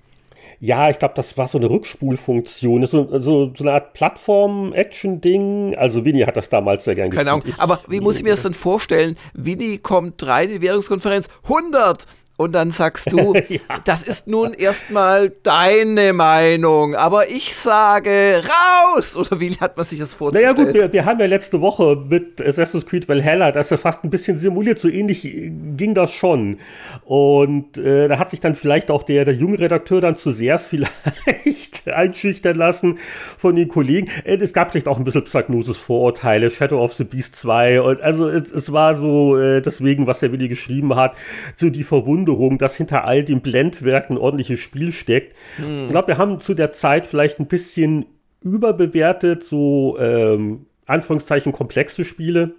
[0.63, 2.85] Ja, ich glaube, das war so eine Rückspulfunktion.
[2.85, 5.75] So, so, so eine Art Plattform-Action-Ding.
[5.75, 7.27] Also Winnie hat das damals sehr gern gespielt.
[7.27, 7.55] Keine Ahnung.
[7.57, 9.17] Aber wie muss ich mir das denn vorstellen?
[9.33, 11.29] Winnie kommt rein in die Währungskonferenz.
[11.45, 12.05] 100!
[12.41, 13.59] Und dann sagst du, ja.
[13.85, 19.15] das ist nun erstmal deine Meinung, aber ich sage raus!
[19.15, 20.55] Oder wie hat man sich das vorzustellen?
[20.55, 24.03] Naja gut, wir, wir haben ja letzte Woche mit Assassin's Creed Valhalla das ja fast
[24.03, 26.59] ein bisschen simuliert, so ähnlich ging das schon.
[27.05, 30.59] Und äh, da hat sich dann vielleicht auch der, der junge Redakteur dann zu sehr
[30.71, 32.97] vielleicht einschüchtern lassen
[33.37, 34.09] von den Kollegen.
[34.23, 38.27] Äh, es gab vielleicht auch ein bisschen Psychnosis-Vorurteile, Shadow of the Beast 2 und also
[38.27, 41.15] es, es war so äh, deswegen, was er Willi geschrieben hat,
[41.55, 45.35] so die Verwundung Bewunderung, dass hinter all dem Blendwerk ein ordentliches Spiel steckt.
[45.57, 45.85] Hm.
[45.85, 48.05] Ich glaube, wir haben zu der Zeit vielleicht ein bisschen
[48.41, 52.55] überbewertet, so ähm, Anführungszeichen komplexe Spiele.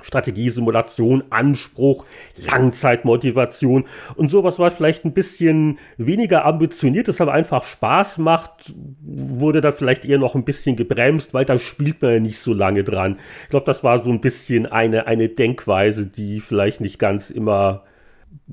[0.00, 2.06] Strategie, Simulation, Anspruch,
[2.46, 3.84] Langzeitmotivation
[4.14, 8.72] und sowas war vielleicht ein bisschen weniger ambitioniert, das aber einfach Spaß macht,
[9.02, 12.54] wurde da vielleicht eher noch ein bisschen gebremst, weil da spielt man ja nicht so
[12.54, 13.18] lange dran.
[13.42, 17.82] Ich glaube, das war so ein bisschen eine, eine Denkweise, die vielleicht nicht ganz immer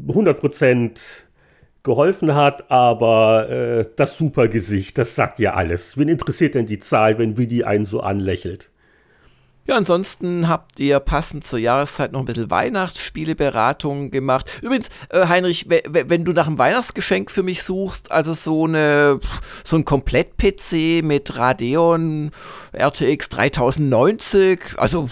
[0.07, 0.99] 100%
[1.83, 5.97] geholfen hat, aber äh, das Supergesicht, das sagt ja alles.
[5.97, 8.71] Wen interessiert denn die Zahl, wenn Willi einen so anlächelt?
[9.67, 14.45] Ja, ansonsten habt ihr passend zur Jahreszeit noch ein bisschen Weihnachtsspieleberatung gemacht.
[14.61, 19.19] Übrigens, äh, Heinrich, wenn du nach einem Weihnachtsgeschenk für mich suchst, also so eine
[19.63, 22.29] so ein Komplett-PC mit Radeon
[22.73, 25.09] RTX 3090, also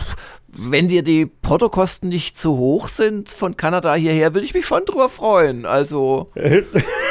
[0.56, 4.86] wenn dir die Portokosten nicht zu hoch sind von Kanada hierher, würde ich mich schon
[4.86, 5.66] drüber freuen.
[5.66, 6.30] Also.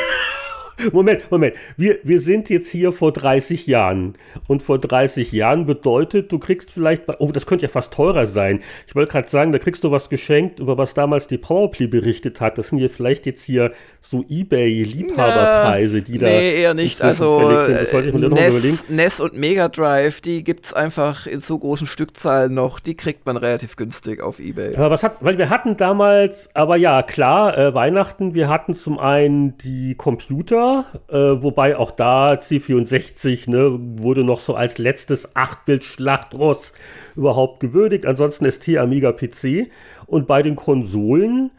[0.93, 1.55] Moment, Moment.
[1.77, 4.15] Wir, wir sind jetzt hier vor 30 Jahren.
[4.49, 8.61] Und vor 30 Jahren bedeutet, du kriegst vielleicht, oh, das könnte ja fast teurer sein.
[8.87, 12.41] Ich wollte gerade sagen, da kriegst du was geschenkt, über was damals die Powerplay berichtet
[12.41, 12.59] hat.
[12.59, 16.27] Das sind hier vielleicht jetzt hier so Ebay-Liebhaberpreise, die da.
[16.27, 17.01] Nee, eher nicht.
[17.01, 22.81] Also, NES, NES und Mega Drive, die gibt es einfach in so großen Stückzahlen noch.
[22.81, 24.75] Die kriegt man relativ günstig auf Ebay.
[24.77, 28.99] Aber was hat, weil wir hatten damals, aber ja, klar, äh, Weihnachten, wir hatten zum
[28.99, 30.72] einen die Computer,
[31.09, 36.75] äh, wobei auch da C64 ne, wurde noch so als letztes Achtbild-Schlachtross
[37.17, 38.07] überhaupt gewürdigt.
[38.07, 39.71] Ansonsten ST Amiga PC.
[40.07, 41.51] Und bei den Konsolen,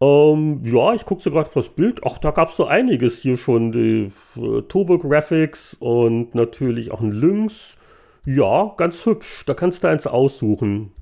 [0.00, 2.00] ähm, ja, ich gucke so gerade auf das Bild.
[2.04, 3.72] Ach, da gab es so einiges hier schon.
[3.72, 7.78] Die äh, Turbo Graphics und natürlich auch ein Lynx.
[8.24, 9.44] Ja, ganz hübsch.
[9.46, 10.92] Da kannst du eins aussuchen.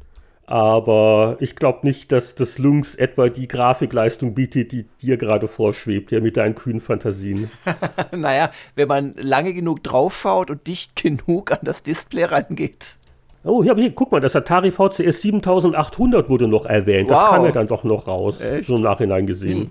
[0.47, 6.13] Aber ich glaube nicht, dass das Lynx etwa die Grafikleistung bietet, die dir gerade vorschwebt,
[6.13, 7.51] ja, mit deinen kühnen Fantasien.
[8.13, 12.97] naja, wenn man lange genug draufschaut und dicht genug an das Display rangeht.
[13.43, 17.11] Oh, hier, hier, guck mal, das Atari VCS 7800 wurde noch erwähnt.
[17.11, 17.19] Wow.
[17.19, 18.67] Das kam ja dann doch noch raus, Echt?
[18.67, 19.61] so im Nachhinein gesehen.
[19.65, 19.71] Hm.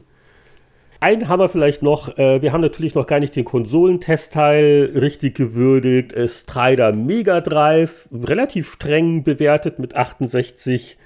[1.03, 5.35] Einen haben wir vielleicht noch, äh, wir haben natürlich noch gar nicht den Konsolentestteil richtig
[5.35, 6.15] gewürdigt.
[6.30, 10.97] Strider Mega Drive, relativ streng bewertet mit 68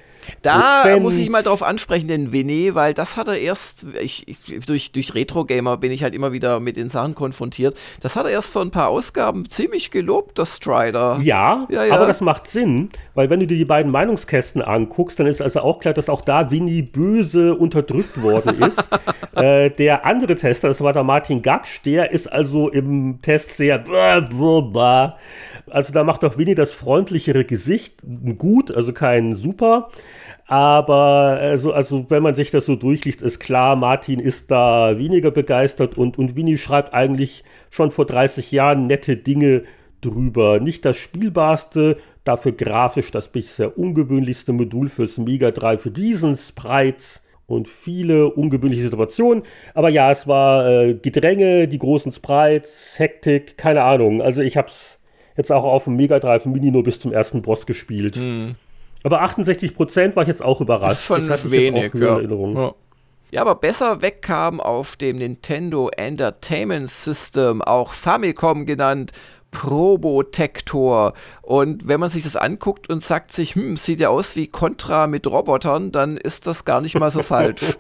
[0.42, 1.04] da Prozent.
[1.04, 4.92] muss ich mal drauf ansprechen, den Winnie, weil das hat er erst, ich, ich, durch,
[4.92, 7.76] durch Retro-Gamer bin ich halt immer wieder mit den Sachen konfrontiert.
[8.02, 11.20] Das hat er erst vor ein paar Ausgaben ziemlich gelobt, das Strider.
[11.22, 15.20] Ja, ja, ja, aber das macht Sinn, weil wenn du dir die beiden Meinungskästen anguckst,
[15.20, 18.90] dann ist also auch klar, dass auch da Winnie böse unterdrückt worden ist.
[19.36, 23.80] äh, der andere Tester, das war der Martin Gatsch, der ist also im Test sehr
[25.70, 28.02] also da macht auch Winnie das freundlichere Gesicht
[28.38, 29.90] gut, also kein super.
[30.48, 35.32] Aber also, also wenn man sich das so durchliest, ist klar, Martin ist da weniger
[35.32, 39.64] begeistert und, und Winnie schreibt eigentlich schon vor 30 Jahren nette Dinge
[40.00, 40.60] drüber.
[40.62, 48.30] Nicht das spielbarste, dafür grafisch das bisher ungewöhnlichste Modul fürs Mega Drive Riesensprites und viele
[48.30, 49.44] ungewöhnliche Situationen.
[49.74, 54.22] Aber ja, es war äh, Gedränge, die großen Sprites, Hektik, keine Ahnung.
[54.22, 55.02] Also ich hab's
[55.38, 58.18] jetzt auch auf dem Mega Drive Mini nur bis zum ersten Boss gespielt.
[58.18, 58.56] Mhm.
[59.04, 61.10] Aber 68 Prozent war ich jetzt auch überrascht.
[61.10, 62.16] Das, ist schon das wenig, ja.
[62.16, 62.58] Erinnerung.
[62.58, 62.74] Ja.
[63.30, 69.12] Ja, aber besser wegkam auf dem Nintendo Entertainment System, auch Famicom genannt,
[69.52, 71.14] Probotector.
[71.42, 75.08] Und wenn man sich das anguckt und sagt sich, hm, sieht ja aus wie Contra
[75.08, 77.78] mit Robotern, dann ist das gar nicht mal so falsch.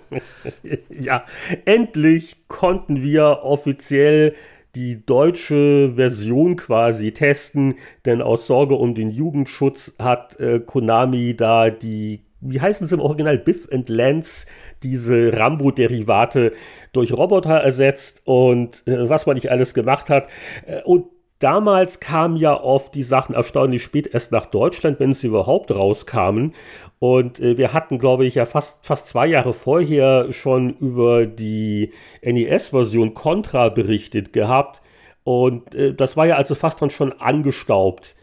[0.90, 1.24] ja,
[1.64, 4.36] endlich konnten wir offiziell
[4.78, 7.76] die deutsche Version quasi testen,
[8.06, 13.02] denn aus Sorge um den Jugendschutz hat äh, Konami da die, wie heißen sie im
[13.02, 14.45] Original, Biff and Lance,
[14.84, 16.54] diese Rambo-Derivate
[16.94, 20.28] durch Roboter ersetzt und äh, was man nicht alles gemacht hat.
[20.68, 21.06] Äh, und
[21.40, 26.54] Damals kamen ja oft die Sachen erstaunlich spät erst nach Deutschland, wenn sie überhaupt rauskamen.
[27.00, 31.92] Und äh, wir hatten, glaube ich, ja fast, fast zwei Jahre vorher schon über die
[32.24, 34.82] NES-Version Contra berichtet gehabt.
[35.24, 38.16] Und äh, das war ja also fast dann schon angestaubt.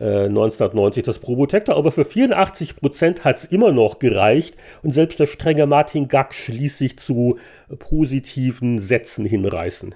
[0.00, 5.26] 1990 äh, das Probotector, aber für 84% hat es immer noch gereicht und selbst der
[5.26, 7.38] strenge Martin Gack schließt sich zu
[7.78, 9.94] positiven Sätzen hinreißen.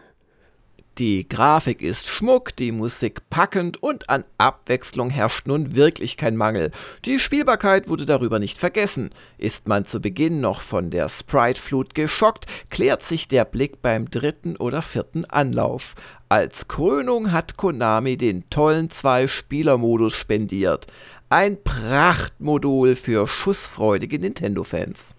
[0.99, 6.73] Die Grafik ist Schmuck, die Musik packend und an Abwechslung herrscht nun wirklich kein Mangel.
[7.05, 9.11] Die Spielbarkeit wurde darüber nicht vergessen.
[9.37, 14.57] Ist man zu Beginn noch von der Sprite-Flut geschockt, klärt sich der Blick beim dritten
[14.57, 15.95] oder vierten Anlauf.
[16.29, 20.89] Als Krönung hat Konami den tollen Zwei-Spieler-Modus spendiert.
[21.31, 25.15] Ein Prachtmodul für schussfreudige Nintendo-Fans.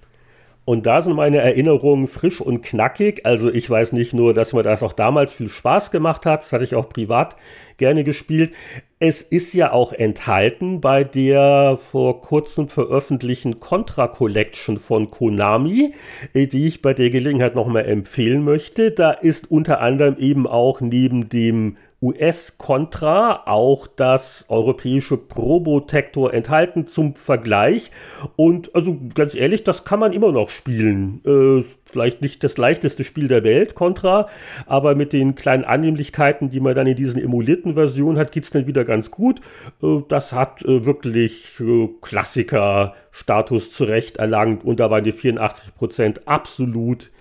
[0.69, 3.25] Und da sind meine Erinnerungen frisch und knackig.
[3.25, 6.43] Also ich weiß nicht nur, dass mir das auch damals viel Spaß gemacht hat.
[6.43, 7.35] Das hatte ich auch privat
[7.77, 8.53] gerne gespielt.
[8.99, 15.95] Es ist ja auch enthalten bei der vor kurzem veröffentlichten Contra Collection von Konami,
[16.35, 18.91] äh, die ich bei der Gelegenheit nochmal empfehlen möchte.
[18.91, 27.15] Da ist unter anderem eben auch neben dem US-Contra auch das europäische Probotector enthalten zum
[27.15, 27.91] Vergleich.
[28.37, 31.21] Und also ganz ehrlich, das kann man immer noch spielen.
[31.25, 34.29] Äh, vielleicht nicht das leichteste Spiel der Welt, Contra,
[34.65, 38.65] aber mit den kleinen Annehmlichkeiten, die man dann in diesen emulierten Versionen hat, geht's dann
[38.65, 39.41] wieder ganz gut.
[39.83, 47.11] Äh, das hat äh, wirklich äh, Klassiker-Status zurecht erlangt und da waren die 84% absolut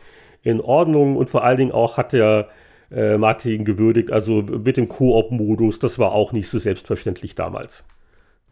[0.45, 2.49] in Ordnung und vor allen Dingen auch hat der
[2.90, 4.10] äh, Martin gewürdigt.
[4.10, 7.85] Also mit dem Koop-Modus, das war auch nicht so selbstverständlich damals.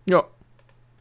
[0.08, 0.24] Ja.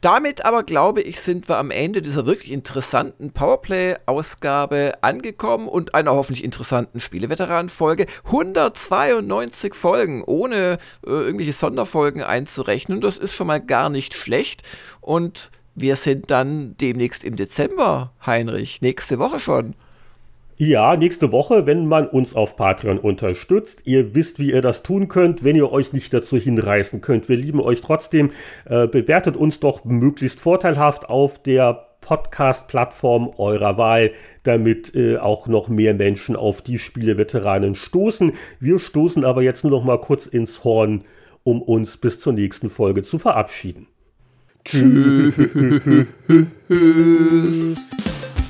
[0.02, 6.12] Damit aber glaube ich, sind wir am Ende dieser wirklich interessanten Powerplay-Ausgabe angekommen und einer
[6.12, 8.06] hoffentlich interessanten Spieleveteranen-Folge.
[8.26, 13.00] 192 Folgen, ohne äh, irgendwelche Sonderfolgen einzurechnen.
[13.00, 14.62] Das ist schon mal gar nicht schlecht.
[15.00, 18.82] Und wir sind dann demnächst im Dezember, Heinrich.
[18.82, 19.74] Nächste Woche schon.
[20.58, 23.82] Ja, nächste Woche, wenn man uns auf Patreon unterstützt.
[23.84, 27.28] Ihr wisst, wie ihr das tun könnt, wenn ihr euch nicht dazu hinreißen könnt.
[27.28, 28.30] Wir lieben euch trotzdem.
[28.64, 34.12] Äh, bewertet uns doch möglichst vorteilhaft auf der Podcast-Plattform eurer Wahl,
[34.44, 38.32] damit äh, auch noch mehr Menschen auf die Spieleveteranen stoßen.
[38.58, 41.04] Wir stoßen aber jetzt nur noch mal kurz ins Horn,
[41.42, 43.88] um uns bis zur nächsten Folge zu verabschieden.
[44.64, 45.34] Tschüss.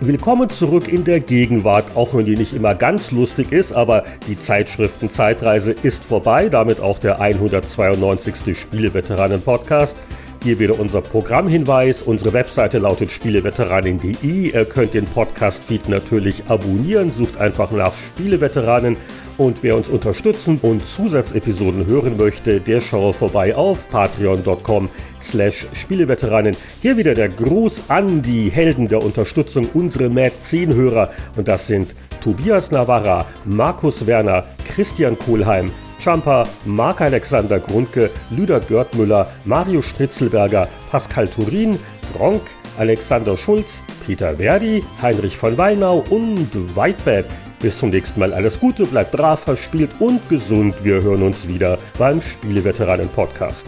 [0.00, 4.38] Willkommen zurück in der Gegenwart, auch wenn die nicht immer ganz lustig ist, aber die
[4.38, 8.56] Zeitschriften Zeitreise ist vorbei, damit auch der 192.
[8.56, 9.96] Spieleveteranen-Podcast.
[10.44, 12.02] Hier wieder unser Programmhinweis.
[12.02, 14.52] Unsere Webseite lautet spieleveteranen.de.
[14.52, 17.10] Ihr könnt den Podcast-Feed natürlich abonnieren.
[17.10, 18.96] Sucht einfach nach Spieleveteranen.
[19.36, 24.88] Und wer uns unterstützen und Zusatzepisoden hören möchte, der schaue vorbei auf patreon.com
[25.20, 26.56] slash Spieleveteranen.
[26.82, 31.10] Hier wieder der Gruß an die Helden der Unterstützung, unsere Mäzenhörer.
[31.36, 39.82] Und das sind Tobias Navarra, Markus Werner, Christian Kohlheim, Champa, Marc-Alexander Grundke, Lüder Görtmüller, Mario
[39.82, 41.78] Stritzelberger, Pascal Turin,
[42.16, 42.42] Gronk,
[42.78, 47.26] Alexander Schulz, Peter Verdi, Heinrich von Wallnau und Whitebad.
[47.60, 50.74] Bis zum nächsten Mal alles Gute, bleibt brav, verspielt und gesund.
[50.84, 53.66] Wir hören uns wieder beim Spieleveteranen Podcast.